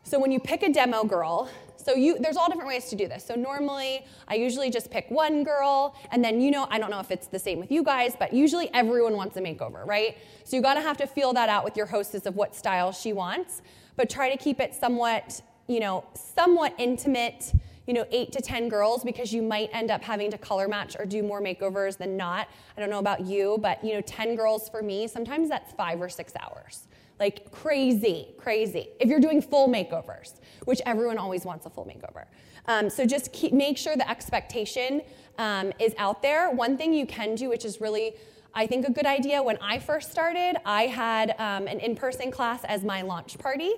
So 0.04 0.20
when 0.20 0.32
you 0.32 0.40
pick 0.40 0.64
a 0.64 0.72
demo 0.72 1.04
girl 1.04 1.50
so 1.78 1.94
you 1.96 2.18
there's 2.20 2.38
all 2.38 2.48
different 2.48 2.70
ways 2.70 2.86
to 2.90 2.96
do 2.96 3.08
this. 3.08 3.26
So 3.26 3.34
normally 3.34 4.06
i 4.28 4.36
usually 4.36 4.70
just 4.70 4.92
pick 4.92 5.10
one 5.10 5.44
girl 5.44 5.96
and 6.12 6.24
then 6.24 6.40
you 6.40 6.52
know 6.52 6.68
i 6.70 6.78
don't 6.78 6.92
know 6.92 7.00
if 7.00 7.10
it's 7.10 7.28
the 7.28 7.40
same 7.40 7.60
with 7.60 7.72
you 7.72 7.84
guys 7.84 8.16
but 8.20 8.34
usually 8.34 8.72
everyone 8.74 9.18
wants 9.18 9.36
a 9.38 9.42
makeover 9.42 9.86
right? 9.86 10.18
So 10.44 10.56
you 10.56 10.62
got 10.62 10.76
to 10.76 10.82
have 10.82 10.98
to 10.98 11.08
feel 11.08 11.34
that 11.34 11.50
out 11.50 11.64
with 11.64 11.76
your 11.76 11.88
hostess 11.88 12.28
of 12.28 12.36
what 12.36 12.56
style 12.56 12.92
she 12.92 13.14
wants 13.14 13.64
but 13.96 14.10
try 14.10 14.30
to 14.30 14.38
keep 14.38 14.60
it 14.60 14.74
somewhat 14.74 15.42
you 15.68 15.80
know, 15.80 16.04
somewhat 16.14 16.74
intimate, 16.78 17.54
you 17.88 17.94
know, 17.94 18.06
eight 18.12 18.32
to 18.34 18.42
10 18.42 18.70
girls 18.70 19.04
because 19.04 19.34
you 19.34 19.42
might 19.42 19.70
end 19.74 19.92
up 19.92 20.02
having 20.02 20.32
to 20.32 20.38
color 20.38 20.68
match 20.68 20.96
or 20.98 21.06
do 21.06 21.24
more 21.24 21.42
makeovers 21.42 21.98
than 21.98 22.18
not. 22.18 22.48
I 22.76 22.80
don't 22.80 22.90
know 22.90 23.00
about 23.00 23.22
you, 23.22 23.58
but, 23.62 23.84
you 23.84 23.94
know, 23.94 24.02
10 24.02 24.36
girls 24.36 24.70
for 24.70 24.82
me, 24.82 25.08
sometimes 25.08 25.50
that's 25.50 25.74
five 25.74 26.02
or 26.02 26.10
six 26.10 26.34
hours. 26.40 26.88
Like 27.20 27.52
crazy, 27.52 28.30
crazy. 28.38 28.90
If 29.00 29.08
you're 29.08 29.20
doing 29.20 29.42
full 29.42 29.70
makeovers, 29.70 30.34
which 30.66 30.82
everyone 30.86 31.18
always 31.18 31.46
wants 31.46 31.66
a 31.66 31.70
full 31.70 31.86
makeover. 31.86 32.26
Um, 32.66 32.90
so 32.90 33.06
just 33.06 33.32
keep, 33.32 33.54
make 33.54 33.78
sure 33.78 33.96
the 33.96 34.10
expectation 34.10 35.02
um, 35.38 35.72
is 35.80 35.94
out 35.98 36.22
there. 36.22 36.50
One 36.52 36.78
thing 36.78 36.94
you 36.94 37.06
can 37.06 37.36
do, 37.36 37.50
which 37.50 37.66
is 37.66 37.80
really 37.80 38.16
I 38.56 38.68
think 38.68 38.88
a 38.88 38.92
good 38.92 39.08
idea. 39.08 39.42
When 39.42 39.58
I 39.62 39.80
first 39.80 40.12
started, 40.12 40.58
I 40.64 40.84
had 40.84 41.32
um, 41.40 41.68
an 41.68 41.80
in 41.80 41.96
person 41.96 42.30
class 42.30 42.64
as 42.66 42.84
my 42.84 43.02
launch 43.02 43.40
party. 43.40 43.74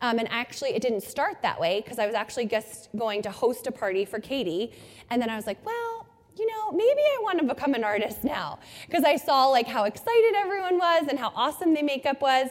Um, 0.00 0.18
and 0.18 0.28
actually, 0.30 0.70
it 0.70 0.82
didn't 0.82 1.02
start 1.02 1.42
that 1.42 1.60
way 1.60 1.80
because 1.80 1.98
I 1.98 2.06
was 2.06 2.14
actually 2.14 2.46
just 2.46 2.88
going 2.96 3.22
to 3.22 3.30
host 3.30 3.66
a 3.66 3.72
party 3.72 4.04
for 4.04 4.20
Katie. 4.20 4.72
And 5.10 5.20
then 5.20 5.28
I 5.28 5.36
was 5.36 5.46
like, 5.46 5.64
well, 5.66 6.06
you 6.36 6.46
know, 6.46 6.70
maybe 6.72 7.00
I 7.00 7.18
want 7.22 7.40
to 7.40 7.44
become 7.44 7.74
an 7.74 7.84
artist 7.84 8.24
now 8.24 8.58
because 8.86 9.04
I 9.04 9.16
saw 9.16 9.46
like 9.46 9.66
how 9.66 9.84
excited 9.84 10.34
everyone 10.36 10.78
was 10.78 11.08
and 11.08 11.18
how 11.18 11.32
awesome 11.34 11.74
the 11.74 11.82
makeup 11.82 12.20
was. 12.20 12.50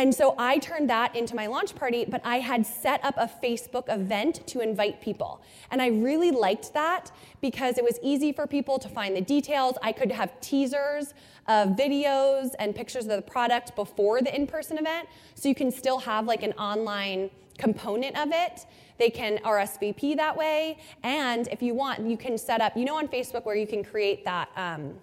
And 0.00 0.14
so 0.14 0.34
I 0.38 0.56
turned 0.56 0.88
that 0.88 1.14
into 1.14 1.36
my 1.36 1.46
launch 1.46 1.74
party, 1.74 2.06
but 2.06 2.22
I 2.24 2.38
had 2.38 2.64
set 2.64 3.04
up 3.04 3.16
a 3.18 3.30
Facebook 3.44 3.92
event 3.92 4.46
to 4.46 4.60
invite 4.60 5.02
people. 5.02 5.42
And 5.70 5.82
I 5.82 5.88
really 5.88 6.30
liked 6.30 6.72
that 6.72 7.10
because 7.42 7.76
it 7.76 7.84
was 7.84 7.98
easy 8.02 8.32
for 8.32 8.46
people 8.46 8.78
to 8.78 8.88
find 8.88 9.14
the 9.14 9.20
details. 9.20 9.76
I 9.82 9.92
could 9.92 10.10
have 10.10 10.40
teasers 10.40 11.12
of 11.48 11.76
videos 11.76 12.52
and 12.58 12.74
pictures 12.74 13.04
of 13.04 13.10
the 13.10 13.20
product 13.20 13.76
before 13.76 14.22
the 14.22 14.34
in 14.34 14.46
person 14.46 14.78
event. 14.78 15.06
So 15.34 15.50
you 15.50 15.54
can 15.54 15.70
still 15.70 15.98
have 15.98 16.24
like 16.24 16.42
an 16.42 16.54
online 16.54 17.28
component 17.58 18.18
of 18.18 18.30
it. 18.32 18.64
They 18.96 19.10
can 19.10 19.36
RSVP 19.44 20.16
that 20.16 20.34
way. 20.34 20.78
And 21.02 21.46
if 21.48 21.60
you 21.60 21.74
want, 21.74 22.00
you 22.08 22.16
can 22.16 22.38
set 22.38 22.62
up, 22.62 22.74
you 22.74 22.86
know, 22.86 22.96
on 22.96 23.06
Facebook 23.06 23.44
where 23.44 23.54
you 23.56 23.66
can 23.66 23.84
create 23.84 24.24
that. 24.24 24.48
Um, 24.56 24.94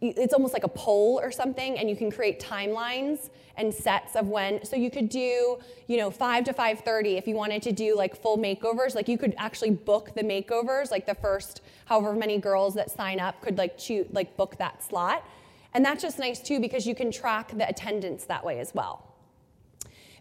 it's 0.00 0.34
almost 0.34 0.54
like 0.54 0.64
a 0.64 0.68
poll 0.68 1.20
or 1.22 1.30
something, 1.30 1.78
and 1.78 1.88
you 1.88 1.94
can 1.94 2.10
create 2.10 2.40
timelines 2.40 3.30
and 3.56 3.72
sets 3.72 4.16
of 4.16 4.28
when 4.28 4.64
so 4.64 4.76
you 4.76 4.90
could 4.90 5.08
do 5.08 5.58
you 5.86 5.96
know 5.96 6.10
5 6.10 6.44
to 6.44 6.52
5.30 6.52 7.18
if 7.18 7.26
you 7.26 7.34
wanted 7.34 7.62
to 7.62 7.72
do 7.72 7.96
like 7.96 8.20
full 8.20 8.38
makeovers. 8.38 8.94
Like 8.94 9.08
you 9.08 9.18
could 9.18 9.34
actually 9.38 9.70
book 9.70 10.12
the 10.14 10.22
makeovers 10.22 10.90
like 10.90 11.06
the 11.06 11.14
first 11.14 11.62
however 11.86 12.14
many 12.14 12.38
girls 12.38 12.74
that 12.74 12.90
sign 12.90 13.20
up 13.20 13.40
could 13.40 13.58
like 13.58 13.76
choose 13.76 14.06
like 14.12 14.36
book 14.36 14.56
that 14.58 14.82
slot. 14.82 15.24
And 15.74 15.84
that's 15.84 16.02
just 16.02 16.18
nice 16.18 16.40
too 16.40 16.60
because 16.60 16.86
you 16.86 16.94
can 16.94 17.10
track 17.10 17.56
the 17.56 17.68
attendance 17.68 18.24
that 18.24 18.44
way 18.44 18.58
as 18.58 18.74
well. 18.74 19.06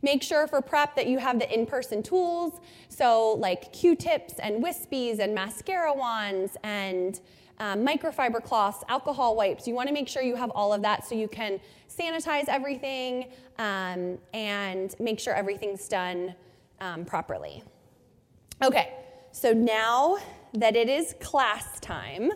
Make 0.02 0.24
sure 0.24 0.48
for 0.48 0.62
prep 0.62 0.96
that 0.96 1.08
you 1.08 1.18
have 1.18 1.40
the 1.40 1.54
in-person 1.54 2.04
tools, 2.04 2.62
so 2.88 3.34
like 3.34 3.74
Q-tips 3.74 4.36
and 4.40 4.64
wispies 4.64 5.20
and 5.20 5.36
mascara 5.36 5.94
wands 5.94 6.56
and 6.64 7.20
um, 7.60 7.86
microfiber 7.86 8.44
cloths, 8.44 8.84
alcohol 8.88 9.36
wipes. 9.36 9.68
You 9.68 9.76
want 9.76 9.88
to 9.88 9.94
make 9.94 10.08
sure 10.08 10.22
you 10.22 10.36
have 10.36 10.52
all 10.52 10.74
of 10.74 10.82
that 10.82 11.06
so 11.06 11.16
you 11.16 11.28
can 11.28 11.60
sanitize 11.90 12.46
everything 12.48 13.28
um, 13.58 14.18
and 14.34 14.96
make 15.00 15.20
sure 15.20 15.34
everything's 15.34 15.88
done 15.88 16.36
um, 16.80 17.06
properly. 17.06 17.64
Okay, 18.64 18.94
so 19.32 19.54
now 19.54 20.18
that 20.54 20.76
it 20.76 20.90
is 20.90 21.16
class 21.20 21.80
time, 21.80 22.32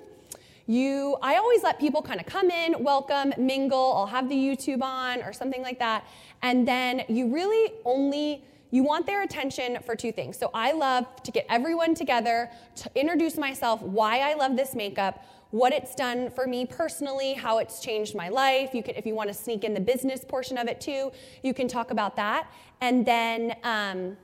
you 0.65 1.17
I 1.21 1.36
always 1.36 1.61
let 1.63 1.80
people 1.80 2.01
kind 2.01 2.19
of 2.19 2.26
come 2.26 2.49
in, 2.49 2.84
welcome, 2.84 3.34
mingle, 3.38 3.93
I'll 3.97 4.05
have 4.05 4.30
the 4.30 4.36
YouTube 4.36 4.82
on 4.82 5.21
or 5.21 5.34
something 5.34 5.61
like 5.61 5.80
that. 5.80 6.07
And 6.41 6.67
then 6.67 7.03
you 7.09 7.34
really 7.34 7.74
only 7.84 8.45
you 8.74 8.82
want 8.82 9.05
their 9.05 9.21
attention 9.21 9.78
for 9.86 9.95
two 9.95 10.11
things. 10.11 10.36
So 10.36 10.49
I 10.51 10.71
love 10.71 11.05
to 11.21 11.32
get 11.32 11.45
everyone 11.47 11.93
together, 11.93 12.49
to 12.78 12.89
introduce 12.95 13.38
myself, 13.38 13.84
why 13.84 14.21
I 14.21 14.34
love 14.34 14.55
this 14.55 14.74
makeup, 14.74 15.24
what 15.51 15.71
it's 15.71 15.93
done 15.93 16.32
for 16.32 16.47
me 16.47 16.65
personally, 16.65 17.34
how 17.34 17.59
it's 17.59 17.80
changed 17.80 18.15
my 18.15 18.30
life. 18.30 18.74
You 18.74 18.82
can, 18.82 18.95
if 18.95 19.05
you 19.05 19.13
want 19.13 19.28
to 19.28 19.34
sneak 19.36 19.63
in 19.63 19.76
the 19.76 19.80
business 19.80 20.26
portion 20.28 20.57
of 20.57 20.67
it 20.67 20.82
too, 20.82 21.11
you 21.43 21.53
can 21.53 21.67
talk 21.67 21.91
about 21.91 22.15
that. 22.15 22.51
And 22.82 23.05
then 23.05 23.55
um, 23.61 24.17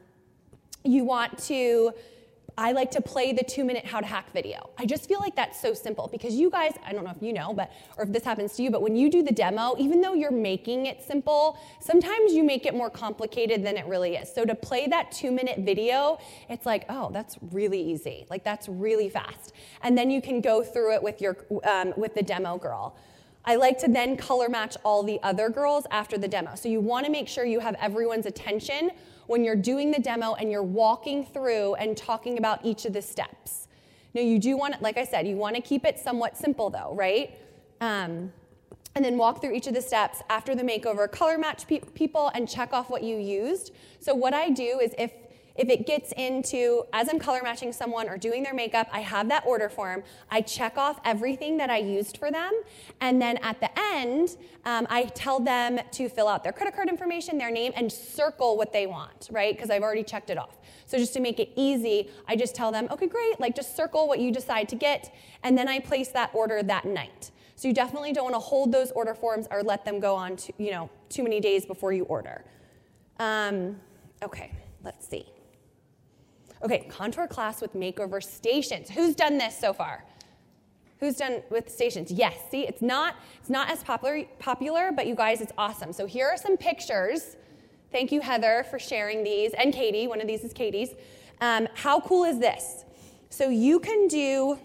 you 0.83 1.03
want 1.03 1.37
to 1.43 1.91
I 2.57 2.71
like 2.71 2.91
to 2.91 3.01
play 3.01 3.33
the 3.33 3.43
two 3.43 3.63
minute 3.63 3.85
how 3.85 3.99
to 3.99 4.05
hack 4.05 4.31
video. 4.33 4.69
I 4.77 4.85
just 4.85 5.07
feel 5.07 5.19
like 5.19 5.35
that's 5.35 5.61
so 5.61 5.73
simple 5.73 6.07
because 6.11 6.35
you 6.35 6.49
guys, 6.49 6.73
I 6.85 6.93
don't 6.93 7.03
know 7.03 7.11
if 7.15 7.21
you 7.21 7.33
know, 7.33 7.53
but 7.53 7.71
or 7.97 8.03
if 8.03 8.11
this 8.11 8.23
happens 8.23 8.55
to 8.55 8.63
you, 8.63 8.71
but 8.71 8.81
when 8.81 8.95
you 8.95 9.09
do 9.09 9.23
the 9.23 9.31
demo, 9.31 9.75
even 9.77 10.01
though 10.01 10.13
you're 10.13 10.31
making 10.31 10.85
it 10.85 11.01
simple, 11.01 11.57
sometimes 11.79 12.33
you 12.33 12.43
make 12.43 12.65
it 12.65 12.73
more 12.73 12.89
complicated 12.89 13.63
than 13.63 13.77
it 13.77 13.85
really 13.85 14.15
is. 14.15 14.33
So 14.33 14.45
to 14.45 14.55
play 14.55 14.87
that 14.87 15.11
two 15.11 15.31
minute 15.31 15.59
video, 15.59 16.19
it's 16.49 16.65
like, 16.65 16.85
oh, 16.89 17.09
that's 17.11 17.37
really 17.51 17.81
easy. 17.81 18.25
Like 18.29 18.43
that's 18.43 18.67
really 18.67 19.09
fast. 19.09 19.53
And 19.81 19.97
then 19.97 20.09
you 20.11 20.21
can 20.21 20.41
go 20.41 20.63
through 20.63 20.95
it 20.95 21.03
with 21.03 21.21
your 21.21 21.37
um, 21.63 21.93
with 21.97 22.15
the 22.15 22.23
demo 22.23 22.57
girl. 22.57 22.95
I 23.45 23.55
like 23.55 23.79
to 23.79 23.87
then 23.87 24.17
color 24.17 24.49
match 24.49 24.75
all 24.83 25.01
the 25.01 25.19
other 25.23 25.49
girls 25.49 25.87
after 25.91 26.17
the 26.17 26.27
demo. 26.27 26.55
So 26.55 26.67
you 26.69 26.81
want 26.81 27.05
to 27.05 27.11
make 27.11 27.27
sure 27.27 27.45
you 27.45 27.59
have 27.61 27.75
everyone's 27.79 28.25
attention 28.25 28.91
when 29.29 29.43
you're 29.43 29.55
doing 29.55 29.91
the 29.91 29.99
demo 29.99 30.33
and 30.33 30.51
you're 30.51 30.63
walking 30.63 31.23
through 31.23 31.75
and 31.75 31.95
talking 31.95 32.39
about 32.39 32.65
each 32.65 32.85
of 32.85 32.93
the 32.93 33.01
steps. 33.01 33.67
Now, 34.15 34.21
you 34.21 34.39
do 34.39 34.57
want, 34.57 34.81
like 34.81 34.97
I 34.97 35.05
said, 35.05 35.27
you 35.27 35.35
want 35.35 35.55
to 35.55 35.61
keep 35.61 35.85
it 35.85 35.99
somewhat 35.99 36.35
simple 36.35 36.71
though, 36.71 36.95
right? 36.95 37.37
Um, 37.79 38.33
and 38.95 39.05
then 39.05 39.19
walk 39.19 39.39
through 39.39 39.53
each 39.53 39.67
of 39.67 39.75
the 39.75 39.83
steps 39.83 40.23
after 40.31 40.55
the 40.55 40.63
makeover, 40.63 41.09
color 41.09 41.37
match 41.37 41.67
pe- 41.67 41.81
people, 41.93 42.31
and 42.33 42.49
check 42.49 42.73
off 42.73 42.89
what 42.89 43.03
you 43.03 43.17
used. 43.17 43.71
So, 43.99 44.15
what 44.15 44.33
I 44.33 44.49
do 44.49 44.79
is 44.81 44.95
if 44.97 45.11
if 45.59 45.67
it 45.67 45.85
gets 45.85 46.13
into, 46.13 46.85
as 46.93 47.09
I'm 47.09 47.19
color 47.19 47.41
matching 47.43 47.73
someone 47.73 48.07
or 48.07 48.17
doing 48.17 48.43
their 48.43 48.53
makeup, 48.53 48.87
I 48.93 49.01
have 49.01 49.27
that 49.27 49.45
order 49.45 49.67
form. 49.67 50.03
I 50.31 50.39
check 50.39 50.77
off 50.77 51.01
everything 51.03 51.57
that 51.57 51.69
I 51.69 51.79
used 51.79 52.17
for 52.17 52.31
them. 52.31 52.53
And 53.01 53.21
then 53.21 53.35
at 53.37 53.59
the 53.59 53.69
end, 53.77 54.37
um, 54.63 54.87
I 54.89 55.03
tell 55.03 55.41
them 55.41 55.81
to 55.91 56.07
fill 56.07 56.29
out 56.29 56.45
their 56.45 56.53
credit 56.53 56.75
card 56.75 56.87
information, 56.87 57.37
their 57.37 57.51
name, 57.51 57.73
and 57.75 57.91
circle 57.91 58.55
what 58.55 58.71
they 58.71 58.87
want, 58.87 59.27
right? 59.31 59.53
Because 59.53 59.69
I've 59.69 59.83
already 59.83 60.03
checked 60.03 60.29
it 60.29 60.37
off. 60.37 60.59
So 60.85 60.97
just 60.97 61.11
to 61.15 61.19
make 61.19 61.41
it 61.41 61.51
easy, 61.57 62.09
I 62.25 62.37
just 62.37 62.55
tell 62.55 62.71
them, 62.71 62.87
okay, 62.89 63.07
great, 63.07 63.37
like 63.41 63.53
just 63.53 63.75
circle 63.75 64.07
what 64.07 64.19
you 64.19 64.31
decide 64.31 64.69
to 64.69 64.77
get. 64.77 65.13
And 65.43 65.57
then 65.57 65.67
I 65.67 65.79
place 65.79 66.07
that 66.09 66.29
order 66.33 66.63
that 66.63 66.85
night. 66.85 67.31
So 67.57 67.67
you 67.67 67.73
definitely 67.73 68.13
don't 68.13 68.23
want 68.23 68.35
to 68.35 68.39
hold 68.39 68.71
those 68.71 68.91
order 68.91 69.13
forms 69.13 69.45
or 69.51 69.61
let 69.61 69.83
them 69.83 69.99
go 69.99 70.15
on 70.15 70.37
to, 70.37 70.53
you 70.57 70.71
know, 70.71 70.89
too 71.09 71.23
many 71.23 71.41
days 71.41 71.65
before 71.65 71.91
you 71.91 72.05
order. 72.05 72.45
Um, 73.19 73.75
okay, 74.23 74.53
let's 74.85 75.05
see. 75.05 75.25
Okay, 76.61 76.85
contour 76.89 77.27
class 77.27 77.61
with 77.61 77.73
makeover 77.73 78.21
stations. 78.21 78.89
Who's 78.89 79.15
done 79.15 79.37
this 79.37 79.57
so 79.57 79.71
far? 79.71 80.03
Who's 80.99 81.15
done 81.15 81.41
with 81.49 81.69
stations? 81.69 82.11
Yes. 82.11 82.35
See, 82.51 82.67
it's 82.67 82.81
not 82.81 83.15
it's 83.39 83.49
not 83.49 83.69
as 83.69 83.83
popular 83.83 84.25
popular, 84.39 84.91
but 84.93 85.07
you 85.07 85.15
guys, 85.15 85.39
it's 85.39 85.53
awesome. 85.57 85.93
So 85.93 86.05
here 86.05 86.27
are 86.27 86.35
some 86.37 86.57
pictures. 86.57 87.37
Thank 87.91 88.11
you, 88.11 88.19
Heather, 88.21 88.65
for 88.69 88.77
sharing 88.77 89.23
these, 89.23 89.53
and 89.53 89.73
Katie. 89.73 90.07
One 90.07 90.21
of 90.21 90.27
these 90.27 90.43
is 90.43 90.53
Katie's. 90.53 90.89
Um, 91.41 91.67
how 91.73 92.01
cool 92.01 92.25
is 92.25 92.37
this? 92.37 92.83
So 93.29 93.49
you 93.49 93.79
can 93.79 94.07
do 94.07 94.59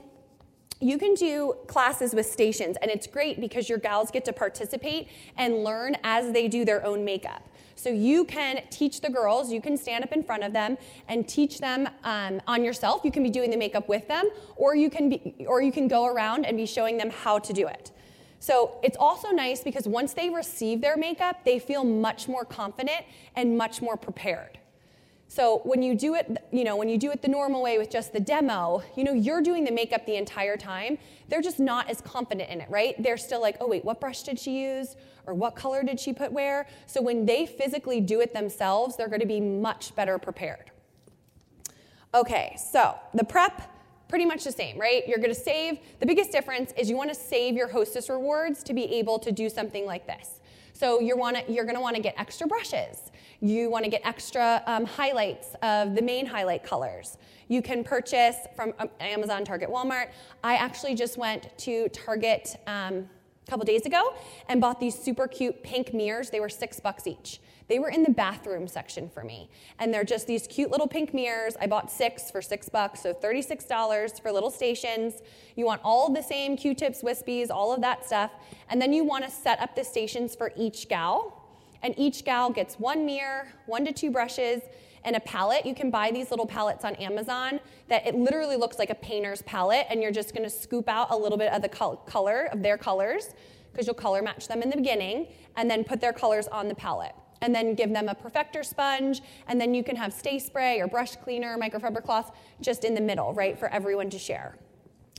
you 0.80 0.98
can 0.98 1.14
do 1.14 1.54
classes 1.68 2.12
with 2.12 2.26
stations, 2.26 2.76
and 2.82 2.90
it's 2.90 3.06
great 3.06 3.40
because 3.40 3.68
your 3.68 3.78
gals 3.78 4.10
get 4.10 4.24
to 4.24 4.32
participate 4.32 5.08
and 5.36 5.62
learn 5.62 5.96
as 6.02 6.32
they 6.32 6.48
do 6.48 6.64
their 6.64 6.84
own 6.84 7.04
makeup. 7.04 7.48
So 7.76 7.90
you 7.90 8.24
can 8.24 8.62
teach 8.70 9.00
the 9.00 9.10
girls, 9.10 9.52
you 9.52 9.60
can 9.60 9.76
stand 9.76 10.04
up 10.04 10.12
in 10.12 10.22
front 10.22 10.44
of 10.44 10.52
them 10.52 10.78
and 11.08 11.28
teach 11.28 11.58
them 11.58 11.88
um, 12.04 12.40
on 12.46 12.64
yourself. 12.64 13.02
You 13.04 13.10
can 13.10 13.22
be 13.22 13.30
doing 13.30 13.50
the 13.50 13.56
makeup 13.56 13.88
with 13.88 14.08
them, 14.08 14.30
or 14.56 14.74
you 14.74 14.90
can 14.90 15.08
be, 15.08 15.34
or 15.46 15.62
you 15.62 15.72
can 15.72 15.88
go 15.88 16.06
around 16.06 16.46
and 16.46 16.56
be 16.56 16.66
showing 16.66 16.96
them 16.96 17.10
how 17.10 17.38
to 17.38 17.52
do 17.52 17.66
it. 17.66 17.90
So 18.38 18.78
it's 18.82 18.96
also 18.98 19.30
nice 19.30 19.62
because 19.62 19.88
once 19.88 20.12
they 20.12 20.28
receive 20.28 20.80
their 20.80 20.96
makeup, 20.96 21.44
they 21.44 21.58
feel 21.58 21.82
much 21.82 22.28
more 22.28 22.44
confident 22.44 23.04
and 23.36 23.56
much 23.56 23.80
more 23.80 23.96
prepared. 23.96 24.58
So 25.28 25.62
when 25.64 25.82
you 25.82 25.94
do 25.94 26.14
it, 26.14 26.30
you 26.52 26.64
know, 26.64 26.76
when 26.76 26.88
you 26.88 26.98
do 26.98 27.10
it 27.10 27.22
the 27.22 27.28
normal 27.28 27.62
way 27.62 27.78
with 27.78 27.90
just 27.90 28.12
the 28.12 28.20
demo, 28.20 28.82
you 28.96 29.04
know, 29.04 29.12
you're 29.12 29.42
doing 29.42 29.64
the 29.64 29.72
makeup 29.72 30.06
the 30.06 30.16
entire 30.16 30.56
time. 30.56 30.98
They're 31.28 31.42
just 31.42 31.58
not 31.58 31.90
as 31.90 32.00
confident 32.00 32.50
in 32.50 32.60
it, 32.60 32.70
right? 32.70 32.94
They're 33.02 33.16
still 33.16 33.40
like, 33.40 33.56
oh 33.60 33.66
wait, 33.66 33.84
what 33.84 34.00
brush 34.00 34.22
did 34.22 34.38
she 34.38 34.62
use? 34.62 34.96
Or 35.26 35.34
what 35.34 35.56
color 35.56 35.82
did 35.82 35.98
she 35.98 36.12
put 36.12 36.32
where? 36.32 36.66
So 36.86 37.00
when 37.00 37.24
they 37.24 37.46
physically 37.46 38.00
do 38.00 38.20
it 38.20 38.34
themselves, 38.34 38.96
they're 38.96 39.08
going 39.08 39.20
to 39.20 39.26
be 39.26 39.40
much 39.40 39.94
better 39.96 40.18
prepared. 40.18 40.70
Okay, 42.14 42.56
so 42.56 42.94
the 43.14 43.24
prep, 43.24 43.72
pretty 44.08 44.26
much 44.26 44.44
the 44.44 44.52
same, 44.52 44.78
right? 44.78 45.02
You're 45.08 45.18
going 45.18 45.34
to 45.34 45.40
save, 45.40 45.78
the 45.98 46.06
biggest 46.06 46.30
difference 46.30 46.72
is 46.76 46.88
you 46.88 46.96
want 46.96 47.08
to 47.08 47.18
save 47.18 47.54
your 47.56 47.66
hostess 47.66 48.08
rewards 48.08 48.62
to 48.64 48.74
be 48.74 48.84
able 48.84 49.18
to 49.18 49.32
do 49.32 49.48
something 49.48 49.86
like 49.86 50.06
this. 50.06 50.40
So 50.74 51.00
you're, 51.00 51.16
wanna, 51.16 51.42
you're 51.48 51.66
want 51.80 51.96
to 51.96 52.02
get 52.02 52.14
extra 52.18 52.46
brushes. 52.46 53.10
You 53.40 53.70
want 53.70 53.84
to 53.84 53.90
get 53.90 54.00
extra 54.04 54.62
um, 54.66 54.84
highlights 54.84 55.54
of 55.62 55.94
the 55.94 56.02
main 56.02 56.26
highlight 56.26 56.62
colors. 56.62 57.18
You 57.48 57.62
can 57.62 57.84
purchase 57.84 58.36
from 58.56 58.72
um, 58.78 58.88
Amazon, 59.00 59.44
Target, 59.44 59.68
Walmart. 59.68 60.08
I 60.42 60.56
actually 60.56 60.94
just 60.94 61.18
went 61.18 61.56
to 61.58 61.88
Target 61.90 62.56
um, 62.66 63.08
a 63.46 63.50
couple 63.50 63.64
days 63.64 63.84
ago 63.84 64.14
and 64.48 64.60
bought 64.60 64.80
these 64.80 64.98
super 64.98 65.28
cute 65.28 65.62
pink 65.62 65.92
mirrors. 65.92 66.30
They 66.30 66.40
were 66.40 66.48
six 66.48 66.80
bucks 66.80 67.06
each. 67.06 67.40
They 67.66 67.78
were 67.78 67.88
in 67.88 68.02
the 68.02 68.10
bathroom 68.10 68.68
section 68.68 69.08
for 69.08 69.24
me. 69.24 69.48
And 69.78 69.92
they're 69.92 70.04
just 70.04 70.26
these 70.26 70.46
cute 70.46 70.70
little 70.70 70.86
pink 70.86 71.14
mirrors. 71.14 71.56
I 71.60 71.66
bought 71.66 71.90
six 71.90 72.30
for 72.30 72.42
six 72.42 72.68
bucks, 72.68 73.02
so 73.02 73.14
$36 73.14 74.20
for 74.20 74.30
little 74.30 74.50
stations. 74.50 75.22
You 75.56 75.64
want 75.64 75.80
all 75.82 76.12
the 76.12 76.22
same 76.22 76.56
Q 76.56 76.74
tips, 76.74 77.02
wispies, 77.02 77.50
all 77.50 77.72
of 77.72 77.80
that 77.80 78.04
stuff. 78.04 78.32
And 78.68 78.80
then 78.80 78.92
you 78.92 79.04
want 79.04 79.24
to 79.24 79.30
set 79.30 79.60
up 79.60 79.74
the 79.74 79.84
stations 79.84 80.34
for 80.34 80.52
each 80.56 80.88
gal 80.88 81.43
and 81.84 81.94
each 81.98 82.24
gal 82.24 82.50
gets 82.50 82.80
one 82.80 83.06
mirror, 83.06 83.46
one 83.66 83.84
to 83.84 83.92
two 83.92 84.10
brushes, 84.10 84.62
and 85.04 85.14
a 85.14 85.20
palette. 85.20 85.66
You 85.66 85.74
can 85.74 85.90
buy 85.90 86.10
these 86.10 86.30
little 86.30 86.46
palettes 86.46 86.82
on 86.82 86.94
Amazon 86.96 87.60
that 87.88 88.06
it 88.06 88.14
literally 88.14 88.56
looks 88.56 88.78
like 88.78 88.88
a 88.88 88.94
painter's 88.94 89.42
palette, 89.42 89.86
and 89.90 90.02
you're 90.02 90.10
just 90.10 90.34
gonna 90.34 90.50
scoop 90.50 90.88
out 90.88 91.08
a 91.10 91.16
little 91.16 91.36
bit 91.36 91.52
of 91.52 91.60
the 91.60 91.68
color 91.68 92.48
of 92.50 92.62
their 92.62 92.78
colors, 92.78 93.34
because 93.70 93.86
you'll 93.86 93.94
color 93.94 94.22
match 94.22 94.48
them 94.48 94.62
in 94.62 94.70
the 94.70 94.76
beginning, 94.76 95.28
and 95.56 95.70
then 95.70 95.84
put 95.84 96.00
their 96.00 96.12
colors 96.12 96.48
on 96.48 96.68
the 96.68 96.74
palette. 96.74 97.14
And 97.42 97.54
then 97.54 97.74
give 97.74 97.92
them 97.92 98.08
a 98.08 98.14
perfector 98.14 98.64
sponge, 98.64 99.20
and 99.48 99.60
then 99.60 99.74
you 99.74 99.84
can 99.84 99.96
have 99.96 100.14
stay 100.14 100.38
spray 100.38 100.80
or 100.80 100.86
brush 100.86 101.16
cleaner, 101.16 101.58
microfiber 101.58 102.02
cloth 102.02 102.34
just 102.62 102.84
in 102.84 102.94
the 102.94 103.02
middle, 103.02 103.34
right, 103.34 103.58
for 103.58 103.68
everyone 103.68 104.08
to 104.10 104.18
share. 104.18 104.56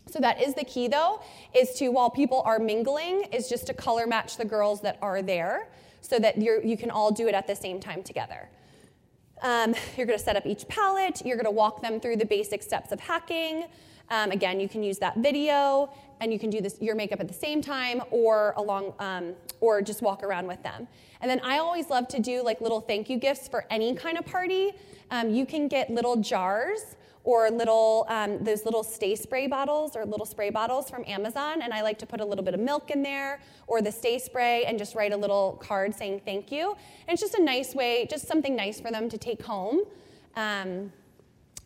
So 0.07 0.19
that 0.19 0.41
is 0.41 0.55
the 0.55 0.63
key 0.63 0.87
though, 0.87 1.21
is 1.53 1.73
to, 1.75 1.89
while 1.89 2.09
people 2.09 2.41
are 2.43 2.57
mingling, 2.57 3.25
is 3.31 3.47
just 3.47 3.67
to 3.67 3.75
color 3.75 4.07
match 4.07 4.37
the 4.37 4.45
girls 4.45 4.81
that 4.81 4.97
are 5.03 5.21
there 5.21 5.69
so 6.07 6.19
that 6.19 6.37
you 6.37 6.77
can 6.77 6.91
all 6.91 7.11
do 7.11 7.27
it 7.27 7.33
at 7.33 7.47
the 7.47 7.55
same 7.55 7.79
time 7.79 8.03
together. 8.03 8.49
Um, 9.41 9.75
you're 9.97 10.05
going 10.05 10.17
to 10.17 10.23
set 10.23 10.35
up 10.35 10.45
each 10.45 10.67
palette. 10.67 11.25
You're 11.25 11.37
going 11.37 11.45
to 11.45 11.51
walk 11.51 11.81
them 11.81 11.99
through 11.99 12.17
the 12.17 12.25
basic 12.25 12.63
steps 12.63 12.91
of 12.91 12.99
hacking. 12.99 13.65
Um, 14.09 14.31
again, 14.31 14.59
you 14.59 14.69
can 14.69 14.83
use 14.83 14.99
that 14.99 15.17
video, 15.17 15.91
and 16.21 16.31
you 16.31 16.37
can 16.37 16.49
do 16.49 16.61
this 16.61 16.77
your 16.79 16.95
makeup 16.95 17.19
at 17.19 17.27
the 17.27 17.33
same 17.33 17.61
time, 17.61 18.01
or 18.11 18.53
along, 18.57 18.93
um, 18.99 19.33
or 19.61 19.81
just 19.81 20.01
walk 20.01 20.23
around 20.23 20.47
with 20.47 20.61
them. 20.61 20.87
And 21.21 21.29
then 21.29 21.41
I 21.43 21.57
always 21.57 21.89
love 21.89 22.07
to 22.09 22.19
do 22.19 22.43
like 22.43 22.61
little 22.61 22.81
thank 22.81 23.09
you 23.09 23.17
gifts 23.17 23.47
for 23.47 23.65
any 23.71 23.95
kind 23.95 24.17
of 24.17 24.25
party. 24.25 24.73
Um, 25.09 25.29
you 25.31 25.45
can 25.45 25.67
get 25.67 25.89
little 25.89 26.17
jars 26.17 26.95
or 27.25 27.49
little 27.49 28.05
um, 28.07 28.41
those 28.43 28.63
little 28.63 28.83
stay 28.83 29.15
spray 29.15 29.47
bottles 29.47 29.95
or 29.95 30.05
little 30.05 30.25
spray 30.25 30.49
bottles 30.49 30.89
from 30.89 31.03
Amazon, 31.07 31.61
and 31.61 31.73
I 31.73 31.81
like 31.81 31.97
to 31.99 32.05
put 32.05 32.21
a 32.21 32.25
little 32.25 32.45
bit 32.45 32.53
of 32.53 32.59
milk 32.59 32.91
in 32.91 33.03
there 33.03 33.41
or 33.67 33.81
the 33.81 33.91
stay 33.91 34.17
spray 34.19 34.63
and 34.65 34.77
just 34.79 34.95
write 34.95 35.11
a 35.11 35.17
little 35.17 35.59
card 35.61 35.93
saying 35.93 36.21
thank 36.23 36.51
you. 36.51 36.69
And 37.07 37.13
it's 37.13 37.21
just 37.21 37.33
a 37.33 37.43
nice 37.43 37.75
way, 37.75 38.07
just 38.09 38.27
something 38.27 38.55
nice 38.55 38.79
for 38.79 38.91
them 38.91 39.09
to 39.09 39.17
take 39.17 39.41
home. 39.41 39.81
Um, 40.35 40.93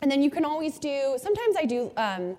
and 0.02 0.10
then 0.10 0.22
you 0.22 0.30
can 0.30 0.44
always 0.44 0.78
do. 0.78 1.16
Sometimes 1.18 1.56
I 1.56 1.66
do. 1.66 1.92
Um, 1.96 2.36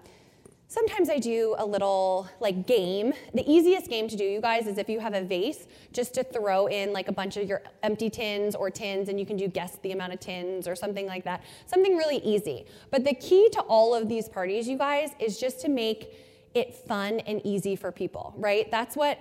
Sometimes 0.72 1.10
I 1.10 1.18
do 1.18 1.54
a 1.58 1.66
little 1.66 2.30
like 2.40 2.66
game. 2.66 3.12
The 3.34 3.44
easiest 3.46 3.90
game 3.90 4.08
to 4.08 4.16
do, 4.16 4.24
you 4.24 4.40
guys, 4.40 4.68
is 4.68 4.78
if 4.78 4.88
you 4.88 5.02
have 5.02 5.14
a 5.14 5.22
vase, 5.22 5.68
just 5.92 6.14
to 6.14 6.24
throw 6.24 6.68
in 6.68 6.94
like 6.94 7.10
a 7.10 7.12
bunch 7.12 7.36
of 7.36 7.46
your 7.46 7.62
empty 7.84 8.10
tins 8.10 8.56
or 8.56 8.70
tins, 8.70 9.10
and 9.10 9.20
you 9.20 9.26
can 9.26 9.36
do 9.36 9.50
guess 9.50 9.80
the 9.82 9.92
amount 9.92 10.14
of 10.14 10.22
tins 10.22 10.70
or 10.70 10.78
something 10.78 11.06
like 11.08 11.26
that. 11.26 11.44
Something 11.66 11.98
really 11.98 12.20
easy. 12.20 12.66
But 12.90 13.04
the 13.04 13.14
key 13.14 13.50
to 13.50 13.60
all 13.64 13.94
of 13.94 14.08
these 14.08 14.30
parties, 14.30 14.66
you 14.66 14.78
guys, 14.78 15.10
is 15.20 15.38
just 15.38 15.60
to 15.60 15.68
make 15.68 16.14
it 16.54 16.76
fun 16.76 17.20
and 17.22 17.42
easy 17.46 17.76
for 17.76 17.92
people, 17.92 18.34
right? 18.38 18.70
That's 18.70 18.96
what 18.96 19.20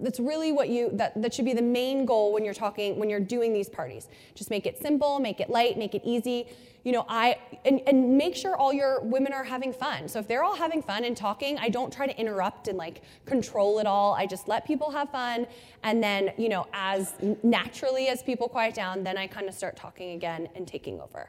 that's 0.00 0.20
really 0.20 0.52
what 0.52 0.68
you 0.68 0.90
that, 0.92 1.20
that 1.20 1.34
should 1.34 1.44
be 1.44 1.52
the 1.52 1.62
main 1.62 2.04
goal 2.04 2.32
when 2.32 2.44
you're 2.44 2.54
talking 2.54 2.98
when 2.98 3.10
you're 3.10 3.18
doing 3.18 3.52
these 3.52 3.68
parties. 3.68 4.08
Just 4.34 4.50
make 4.50 4.64
it 4.64 4.80
simple, 4.80 5.18
make 5.18 5.40
it 5.40 5.50
light, 5.50 5.76
make 5.76 5.94
it 5.94 6.02
easy. 6.04 6.46
You 6.84 6.92
know, 6.92 7.04
I 7.08 7.38
and, 7.64 7.80
and 7.88 8.16
make 8.16 8.36
sure 8.36 8.56
all 8.56 8.72
your 8.72 9.00
women 9.00 9.32
are 9.32 9.42
having 9.42 9.72
fun. 9.72 10.06
So 10.06 10.20
if 10.20 10.28
they're 10.28 10.44
all 10.44 10.54
having 10.54 10.80
fun 10.80 11.04
and 11.04 11.16
talking, 11.16 11.58
I 11.58 11.68
don't 11.68 11.92
try 11.92 12.06
to 12.06 12.16
interrupt 12.18 12.68
and 12.68 12.78
like 12.78 13.02
control 13.26 13.80
it 13.80 13.86
all. 13.86 14.14
I 14.14 14.26
just 14.26 14.46
let 14.46 14.64
people 14.64 14.90
have 14.92 15.10
fun 15.10 15.48
and 15.82 16.02
then, 16.02 16.30
you 16.38 16.48
know, 16.48 16.68
as 16.72 17.14
naturally 17.42 18.06
as 18.06 18.22
people 18.22 18.48
quiet 18.48 18.74
down, 18.74 19.02
then 19.02 19.18
I 19.18 19.26
kind 19.26 19.48
of 19.48 19.54
start 19.54 19.76
talking 19.76 20.12
again 20.12 20.48
and 20.54 20.66
taking 20.66 21.00
over. 21.00 21.28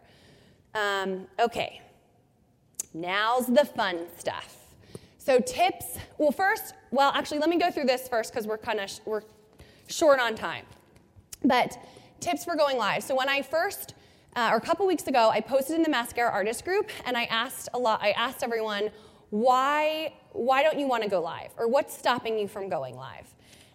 Um, 0.75 1.25
okay. 1.39 1.81
Now's 2.93 3.47
the 3.47 3.65
fun 3.65 4.05
stuff. 4.17 4.58
So 5.29 5.39
tips. 5.39 5.99
Well, 6.17 6.31
first, 6.31 6.73
well, 6.89 7.11
actually, 7.13 7.37
let 7.37 7.49
me 7.49 7.59
go 7.59 7.69
through 7.69 7.83
this 7.83 8.07
first 8.07 8.33
because 8.33 8.47
we're 8.47 8.57
kind 8.57 8.79
of 8.79 8.89
sh- 8.89 9.01
we're 9.05 9.21
short 9.85 10.19
on 10.19 10.33
time. 10.33 10.65
But 11.45 11.77
tips 12.19 12.43
for 12.43 12.55
going 12.55 12.77
live. 12.77 13.03
So 13.03 13.15
when 13.15 13.29
I 13.29 13.43
first, 13.43 13.93
uh, 14.35 14.49
or 14.51 14.57
a 14.57 14.59
couple 14.59 14.87
weeks 14.87 15.05
ago, 15.05 15.29
I 15.29 15.39
posted 15.39 15.75
in 15.75 15.83
the 15.83 15.89
Maskcara 15.91 16.33
artist 16.33 16.65
group, 16.65 16.89
and 17.05 17.15
I 17.15 17.25
asked 17.25 17.69
a 17.75 17.77
lot. 17.77 18.01
I 18.01 18.09
asked 18.13 18.43
everyone 18.43 18.89
why 19.29 20.13
why 20.31 20.63
don't 20.63 20.79
you 20.79 20.87
want 20.87 21.03
to 21.03 21.09
go 21.09 21.21
live, 21.21 21.51
or 21.59 21.67
what's 21.67 21.95
stopping 21.95 22.39
you 22.39 22.47
from 22.47 22.67
going 22.67 22.95
live? 22.95 23.31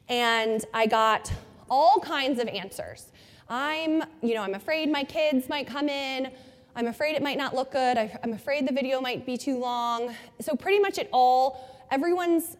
And 0.08 0.64
I 0.74 0.86
got 0.86 1.32
all 1.70 2.00
kinds 2.00 2.40
of 2.40 2.48
answers. 2.48 3.12
I'm, 3.48 4.02
you 4.22 4.34
know, 4.34 4.42
I'm 4.42 4.54
afraid 4.54 4.90
my 4.90 5.04
kids 5.04 5.48
might 5.48 5.68
come 5.68 5.88
in. 5.88 6.32
I'm 6.76 6.88
afraid 6.88 7.14
it 7.14 7.22
might 7.22 7.38
not 7.38 7.54
look 7.54 7.72
good. 7.72 7.98
I'm 8.22 8.32
afraid 8.32 8.66
the 8.66 8.72
video 8.72 9.00
might 9.00 9.24
be 9.24 9.36
too 9.36 9.58
long. 9.58 10.14
So, 10.40 10.56
pretty 10.56 10.80
much 10.80 10.98
it 10.98 11.08
all, 11.12 11.86
everyone's 11.90 12.56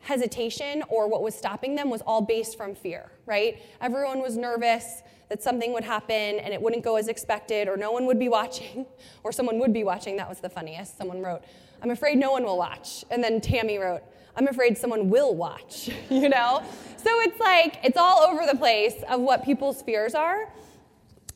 hesitation 0.00 0.82
or 0.88 1.08
what 1.08 1.22
was 1.22 1.34
stopping 1.34 1.74
them 1.74 1.90
was 1.90 2.00
all 2.02 2.22
based 2.22 2.56
from 2.56 2.74
fear, 2.74 3.12
right? 3.26 3.60
Everyone 3.80 4.20
was 4.20 4.36
nervous 4.36 5.02
that 5.28 5.42
something 5.42 5.72
would 5.72 5.84
happen 5.84 6.38
and 6.40 6.52
it 6.52 6.60
wouldn't 6.60 6.82
go 6.82 6.96
as 6.96 7.08
expected 7.08 7.68
or 7.68 7.76
no 7.76 7.92
one 7.92 8.06
would 8.06 8.18
be 8.18 8.28
watching 8.28 8.86
or 9.22 9.30
someone 9.30 9.58
would 9.58 9.72
be 9.72 9.84
watching. 9.84 10.16
That 10.16 10.28
was 10.28 10.40
the 10.40 10.48
funniest. 10.48 10.96
Someone 10.96 11.22
wrote, 11.22 11.42
I'm 11.82 11.90
afraid 11.90 12.18
no 12.18 12.32
one 12.32 12.44
will 12.44 12.58
watch. 12.58 13.04
And 13.10 13.22
then 13.22 13.40
Tammy 13.40 13.78
wrote, 13.78 14.02
I'm 14.36 14.48
afraid 14.48 14.78
someone 14.78 15.10
will 15.10 15.34
watch, 15.34 15.90
you 16.10 16.28
know? 16.28 16.62
So 16.96 17.10
it's 17.20 17.38
like, 17.38 17.78
it's 17.84 17.96
all 17.96 18.20
over 18.20 18.46
the 18.46 18.56
place 18.56 19.02
of 19.08 19.20
what 19.20 19.44
people's 19.44 19.82
fears 19.82 20.14
are. 20.14 20.48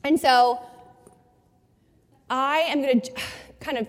And 0.03 0.19
so 0.19 0.61
I 2.29 2.59
am 2.59 2.81
going 2.81 3.01
to 3.01 3.11
kind 3.59 3.77
of 3.77 3.87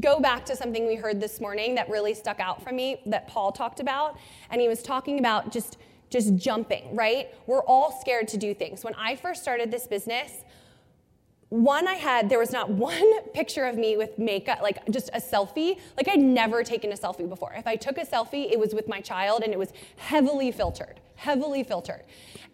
go 0.00 0.20
back 0.20 0.44
to 0.46 0.56
something 0.56 0.86
we 0.86 0.96
heard 0.96 1.20
this 1.20 1.40
morning 1.40 1.74
that 1.76 1.88
really 1.88 2.14
stuck 2.14 2.40
out 2.40 2.62
for 2.62 2.72
me 2.72 3.00
that 3.06 3.26
Paul 3.28 3.52
talked 3.52 3.80
about. 3.80 4.18
And 4.50 4.60
he 4.60 4.68
was 4.68 4.82
talking 4.82 5.18
about 5.18 5.52
just 5.52 5.78
just 6.10 6.36
jumping, 6.36 6.94
right? 6.94 7.34
We're 7.46 7.64
all 7.64 7.98
scared 8.00 8.28
to 8.28 8.36
do 8.36 8.54
things. 8.54 8.84
When 8.84 8.94
I 8.94 9.16
first 9.16 9.42
started 9.42 9.72
this 9.72 9.88
business, 9.88 10.44
one 11.48 11.88
I 11.88 11.94
had, 11.94 12.28
there 12.28 12.38
was 12.38 12.52
not 12.52 12.70
one 12.90 13.20
picture 13.30 13.64
of 13.64 13.76
me 13.76 13.96
with 13.96 14.16
makeup, 14.16 14.60
like 14.62 14.78
just 14.90 15.10
a 15.12 15.20
selfie. 15.20 15.80
Like 15.96 16.08
I'd 16.08 16.20
never 16.20 16.62
taken 16.62 16.92
a 16.92 16.96
selfie 16.96 17.28
before. 17.28 17.52
If 17.56 17.66
I 17.66 17.74
took 17.74 17.98
a 17.98 18.06
selfie, 18.06 18.52
it 18.52 18.58
was 18.58 18.74
with 18.74 18.86
my 18.86 19.00
child 19.00 19.42
and 19.42 19.52
it 19.52 19.58
was 19.58 19.72
heavily 19.96 20.52
filtered, 20.52 21.00
heavily 21.16 21.64
filtered. 21.64 22.04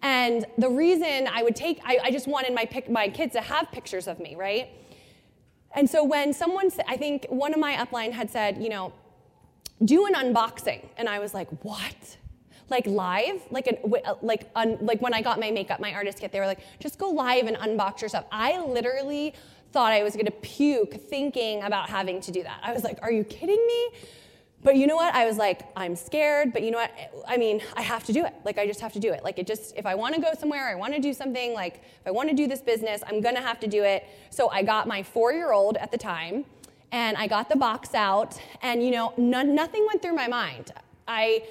And 0.00 0.46
the 0.56 0.70
reason 0.70 1.28
I 1.30 1.42
would 1.42 1.56
take, 1.56 1.80
I, 1.84 1.98
I 2.04 2.10
just 2.10 2.28
wanted 2.28 2.54
my, 2.54 2.64
pic, 2.64 2.88
my 2.88 3.10
kids 3.10 3.34
to 3.34 3.42
have 3.42 3.70
pictures 3.70 4.08
of 4.08 4.20
me, 4.20 4.36
right? 4.36 4.70
And 5.74 5.88
so 5.88 6.02
when 6.02 6.32
someone, 6.32 6.70
I 6.88 6.96
think 6.96 7.26
one 7.28 7.54
of 7.54 7.60
my 7.60 7.74
upline 7.74 8.12
had 8.12 8.30
said, 8.30 8.62
you 8.62 8.68
know, 8.68 8.92
do 9.84 10.06
an 10.06 10.14
unboxing. 10.14 10.86
And 10.96 11.08
I 11.08 11.18
was 11.18 11.32
like, 11.32 11.48
what? 11.62 12.16
Like 12.68 12.86
live? 12.86 13.40
Like, 13.50 13.66
an, 13.66 13.78
uh, 14.04 14.14
like, 14.22 14.50
un, 14.54 14.78
like 14.80 15.00
when 15.00 15.14
I 15.14 15.22
got 15.22 15.40
my 15.40 15.50
makeup, 15.50 15.80
my 15.80 15.92
artist 15.92 16.18
kit, 16.18 16.32
they 16.32 16.40
were 16.40 16.46
like, 16.46 16.60
just 16.80 16.98
go 16.98 17.10
live 17.10 17.46
and 17.46 17.56
unbox 17.56 18.00
your 18.00 18.08
stuff. 18.08 18.26
I 18.30 18.60
literally 18.60 19.34
thought 19.72 19.92
I 19.92 20.02
was 20.02 20.16
gonna 20.16 20.30
puke 20.30 20.94
thinking 20.94 21.62
about 21.62 21.88
having 21.88 22.20
to 22.22 22.32
do 22.32 22.42
that. 22.42 22.60
I 22.62 22.72
was 22.72 22.82
like, 22.82 22.98
are 23.02 23.12
you 23.12 23.24
kidding 23.24 23.64
me? 23.66 23.90
But 24.62 24.76
you 24.76 24.86
know 24.86 24.96
what? 24.96 25.14
I 25.14 25.24
was 25.24 25.38
like, 25.38 25.62
I'm 25.74 25.96
scared, 25.96 26.52
but 26.52 26.62
you 26.62 26.70
know 26.70 26.78
what? 26.78 26.92
I 27.26 27.38
mean, 27.38 27.62
I 27.74 27.82
have 27.82 28.04
to 28.04 28.12
do 28.12 28.26
it. 28.26 28.34
Like, 28.44 28.58
I 28.58 28.66
just 28.66 28.80
have 28.80 28.92
to 28.92 28.98
do 29.00 29.10
it. 29.12 29.24
Like, 29.24 29.38
it 29.38 29.46
just, 29.46 29.74
if 29.74 29.86
I 29.86 29.94
want 29.94 30.14
to 30.14 30.20
go 30.20 30.32
somewhere, 30.38 30.68
I 30.68 30.74
want 30.74 30.94
to 30.94 31.00
do 31.00 31.14
something, 31.14 31.54
like, 31.54 31.76
if 31.76 32.06
I 32.06 32.10
want 32.10 32.28
to 32.28 32.34
do 32.34 32.46
this 32.46 32.60
business, 32.60 33.02
I'm 33.06 33.22
going 33.22 33.34
to 33.36 33.40
have 33.40 33.58
to 33.60 33.66
do 33.66 33.84
it. 33.84 34.06
So 34.28 34.50
I 34.50 34.62
got 34.62 34.86
my 34.86 35.02
four 35.02 35.32
year 35.32 35.52
old 35.52 35.78
at 35.78 35.90
the 35.90 35.98
time, 35.98 36.44
and 36.92 37.16
I 37.16 37.26
got 37.26 37.48
the 37.48 37.56
box 37.56 37.94
out, 37.94 38.38
and, 38.60 38.84
you 38.84 38.90
know, 38.90 39.14
nothing 39.16 39.86
went 39.86 40.02
through 40.02 40.14
my 40.14 40.28
mind. 40.28 40.72
I 41.08 41.44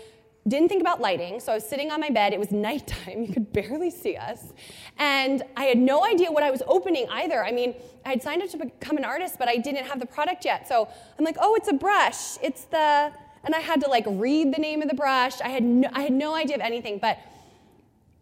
didn't 0.47 0.69
think 0.69 0.81
about 0.81 1.01
lighting, 1.01 1.39
so 1.39 1.51
I 1.51 1.55
was 1.55 1.65
sitting 1.65 1.91
on 1.91 1.99
my 1.99 2.09
bed. 2.09 2.33
It 2.33 2.39
was 2.39 2.51
nighttime, 2.69 3.23
you 3.23 3.33
could 3.33 3.51
barely 3.51 3.91
see 3.91 4.15
us. 4.15 4.53
And 4.97 5.43
I 5.55 5.65
had 5.65 5.77
no 5.77 6.05
idea 6.05 6.31
what 6.31 6.43
I 6.43 6.51
was 6.51 6.63
opening 6.67 7.07
either. 7.09 7.43
I 7.43 7.51
mean, 7.51 7.75
I 8.05 8.09
had 8.09 8.23
signed 8.23 8.41
up 8.41 8.49
to 8.49 8.57
become 8.57 8.97
an 8.97 9.05
artist, 9.05 9.35
but 9.37 9.47
I 9.47 9.57
didn't 9.57 9.85
have 9.85 9.99
the 9.99 10.05
product 10.05 10.45
yet. 10.45 10.67
So 10.67 10.87
I'm 11.17 11.25
like, 11.25 11.37
oh, 11.39 11.55
it's 11.55 11.69
a 11.69 11.73
brush. 11.73 12.37
It's 12.41 12.63
the, 12.65 13.11
and 13.43 13.55
I 13.55 13.59
had 13.59 13.81
to 13.81 13.89
like 13.89 14.05
read 14.07 14.53
the 14.53 14.61
name 14.61 14.81
of 14.81 14.89
the 14.89 14.95
brush. 14.95 15.39
I 15.41 15.49
had 15.49 15.63
no, 15.63 15.89
I 15.93 16.01
had 16.01 16.13
no 16.13 16.35
idea 16.35 16.55
of 16.55 16.61
anything, 16.61 16.99
but 16.99 17.19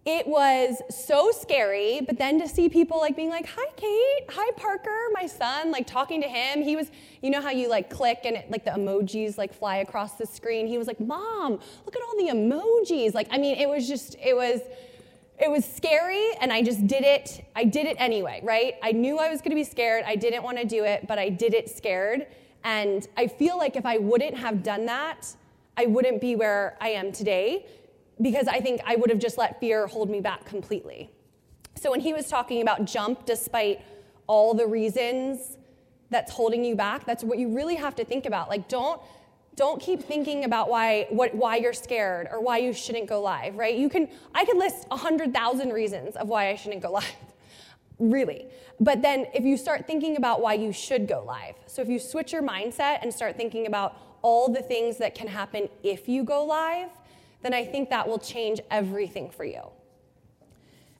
it 0.07 0.25
was 0.25 0.81
so 0.89 1.31
scary, 1.31 1.99
but 1.99 2.17
then 2.17 2.39
to 2.39 2.47
see 2.47 2.69
people 2.69 2.97
like 2.97 3.17
being 3.17 3.29
like, 3.29 3.45
hi, 3.45 3.65
Kate, 3.75 4.23
hi, 4.29 4.51
Parker, 4.55 4.97
my 5.11 5.27
son, 5.27 5.69
like 5.69 5.85
talking 5.85 6.21
to 6.21 6.29
him. 6.29 6.61
He 6.61 6.77
was, 6.77 6.89
you 7.21 7.29
know 7.29 7.41
how 7.41 7.49
you 7.49 7.67
like 7.67 7.89
click 7.89 8.19
and 8.23 8.37
it, 8.37 8.49
like 8.49 8.63
the 8.63 8.71
emojis 8.71 9.37
like 9.37 9.53
fly 9.53 9.77
across 9.77 10.13
the 10.13 10.25
screen. 10.25 10.65
He 10.65 10.77
was 10.77 10.87
like, 10.87 11.01
Mom, 11.01 11.59
look 11.85 11.93
at 11.93 12.01
all 12.01 12.17
the 12.17 12.31
emojis. 12.31 13.13
Like, 13.13 13.27
I 13.31 13.37
mean, 13.37 13.57
it 13.57 13.67
was 13.67 13.85
just, 13.85 14.15
it 14.23 14.33
was, 14.33 14.61
it 15.39 15.51
was 15.51 15.65
scary 15.65 16.25
and 16.39 16.53
I 16.53 16.63
just 16.63 16.87
did 16.87 17.03
it. 17.03 17.45
I 17.53 17.65
did 17.65 17.85
it 17.85 17.97
anyway, 17.99 18.39
right? 18.43 18.75
I 18.81 18.93
knew 18.93 19.19
I 19.19 19.29
was 19.29 19.41
gonna 19.41 19.55
be 19.55 19.65
scared. 19.65 20.05
I 20.07 20.15
didn't 20.15 20.41
wanna 20.41 20.63
do 20.63 20.85
it, 20.85 21.05
but 21.05 21.19
I 21.19 21.27
did 21.27 21.53
it 21.53 21.69
scared. 21.69 22.27
And 22.63 23.05
I 23.17 23.27
feel 23.27 23.57
like 23.57 23.75
if 23.75 23.85
I 23.85 23.97
wouldn't 23.97 24.37
have 24.37 24.63
done 24.63 24.85
that, 24.85 25.35
I 25.75 25.85
wouldn't 25.85 26.21
be 26.21 26.37
where 26.37 26.77
I 26.79 26.89
am 26.89 27.11
today 27.11 27.65
because 28.21 28.47
I 28.47 28.59
think 28.59 28.81
I 28.85 28.95
would 28.95 29.09
have 29.09 29.19
just 29.19 29.37
let 29.37 29.59
fear 29.59 29.87
hold 29.87 30.09
me 30.09 30.21
back 30.21 30.45
completely. 30.45 31.09
So 31.75 31.91
when 31.91 31.99
he 31.99 32.13
was 32.13 32.27
talking 32.27 32.61
about 32.61 32.85
jump 32.85 33.25
despite 33.25 33.81
all 34.25 34.53
the 34.53 34.65
reasons 34.65 35.57
that's 36.09 36.31
holding 36.31 36.63
you 36.63 36.75
back, 36.75 37.05
that's 37.05 37.23
what 37.23 37.37
you 37.37 37.53
really 37.55 37.75
have 37.75 37.95
to 37.95 38.05
think 38.05 38.25
about. 38.25 38.49
Like 38.49 38.67
don't 38.67 39.01
don't 39.55 39.81
keep 39.81 40.03
thinking 40.03 40.45
about 40.45 40.69
why 40.69 41.07
what 41.09 41.33
why 41.35 41.57
you're 41.57 41.73
scared 41.73 42.27
or 42.31 42.41
why 42.41 42.57
you 42.57 42.73
shouldn't 42.73 43.07
go 43.07 43.21
live, 43.21 43.55
right? 43.55 43.75
You 43.75 43.89
can 43.89 44.07
I 44.33 44.45
could 44.45 44.57
list 44.57 44.87
100,000 44.89 45.69
reasons 45.71 46.15
of 46.15 46.29
why 46.29 46.49
I 46.49 46.55
shouldn't 46.55 46.81
go 46.81 46.91
live. 46.93 47.05
really. 47.99 48.47
But 48.79 49.01
then 49.01 49.25
if 49.33 49.43
you 49.43 49.57
start 49.57 49.87
thinking 49.87 50.17
about 50.17 50.41
why 50.41 50.53
you 50.53 50.71
should 50.71 51.07
go 51.07 51.23
live. 51.25 51.55
So 51.65 51.81
if 51.81 51.89
you 51.89 51.99
switch 51.99 52.31
your 52.31 52.43
mindset 52.43 52.99
and 53.01 53.13
start 53.13 53.35
thinking 53.35 53.65
about 53.65 53.97
all 54.21 54.51
the 54.51 54.61
things 54.61 54.97
that 54.97 55.15
can 55.15 55.27
happen 55.27 55.69
if 55.83 56.07
you 56.07 56.23
go 56.23 56.45
live, 56.45 56.89
then 57.41 57.53
I 57.53 57.65
think 57.65 57.89
that 57.89 58.07
will 58.07 58.19
change 58.19 58.59
everything 58.71 59.29
for 59.29 59.45
you. 59.45 59.61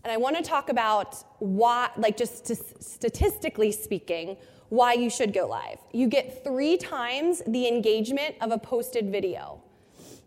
And 0.04 0.12
I 0.12 0.18
want 0.18 0.38
to 0.38 0.44
talk 0.44 0.70
about 0.70 1.16
why, 1.40 1.90
like 1.98 2.16
just 2.16 2.48
statistically 2.82 3.72
speaking, 3.72 4.38
why 4.70 4.94
you 4.94 5.10
should 5.10 5.34
go 5.34 5.48
live. 5.48 5.80
You 5.92 6.08
get 6.08 6.44
three 6.44 6.78
times 6.78 7.42
the 7.48 7.68
engagement 7.68 8.36
of 8.42 8.52
a 8.52 8.58
posted 8.58 9.12
video. 9.12 9.62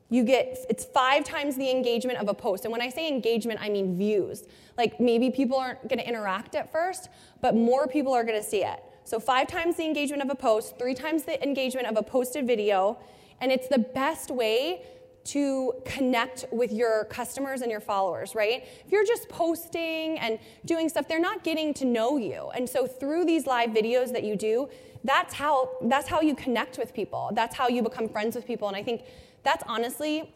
You 0.09 0.25
get, 0.25 0.59
it's 0.69 0.85
five 0.85 1.25
times 1.25 1.57
the 1.57 1.71
engagement 1.71 2.19
of 2.19 2.29
a 2.29 2.35
post. 2.35 2.65
And 2.65 2.73
when 2.73 2.83
I 2.83 2.89
say 2.89 3.07
engagement, 3.07 3.61
I 3.63 3.69
mean 3.69 3.97
views. 3.97 4.45
Like 4.77 4.99
maybe 4.99 5.31
people 5.31 5.57
aren't 5.57 5.89
going 5.89 5.99
to 5.99 6.09
interact 6.09 6.57
at 6.57 6.73
first, 6.73 7.09
but 7.41 7.55
more 7.55 7.87
people 7.87 8.13
are 8.13 8.25
going 8.25 8.41
to 8.41 8.47
see 8.47 8.65
it. 8.65 8.83
So 9.05 9.21
five 9.21 9.47
times 9.47 9.77
the 9.77 9.85
engagement 9.85 10.23
of 10.23 10.31
a 10.31 10.35
post, 10.35 10.79
three 10.79 10.95
times 10.95 11.23
the 11.23 11.43
engagement 11.43 11.87
of 11.87 11.97
a 11.97 12.03
posted 12.03 12.47
video. 12.47 12.99
And 13.41 13.53
it's 13.53 13.69
the 13.69 13.79
best 13.79 14.31
way 14.31 14.83
to 15.23 15.75
connect 15.85 16.47
with 16.51 16.73
your 16.73 17.05
customers 17.05 17.61
and 17.61 17.71
your 17.71 17.81
followers, 17.81 18.35
right? 18.35 18.65
If 18.85 18.91
you're 18.91 19.05
just 19.05 19.29
posting 19.29 20.19
and 20.19 20.39
doing 20.65 20.89
stuff, 20.89 21.09
they're 21.09 21.21
not 21.21 21.45
getting 21.45 21.75
to 21.75 21.85
know 21.85 22.17
you. 22.17 22.51
And 22.55 22.69
so 22.69 22.87
through 22.87 23.27
these 23.27 23.47
live 23.47 23.71
videos 23.71 24.13
that 24.13 24.25
you 24.25 24.37
do, 24.37 24.69
that's 25.05 25.35
how 25.35 25.71
that's 25.83 26.09
how 26.09 26.21
you 26.21 26.35
connect 26.35 26.79
with 26.79 26.93
people. 26.93 27.31
That's 27.33 27.57
how 27.57 27.69
you 27.69 27.83
become 27.83 28.09
friends 28.09 28.37
with 28.37 28.47
people. 28.47 28.69
And 28.69 28.77
I 28.77 28.83
think 28.83 29.03
that's 29.43 29.65
honestly 29.67 30.35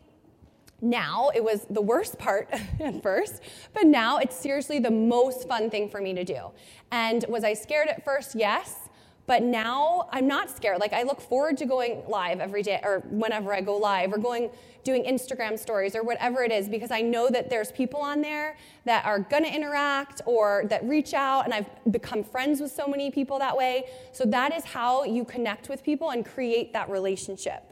now 0.80 1.30
it 1.34 1.42
was 1.42 1.66
the 1.70 1.80
worst 1.80 2.18
part 2.18 2.48
at 2.80 3.02
first, 3.02 3.42
but 3.72 3.86
now 3.86 4.18
it's 4.18 4.36
seriously 4.36 4.78
the 4.78 4.90
most 4.90 5.48
fun 5.48 5.70
thing 5.70 5.88
for 5.88 6.00
me 6.00 6.14
to 6.14 6.24
do. 6.24 6.50
And 6.90 7.24
was 7.28 7.44
I 7.44 7.54
scared 7.54 7.88
at 7.88 8.04
first? 8.04 8.34
Yes. 8.34 8.83
But 9.26 9.42
now 9.42 10.08
I'm 10.12 10.26
not 10.26 10.50
scared. 10.50 10.80
Like 10.80 10.92
I 10.92 11.02
look 11.02 11.20
forward 11.20 11.56
to 11.58 11.66
going 11.66 12.02
live 12.08 12.40
every 12.40 12.62
day 12.62 12.80
or 12.82 13.00
whenever 13.08 13.54
I 13.54 13.60
go 13.62 13.76
live 13.76 14.12
or 14.12 14.18
going 14.18 14.50
doing 14.82 15.04
Instagram 15.04 15.58
stories 15.58 15.96
or 15.96 16.02
whatever 16.02 16.42
it 16.42 16.52
is 16.52 16.68
because 16.68 16.90
I 16.90 17.00
know 17.00 17.30
that 17.30 17.48
there's 17.48 17.72
people 17.72 18.00
on 18.00 18.20
there 18.20 18.56
that 18.84 19.06
are 19.06 19.18
going 19.18 19.44
to 19.44 19.54
interact 19.54 20.20
or 20.26 20.64
that 20.68 20.84
reach 20.84 21.14
out 21.14 21.46
and 21.46 21.54
I've 21.54 21.68
become 21.90 22.22
friends 22.22 22.60
with 22.60 22.70
so 22.70 22.86
many 22.86 23.10
people 23.10 23.38
that 23.38 23.56
way. 23.56 23.84
So 24.12 24.24
that 24.26 24.54
is 24.54 24.64
how 24.64 25.04
you 25.04 25.24
connect 25.24 25.70
with 25.70 25.82
people 25.82 26.10
and 26.10 26.24
create 26.24 26.74
that 26.74 26.90
relationship. 26.90 27.70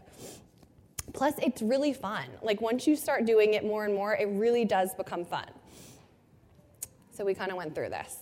Plus, 1.13 1.35
it's 1.43 1.61
really 1.61 1.93
fun. 1.93 2.25
Like, 2.41 2.63
once 2.63 2.87
you 2.87 2.97
start 2.97 3.27
doing 3.27 3.53
it 3.53 3.65
more 3.65 3.85
and 3.85 3.95
more, 3.95 4.15
it 4.15 4.29
really 4.31 4.65
does 4.65 4.95
become 4.95 5.25
fun. 5.25 5.47
So, 7.13 7.25
we 7.25 7.35
kind 7.35 7.51
of 7.51 7.59
went 7.59 7.75
through 7.75 7.91
this. 7.91 8.17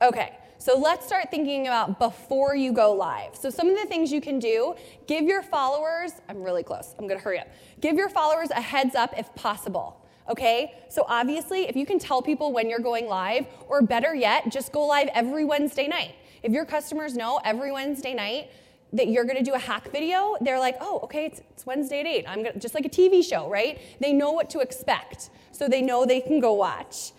Okay, 0.00 0.32
so 0.64 0.78
let's 0.78 1.04
start 1.04 1.30
thinking 1.30 1.66
about 1.66 1.98
before 1.98 2.56
you 2.56 2.72
go 2.72 2.94
live. 2.94 3.36
So, 3.36 3.50
some 3.50 3.68
of 3.68 3.76
the 3.76 3.84
things 3.84 4.10
you 4.10 4.22
can 4.22 4.38
do 4.38 4.74
give 5.06 5.24
your 5.24 5.42
followers, 5.42 6.12
I'm 6.26 6.42
really 6.42 6.62
close, 6.62 6.94
I'm 6.98 7.06
gonna 7.06 7.20
hurry 7.20 7.38
up. 7.38 7.48
Give 7.82 7.96
your 7.96 8.08
followers 8.08 8.48
a 8.50 8.62
heads 8.62 8.94
up 8.94 9.12
if 9.18 9.34
possible. 9.34 10.00
Okay, 10.26 10.72
so 10.88 11.04
obviously, 11.06 11.68
if 11.68 11.76
you 11.76 11.84
can 11.84 11.98
tell 11.98 12.22
people 12.22 12.50
when 12.50 12.70
you're 12.70 12.78
going 12.78 13.08
live, 13.08 13.44
or 13.68 13.82
better 13.82 14.14
yet, 14.14 14.50
just 14.50 14.72
go 14.72 14.86
live 14.86 15.08
every 15.12 15.44
Wednesday 15.44 15.86
night. 15.86 16.14
If 16.42 16.50
your 16.50 16.64
customers 16.64 17.14
know 17.14 17.42
every 17.44 17.70
Wednesday 17.70 18.14
night 18.14 18.50
that 18.94 19.08
you're 19.08 19.24
gonna 19.24 19.42
do 19.42 19.52
a 19.52 19.58
hack 19.58 19.92
video, 19.92 20.34
they're 20.40 20.58
like, 20.58 20.76
oh, 20.80 21.00
okay, 21.00 21.26
it's, 21.26 21.42
it's 21.50 21.66
Wednesday 21.66 22.00
at 22.00 22.06
8. 22.06 22.24
I'm 22.26 22.42
gonna, 22.42 22.58
just 22.58 22.74
like 22.74 22.86
a 22.86 22.88
TV 22.88 23.22
show, 23.22 23.50
right? 23.50 23.78
They 24.00 24.14
know 24.14 24.30
what 24.30 24.48
to 24.48 24.60
expect, 24.60 25.28
so 25.52 25.68
they 25.68 25.82
know 25.82 26.06
they 26.06 26.22
can 26.22 26.40
go 26.40 26.54
watch. 26.54 27.12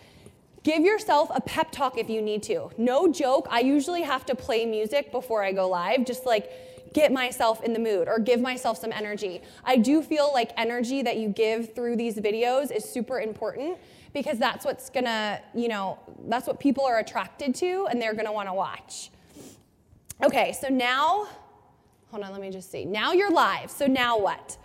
Give 0.66 0.82
yourself 0.82 1.30
a 1.32 1.40
pep 1.40 1.70
talk 1.70 1.96
if 1.96 2.10
you 2.10 2.20
need 2.20 2.42
to. 2.42 2.70
No 2.76 3.06
joke, 3.06 3.46
I 3.52 3.60
usually 3.60 4.02
have 4.02 4.26
to 4.26 4.34
play 4.34 4.66
music 4.66 5.12
before 5.12 5.44
I 5.44 5.52
go 5.52 5.68
live, 5.68 6.04
just 6.04 6.26
like 6.26 6.92
get 6.92 7.12
myself 7.12 7.62
in 7.62 7.72
the 7.72 7.78
mood 7.78 8.08
or 8.08 8.18
give 8.18 8.40
myself 8.40 8.76
some 8.76 8.90
energy. 8.90 9.42
I 9.62 9.76
do 9.76 10.02
feel 10.02 10.32
like 10.34 10.50
energy 10.56 11.02
that 11.02 11.18
you 11.18 11.28
give 11.28 11.72
through 11.76 11.94
these 11.94 12.16
videos 12.16 12.72
is 12.72 12.84
super 12.84 13.20
important 13.20 13.78
because 14.12 14.38
that's 14.38 14.64
what's 14.64 14.90
gonna, 14.90 15.40
you 15.54 15.68
know, 15.68 16.00
that's 16.26 16.48
what 16.48 16.58
people 16.58 16.84
are 16.84 16.98
attracted 16.98 17.54
to 17.54 17.86
and 17.88 18.02
they're 18.02 18.14
gonna 18.14 18.32
wanna 18.32 18.52
watch. 18.52 19.12
Okay, 20.24 20.52
so 20.60 20.66
now, 20.66 21.28
hold 22.10 22.24
on, 22.24 22.32
let 22.32 22.40
me 22.40 22.50
just 22.50 22.72
see. 22.72 22.84
Now 22.84 23.12
you're 23.12 23.30
live, 23.30 23.70
so 23.70 23.86
now 23.86 24.18
what? 24.18 24.56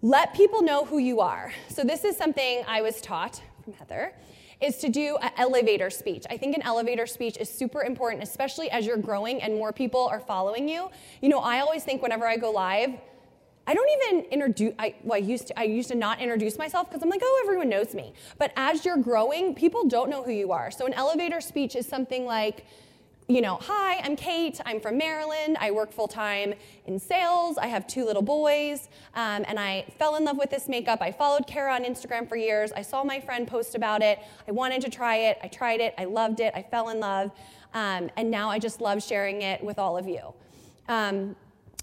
Let 0.00 0.32
people 0.32 0.62
know 0.62 0.86
who 0.86 0.96
you 0.96 1.20
are. 1.20 1.52
So 1.68 1.84
this 1.84 2.04
is 2.04 2.16
something 2.16 2.64
I 2.66 2.80
was 2.80 3.02
taught 3.02 3.42
from 3.62 3.74
Heather 3.74 4.14
is 4.60 4.76
to 4.78 4.88
do 4.88 5.16
an 5.22 5.30
elevator 5.36 5.90
speech. 5.90 6.24
I 6.30 6.36
think 6.36 6.56
an 6.56 6.62
elevator 6.62 7.06
speech 7.06 7.36
is 7.38 7.48
super 7.48 7.82
important, 7.82 8.22
especially 8.22 8.70
as 8.70 8.86
you're 8.86 8.96
growing 8.96 9.40
and 9.42 9.54
more 9.54 9.72
people 9.72 10.06
are 10.06 10.20
following 10.20 10.68
you. 10.68 10.90
You 11.20 11.28
know, 11.28 11.38
I 11.38 11.60
always 11.60 11.84
think 11.84 12.02
whenever 12.02 12.26
I 12.26 12.36
go 12.36 12.50
live, 12.50 12.90
I 13.68 13.74
don't 13.74 13.90
even 14.02 14.24
introduce. 14.30 14.72
I, 14.78 14.94
well, 15.04 15.16
I 15.16 15.18
used 15.18 15.48
to. 15.48 15.60
I 15.60 15.64
used 15.64 15.90
to 15.90 15.94
not 15.94 16.20
introduce 16.20 16.56
myself 16.56 16.88
because 16.88 17.02
I'm 17.02 17.10
like, 17.10 17.20
oh, 17.22 17.42
everyone 17.44 17.68
knows 17.68 17.94
me. 17.94 18.14
But 18.38 18.52
as 18.56 18.86
you're 18.86 18.96
growing, 18.96 19.54
people 19.54 19.86
don't 19.86 20.08
know 20.08 20.22
who 20.22 20.32
you 20.32 20.52
are. 20.52 20.70
So 20.70 20.86
an 20.86 20.94
elevator 20.94 21.42
speech 21.42 21.76
is 21.76 21.86
something 21.86 22.24
like, 22.24 22.64
you 23.30 23.42
know, 23.42 23.58
hi, 23.60 23.98
I'm 23.98 24.16
Kate. 24.16 24.58
I'm 24.64 24.80
from 24.80 24.96
Maryland. 24.96 25.58
I 25.60 25.70
work 25.70 25.92
full 25.92 26.08
time 26.08 26.54
in 26.86 26.98
sales. 26.98 27.58
I 27.58 27.66
have 27.66 27.86
two 27.86 28.06
little 28.06 28.22
boys, 28.22 28.88
um, 29.14 29.44
and 29.46 29.60
I 29.60 29.84
fell 29.98 30.16
in 30.16 30.24
love 30.24 30.38
with 30.38 30.48
this 30.48 30.66
makeup. 30.66 31.02
I 31.02 31.12
followed 31.12 31.46
Cara 31.46 31.74
on 31.74 31.84
Instagram 31.84 32.26
for 32.26 32.36
years. 32.36 32.72
I 32.72 32.80
saw 32.80 33.04
my 33.04 33.20
friend 33.20 33.46
post 33.46 33.74
about 33.74 34.00
it. 34.00 34.18
I 34.48 34.52
wanted 34.52 34.80
to 34.80 34.88
try 34.88 35.16
it. 35.16 35.38
I 35.42 35.48
tried 35.48 35.80
it. 35.80 35.92
I 35.98 36.06
loved 36.06 36.40
it. 36.40 36.54
I 36.56 36.62
fell 36.62 36.88
in 36.88 37.00
love, 37.00 37.30
um, 37.74 38.08
and 38.16 38.30
now 38.30 38.48
I 38.48 38.58
just 38.58 38.80
love 38.80 39.02
sharing 39.02 39.42
it 39.42 39.62
with 39.62 39.78
all 39.78 39.98
of 39.98 40.08
you. 40.08 40.32
Um, 40.88 41.36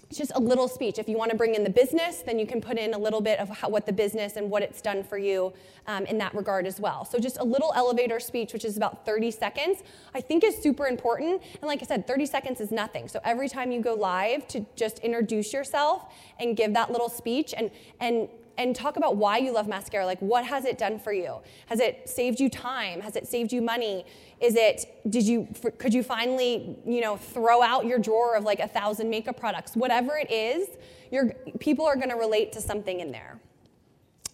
it's 0.08 0.18
just 0.18 0.32
a 0.34 0.40
little 0.40 0.68
speech. 0.68 0.98
If 0.98 1.08
you 1.08 1.16
want 1.16 1.32
to 1.32 1.36
bring 1.36 1.54
in 1.54 1.64
the 1.64 1.70
business, 1.70 2.22
then 2.22 2.38
you 2.38 2.46
can 2.46 2.60
put 2.60 2.78
in 2.78 2.94
a 2.94 2.98
little 2.98 3.20
bit 3.20 3.40
of 3.40 3.48
how, 3.48 3.68
what 3.68 3.86
the 3.86 3.92
business 3.92 4.36
and 4.36 4.48
what 4.50 4.62
it's 4.62 4.80
done 4.80 5.02
for 5.02 5.18
you 5.18 5.52
um, 5.88 6.06
in 6.06 6.16
that 6.18 6.34
regard 6.34 6.66
as 6.66 6.78
well. 6.78 7.04
So, 7.04 7.18
just 7.18 7.38
a 7.38 7.44
little 7.44 7.72
elevator 7.74 8.20
speech, 8.20 8.52
which 8.52 8.64
is 8.64 8.76
about 8.76 9.04
30 9.04 9.32
seconds, 9.32 9.82
I 10.14 10.20
think 10.20 10.44
is 10.44 10.56
super 10.62 10.86
important. 10.86 11.42
And 11.54 11.64
like 11.64 11.82
I 11.82 11.86
said, 11.86 12.06
30 12.06 12.26
seconds 12.26 12.60
is 12.60 12.70
nothing. 12.70 13.08
So, 13.08 13.20
every 13.24 13.48
time 13.48 13.72
you 13.72 13.80
go 13.80 13.94
live, 13.94 14.46
to 14.48 14.64
just 14.76 15.00
introduce 15.00 15.52
yourself 15.52 16.12
and 16.38 16.56
give 16.56 16.72
that 16.74 16.92
little 16.92 17.08
speech 17.08 17.52
and, 17.56 17.70
and 17.98 18.28
and 18.58 18.74
talk 18.74 18.96
about 18.96 19.16
why 19.16 19.38
you 19.38 19.52
love 19.52 19.66
Maskcara. 19.66 20.04
Like, 20.04 20.20
what 20.20 20.44
has 20.44 20.64
it 20.64 20.78
done 20.78 20.98
for 20.98 21.12
you? 21.12 21.36
Has 21.66 21.80
it 21.80 22.08
saved 22.08 22.40
you 22.40 22.48
time? 22.48 23.00
Has 23.00 23.16
it 23.16 23.26
saved 23.26 23.52
you 23.52 23.62
money? 23.62 24.04
Is 24.40 24.54
it, 24.56 25.02
did 25.08 25.24
you, 25.24 25.48
could 25.78 25.94
you 25.94 26.02
finally, 26.02 26.78
you 26.86 27.00
know, 27.00 27.16
throw 27.16 27.62
out 27.62 27.86
your 27.86 27.98
drawer 27.98 28.36
of 28.36 28.44
like 28.44 28.60
a 28.60 28.68
thousand 28.68 29.10
makeup 29.10 29.38
products? 29.38 29.74
Whatever 29.74 30.16
it 30.16 30.30
is, 30.30 30.68
your, 31.10 31.32
people 31.58 31.84
are 31.86 31.96
gonna 31.96 32.16
relate 32.16 32.52
to 32.52 32.60
something 32.60 33.00
in 33.00 33.12
there. 33.12 33.40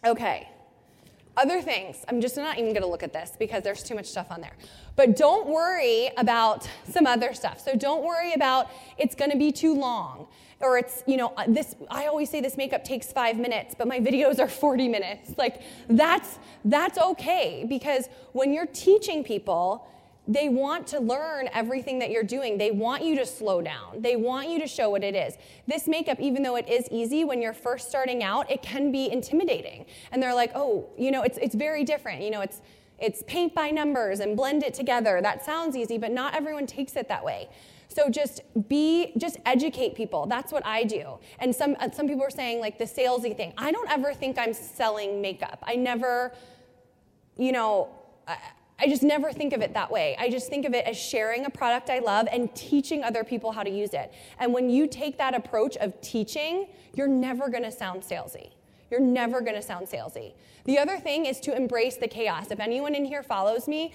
Okay. 0.05 0.49
Other 1.37 1.63
things, 1.63 2.05
I'm 2.09 2.21
just 2.21 2.37
not 2.37 2.59
even 2.59 2.75
gonna 2.75 2.87
look 2.87 3.03
at 3.03 3.13
this 3.13 3.33
because 3.39 3.63
there's 3.63 3.83
too 3.83 3.95
much 3.95 4.07
stuff 4.07 4.31
on 4.31 4.41
there. 4.41 4.53
But 4.97 5.17
don't 5.17 5.47
worry 5.49 6.11
about 6.19 6.69
some 6.91 7.07
other 7.07 7.33
stuff. 7.33 7.61
So 7.61 7.75
don't 7.75 8.05
worry 8.05 8.35
about 8.35 8.71
it's 8.99 9.15
gonna 9.15 9.37
be 9.37 9.51
too 9.51 9.75
long 9.75 10.27
or 10.61 10.79
it's, 10.79 11.03
you 11.07 11.17
know, 11.17 11.33
uh, 11.37 11.45
this, 11.49 11.75
I 11.91 12.07
always 12.07 12.31
say 12.31 12.41
this 12.41 12.57
makeup 12.57 12.85
takes 12.85 13.13
five 13.13 13.39
minutes, 13.39 13.75
but 13.77 13.89
my 13.89 13.99
videos 13.99 14.39
are 14.39 14.49
40 14.49 14.89
minutes. 14.89 15.37
Like, 15.37 15.63
that's, 15.89 16.39
that's 16.65 16.99
okay 16.99 17.67
because 17.69 18.09
when 18.33 18.53
you're 18.53 18.67
teaching 18.67 19.25
people, 19.25 19.89
they 20.29 20.49
want 20.49 20.87
to 20.89 21.01
learn 21.01 21.49
everything 21.53 21.99
that 21.99 22.11
you're 22.11 22.23
doing. 22.23 22.57
They 22.57 22.71
want 22.71 23.03
you 23.03 23.17
to 23.17 23.27
slow 23.27 23.61
down. 23.61 24.03
They 24.03 24.15
want 24.15 24.49
you 24.49 24.61
to 24.61 24.69
show 24.69 24.89
what 24.89 25.03
it 25.03 25.17
is. 25.17 25.35
This 25.67 25.89
makeup, 25.89 26.21
even 26.21 26.45
though 26.45 26.55
it 26.57 26.69
is 26.69 26.87
easy 26.93 27.25
when 27.25 27.43
you're 27.43 27.53
first 27.53 27.89
starting 27.89 28.23
out, 28.23 28.49
it 28.51 28.63
can 28.63 28.93
be 28.93 29.11
intimidating. 29.11 29.85
And 30.13 30.23
they're 30.23 30.35
like, 30.35 30.53
oh, 30.55 30.89
you 30.97 31.11
know, 31.11 31.23
it's, 31.23 31.39
it's 31.39 31.57
very 31.57 31.83
different. 31.83 32.23
You 32.23 32.31
know, 32.31 32.41
it's, 32.41 32.61
it's 33.01 33.25
paint 33.27 33.53
by 33.53 33.71
numbers 33.71 34.21
and 34.21 34.37
blend 34.37 34.63
it 34.63 34.75
together. 34.75 35.21
That 35.21 35.45
sounds 35.45 35.77
easy, 35.77 35.99
but 35.99 36.13
not 36.13 36.35
everyone 36.35 36.67
takes 36.67 36.95
it 36.95 37.09
that 37.09 37.25
way. 37.25 37.49
So 37.89 38.09
just 38.09 38.43
be, 38.69 39.13
just 39.19 39.39
educate 39.45 39.97
people. 39.97 40.27
That's 40.27 40.53
what 40.53 40.65
I 40.65 40.85
do. 40.85 41.19
And 41.41 41.55
some, 41.55 41.77
some 41.93 42.07
people 42.07 42.23
are 42.23 42.31
saying 42.31 42.61
like 42.61 42.79
the 42.79 42.85
salesy 42.85 43.37
thing. 43.37 43.53
I 43.59 43.73
don't 43.73 43.91
ever 43.91 44.15
think 44.15 44.39
I'm 44.39 44.55
selling 44.55 45.21
makeup. 45.21 45.63
I 45.67 45.75
never, 45.75 46.33
you 47.37 47.51
know, 47.51 47.89
I, 48.83 48.89
just 48.89 49.03
never 49.03 49.33
think 49.33 49.53
of 49.53 49.63
it 49.63 49.75
that 49.75 49.91
way. 49.91 50.17
I 50.19 50.29
just 50.29 50.49
think 50.49 50.67
of 50.67 50.75
it 50.75 50.85
as 50.87 50.97
sharing 50.97 51.45
a 51.45 51.51
product 51.51 51.89
I 51.89 52.01
love 52.01 52.27
and 52.31 52.55
teaching 52.55 53.05
other 53.05 53.25
people 53.25 53.53
how 53.53 53.63
to 53.63 53.71
use 53.71 53.95
it. 53.95 54.13
And 54.39 54.53
when 54.53 54.69
you 54.69 54.87
take 54.87 55.19
that 55.19 55.35
approach 55.35 55.77
of 55.77 56.01
teaching, 56.01 56.69
you're 56.95 57.09
never 57.09 57.49
gonna 57.49 57.73
sound 57.73 58.03
salesy. 58.03 58.51
You're 58.91 59.01
never 59.01 59.41
gonna 59.41 59.63
sound 59.63 59.87
salesy. 59.87 60.33
The 60.65 60.79
other 60.79 60.99
thing 60.99 61.27
is 61.27 61.41
to 61.41 61.57
embrace 61.57 61.97
the 61.97 62.09
chaos. 62.09 62.51
If 62.51 62.61
anyone 62.61 62.95
in 62.95 63.05
here 63.05 63.23
follows 63.23 63.69
me, 63.69 63.95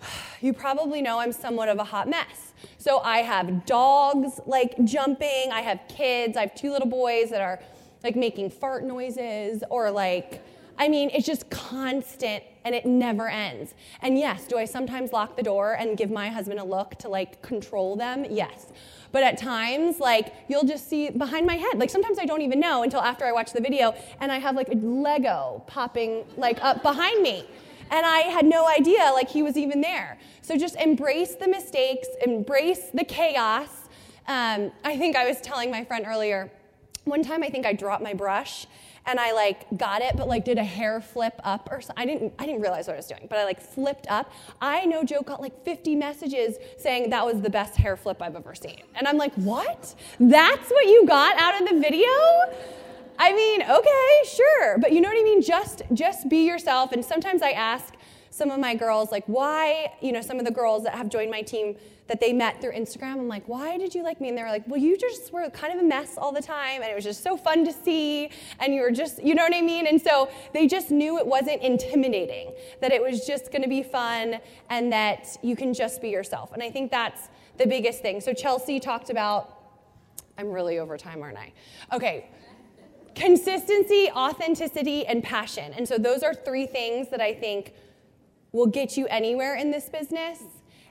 you 0.40 0.52
probably 0.52 1.02
know 1.02 1.18
I'm 1.18 1.32
somewhat 1.32 1.68
of 1.68 1.78
a 1.78 1.84
hot 1.84 2.08
mess. 2.08 2.52
So 2.78 3.00
I 3.00 3.18
have 3.18 3.66
dogs 3.66 4.40
like 4.46 4.74
jumping, 4.84 5.50
I 5.52 5.60
have 5.62 5.80
kids, 5.88 6.36
I 6.36 6.42
have 6.42 6.54
two 6.54 6.70
little 6.70 6.88
boys 6.88 7.30
that 7.30 7.40
are 7.40 7.60
like 8.04 8.16
making 8.16 8.50
fart 8.50 8.84
noises 8.84 9.64
or 9.70 9.90
like, 9.90 10.42
I 10.78 10.88
mean, 10.88 11.10
it's 11.12 11.26
just 11.26 11.48
constant 11.50 12.44
and 12.64 12.74
it 12.74 12.84
never 12.84 13.28
ends. 13.28 13.74
And 14.02 14.18
yes, 14.18 14.46
do 14.46 14.58
I 14.58 14.64
sometimes 14.64 15.12
lock 15.12 15.36
the 15.36 15.42
door 15.42 15.74
and 15.74 15.96
give 15.96 16.10
my 16.10 16.28
husband 16.28 16.60
a 16.60 16.64
look 16.64 16.96
to 16.96 17.08
like 17.08 17.40
control 17.42 17.96
them? 17.96 18.26
Yes. 18.28 18.66
But 19.12 19.22
at 19.22 19.38
times, 19.38 20.00
like, 20.00 20.34
you'll 20.48 20.66
just 20.66 20.90
see 20.90 21.10
behind 21.10 21.46
my 21.46 21.54
head. 21.54 21.78
Like, 21.78 21.90
sometimes 21.90 22.18
I 22.18 22.26
don't 22.26 22.42
even 22.42 22.60
know 22.60 22.82
until 22.82 23.00
after 23.00 23.24
I 23.24 23.32
watch 23.32 23.52
the 23.52 23.60
video, 23.60 23.94
and 24.20 24.30
I 24.30 24.38
have 24.38 24.56
like 24.56 24.68
a 24.68 24.76
Lego 24.76 25.62
popping 25.66 26.24
like 26.36 26.62
up 26.62 26.82
behind 26.82 27.22
me 27.22 27.46
and 27.90 28.04
I 28.04 28.18
had 28.20 28.44
no 28.44 28.66
idea 28.68 29.10
like 29.14 29.28
he 29.28 29.42
was 29.42 29.56
even 29.56 29.80
there. 29.80 30.18
So 30.42 30.56
just 30.56 30.76
embrace 30.76 31.34
the 31.34 31.48
mistakes, 31.48 32.08
embrace 32.24 32.90
the 32.92 33.04
chaos. 33.04 33.68
Um, 34.28 34.72
I 34.84 34.96
think 34.96 35.16
I 35.16 35.26
was 35.26 35.40
telling 35.40 35.70
my 35.70 35.84
friend 35.84 36.04
earlier, 36.06 36.50
one 37.04 37.22
time 37.22 37.42
I 37.42 37.50
think 37.50 37.64
I 37.64 37.72
dropped 37.72 38.02
my 38.02 38.14
brush 38.14 38.66
and 39.06 39.20
I 39.20 39.32
like 39.32 39.66
got 39.76 40.02
it, 40.02 40.16
but 40.16 40.28
like 40.28 40.44
did 40.44 40.58
a 40.58 40.64
hair 40.64 41.00
flip 41.00 41.40
up 41.44 41.68
or 41.70 41.80
something. 41.80 42.02
I 42.02 42.06
didn't, 42.06 42.34
I 42.38 42.46
didn't 42.46 42.60
realize 42.60 42.86
what 42.86 42.94
I 42.94 42.96
was 42.96 43.06
doing, 43.06 43.26
but 43.28 43.38
I 43.38 43.44
like 43.44 43.60
flipped 43.60 44.06
up. 44.08 44.32
I 44.60 44.84
no 44.86 45.04
joke 45.04 45.26
got 45.26 45.40
like 45.40 45.64
50 45.64 45.94
messages 45.94 46.56
saying 46.78 47.10
that 47.10 47.24
was 47.24 47.40
the 47.40 47.50
best 47.50 47.76
hair 47.76 47.96
flip 47.96 48.20
I've 48.20 48.36
ever 48.36 48.54
seen. 48.54 48.82
And 48.94 49.06
I'm 49.06 49.16
like, 49.16 49.34
what? 49.34 49.94
That's 50.18 50.70
what 50.70 50.86
you 50.86 51.06
got 51.06 51.36
out 51.38 51.60
of 51.60 51.68
the 51.68 51.80
video? 51.80 52.08
I 53.18 53.32
mean, 53.32 53.62
okay, 53.62 54.28
sure, 54.28 54.78
but 54.78 54.92
you 54.92 55.00
know 55.00 55.08
what 55.08 55.18
I 55.18 55.22
mean? 55.22 55.40
Just 55.40 55.82
just 55.94 56.28
be 56.28 56.46
yourself. 56.46 56.92
And 56.92 57.04
sometimes 57.04 57.42
I 57.42 57.50
ask 57.50 57.94
some 58.30 58.50
of 58.50 58.60
my 58.60 58.74
girls 58.74 59.10
like 59.10 59.24
why, 59.26 59.92
you 60.02 60.12
know, 60.12 60.20
some 60.20 60.38
of 60.38 60.44
the 60.44 60.50
girls 60.50 60.82
that 60.84 60.94
have 60.94 61.08
joined 61.08 61.30
my 61.30 61.40
team 61.40 61.76
that 62.08 62.20
they 62.20 62.32
met 62.32 62.60
through 62.60 62.72
Instagram, 62.72 63.14
I'm 63.14 63.28
like, 63.28 63.48
why 63.48 63.78
did 63.78 63.94
you 63.94 64.02
like 64.02 64.20
me? 64.20 64.28
And 64.28 64.38
they 64.38 64.42
were 64.42 64.48
like, 64.48 64.66
well, 64.66 64.80
you 64.80 64.96
just 64.96 65.32
were 65.32 65.48
kind 65.50 65.72
of 65.72 65.80
a 65.80 65.82
mess 65.82 66.16
all 66.16 66.32
the 66.32 66.42
time, 66.42 66.82
and 66.82 66.90
it 66.90 66.94
was 66.94 67.04
just 67.04 67.22
so 67.22 67.36
fun 67.36 67.64
to 67.64 67.72
see, 67.72 68.30
and 68.60 68.74
you 68.74 68.80
were 68.80 68.90
just, 68.90 69.22
you 69.22 69.34
know 69.34 69.42
what 69.42 69.54
I 69.54 69.62
mean? 69.62 69.86
And 69.86 70.00
so 70.00 70.30
they 70.52 70.66
just 70.66 70.90
knew 70.90 71.18
it 71.18 71.26
wasn't 71.26 71.62
intimidating, 71.62 72.52
that 72.80 72.92
it 72.92 73.02
was 73.02 73.26
just 73.26 73.50
gonna 73.50 73.68
be 73.68 73.82
fun, 73.82 74.40
and 74.70 74.92
that 74.92 75.36
you 75.42 75.56
can 75.56 75.74
just 75.74 76.00
be 76.00 76.10
yourself. 76.10 76.52
And 76.52 76.62
I 76.62 76.70
think 76.70 76.90
that's 76.90 77.28
the 77.58 77.66
biggest 77.66 78.02
thing. 78.02 78.20
So 78.20 78.32
Chelsea 78.32 78.78
talked 78.78 79.10
about, 79.10 79.52
I'm 80.38 80.50
really 80.50 80.78
over 80.78 80.96
time, 80.96 81.22
aren't 81.22 81.38
I? 81.38 81.52
Okay, 81.92 82.26
Consistency, 83.16 84.10
authenticity, 84.14 85.06
and 85.06 85.24
passion. 85.24 85.72
And 85.72 85.88
so 85.88 85.96
those 85.96 86.22
are 86.22 86.34
three 86.34 86.66
things 86.66 87.08
that 87.08 87.22
I 87.22 87.32
think 87.32 87.72
will 88.52 88.66
get 88.66 88.98
you 88.98 89.06
anywhere 89.06 89.56
in 89.56 89.70
this 89.70 89.88
business. 89.88 90.42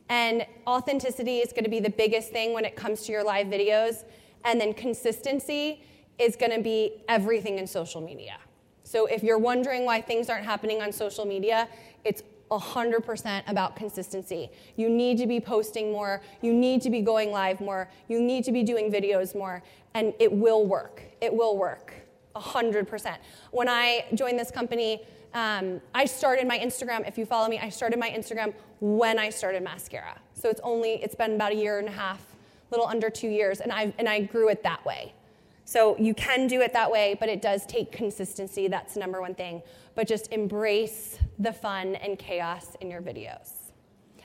And 0.10 0.46
authenticity 0.68 1.40
is 1.40 1.52
going 1.52 1.64
to 1.64 1.70
be 1.70 1.80
the 1.80 1.90
biggest 1.90 2.32
thing 2.32 2.54
when 2.54 2.66
it 2.66 2.76
comes 2.76 3.04
to 3.04 3.12
your 3.12 3.24
live 3.24 3.48
videos. 3.48 4.04
And 4.44 4.62
then 4.62 4.74
consistency 4.74 5.84
is 6.20 6.36
going 6.36 6.52
to 6.52 6.62
be 6.62 7.04
everything 7.10 7.58
in 7.58 7.68
social 7.68 8.02
media. 8.02 8.38
So 8.84 9.08
if 9.08 9.24
you're 9.24 9.40
wondering 9.40 9.84
why 9.84 10.02
things 10.02 10.30
aren't 10.30 10.46
happening 10.46 10.82
on 10.82 10.92
social 10.92 11.26
media, 11.26 11.68
it's 12.04 12.22
100% 12.52 13.50
about 13.50 13.76
consistency. 13.76 14.52
You 14.76 14.90
need 14.90 15.18
to 15.18 15.26
be 15.26 15.40
posting 15.40 15.92
more, 15.92 16.22
you 16.42 16.54
need 16.54 16.82
to 16.84 16.92
be 16.92 17.02
going 17.02 17.32
live 17.32 17.60
more, 17.60 17.90
you 18.08 18.22
need 18.22 18.44
to 18.46 18.52
be 18.52 18.62
doing 18.62 18.92
videos 18.92 19.36
more, 19.36 19.64
and 19.96 20.14
it 20.20 20.32
will 20.32 20.66
work. 20.66 21.02
It 21.22 21.34
will 21.34 21.58
work. 21.58 21.94
100%. 22.36 23.18
When 23.52 23.68
I 23.68 24.06
joined 24.14 24.38
this 24.38 24.52
company, 24.52 25.02
um, 25.36 25.82
I 25.94 26.06
started 26.06 26.48
my 26.48 26.58
Instagram. 26.58 27.08
If 27.08 27.18
you 27.18 27.26
follow 27.26 27.48
me, 27.48 27.60
I 27.60 27.70
started 27.70 28.00
my 28.00 28.10
Instagram 28.10 28.54
when 28.80 29.20
I 29.20 29.30
started 29.30 29.64
Maskcara. 29.64 30.18
So 30.34 30.50
it's 30.50 30.62
only 30.64 30.94
it's 31.04 31.14
been 31.14 31.36
about 31.36 31.52
a 31.52 31.56
year 31.56 31.78
and 31.78 31.88
a 31.88 31.92
half, 31.92 32.26
little 32.72 32.88
under 32.88 33.10
two 33.10 33.28
years, 33.28 33.60
and 33.60 33.72
I 33.72 33.94
and 34.00 34.10
I 34.10 34.22
grew 34.22 34.50
it 34.50 34.64
that 34.64 34.84
way. 34.86 35.14
So 35.66 35.98
you 35.98 36.14
can 36.14 36.48
do 36.48 36.62
it 36.62 36.74
that 36.74 36.90
way, 36.90 37.18
but 37.20 37.28
it 37.28 37.42
does 37.42 37.66
take 37.66 37.92
consistency. 37.92 38.68
That's 38.68 38.94
the 38.94 39.00
number 39.00 39.20
one 39.20 39.36
thing. 39.36 39.62
But 39.96 40.08
just 40.08 40.32
embrace 40.32 41.18
the 41.40 41.52
fun 41.52 41.96
and 41.96 42.18
chaos 42.20 42.76
in 42.82 42.90
your 42.90 43.02
videos. 43.02 43.50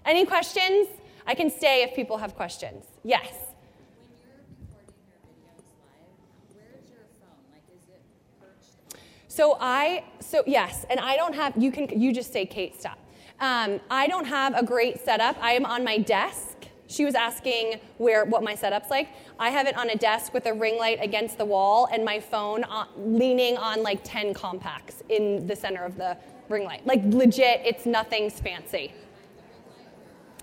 Any 0.04 0.26
questions? 0.26 0.88
I 1.26 1.34
can 1.34 1.50
stay 1.50 1.82
if 1.82 1.94
people 1.94 2.18
have 2.18 2.34
questions. 2.34 2.84
Yes. 3.04 3.32
When 3.32 4.10
you're 4.20 4.36
recording 4.60 5.00
your 5.08 5.18
videos 5.24 5.64
live, 5.80 6.12
where's 6.54 6.90
your 6.90 7.06
phone? 7.20 7.44
Like, 7.52 7.62
is 7.72 7.88
it 7.88 8.02
perched? 8.38 8.76
on- 8.94 9.00
So 9.30 9.56
I, 9.60 10.02
so 10.18 10.42
yes, 10.44 10.84
and 10.90 10.98
I 10.98 11.14
don't 11.14 11.36
have, 11.36 11.56
you 11.56 11.70
can, 11.70 11.88
you 12.00 12.12
just 12.12 12.32
say 12.32 12.44
Kate, 12.44 12.74
stop. 12.74 12.98
Um, 13.38 13.78
I 13.88 14.08
don't 14.08 14.24
have 14.24 14.56
a 14.56 14.62
great 14.64 15.04
setup. 15.04 15.36
I 15.40 15.52
am 15.52 15.64
on 15.64 15.84
my 15.84 15.98
desk. 15.98 16.56
She 16.88 17.04
was 17.04 17.14
asking 17.14 17.78
where, 17.98 18.24
what 18.24 18.42
my 18.42 18.56
setup's 18.56 18.90
like. 18.90 19.10
I 19.38 19.50
have 19.50 19.68
it 19.68 19.76
on 19.76 19.88
a 19.90 19.94
desk 19.94 20.34
with 20.34 20.46
a 20.46 20.52
ring 20.52 20.78
light 20.78 20.98
against 21.00 21.38
the 21.38 21.44
wall 21.44 21.88
and 21.92 22.04
my 22.04 22.18
phone 22.18 22.64
on, 22.64 22.88
leaning 22.98 23.56
on 23.56 23.84
like 23.84 24.00
10 24.02 24.34
compacts 24.34 25.04
in 25.08 25.46
the 25.46 25.54
center 25.54 25.84
of 25.84 25.96
the 25.96 26.16
ring 26.48 26.64
light. 26.64 26.84
Like 26.84 27.00
legit, 27.04 27.62
it's 27.64 27.86
nothing's 27.86 28.40
fancy. 28.40 28.92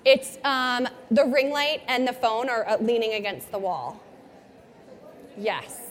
It's 0.06 0.38
um, 0.46 0.88
the 1.12 1.26
ring 1.26 1.50
light 1.50 1.82
and 1.90 2.08
the 2.08 2.14
phone 2.14 2.48
are 2.48 2.66
uh, 2.66 2.78
leaning 2.78 3.16
against 3.16 3.52
the 3.52 3.60
wall. 3.60 4.02
Yes. 5.38 5.87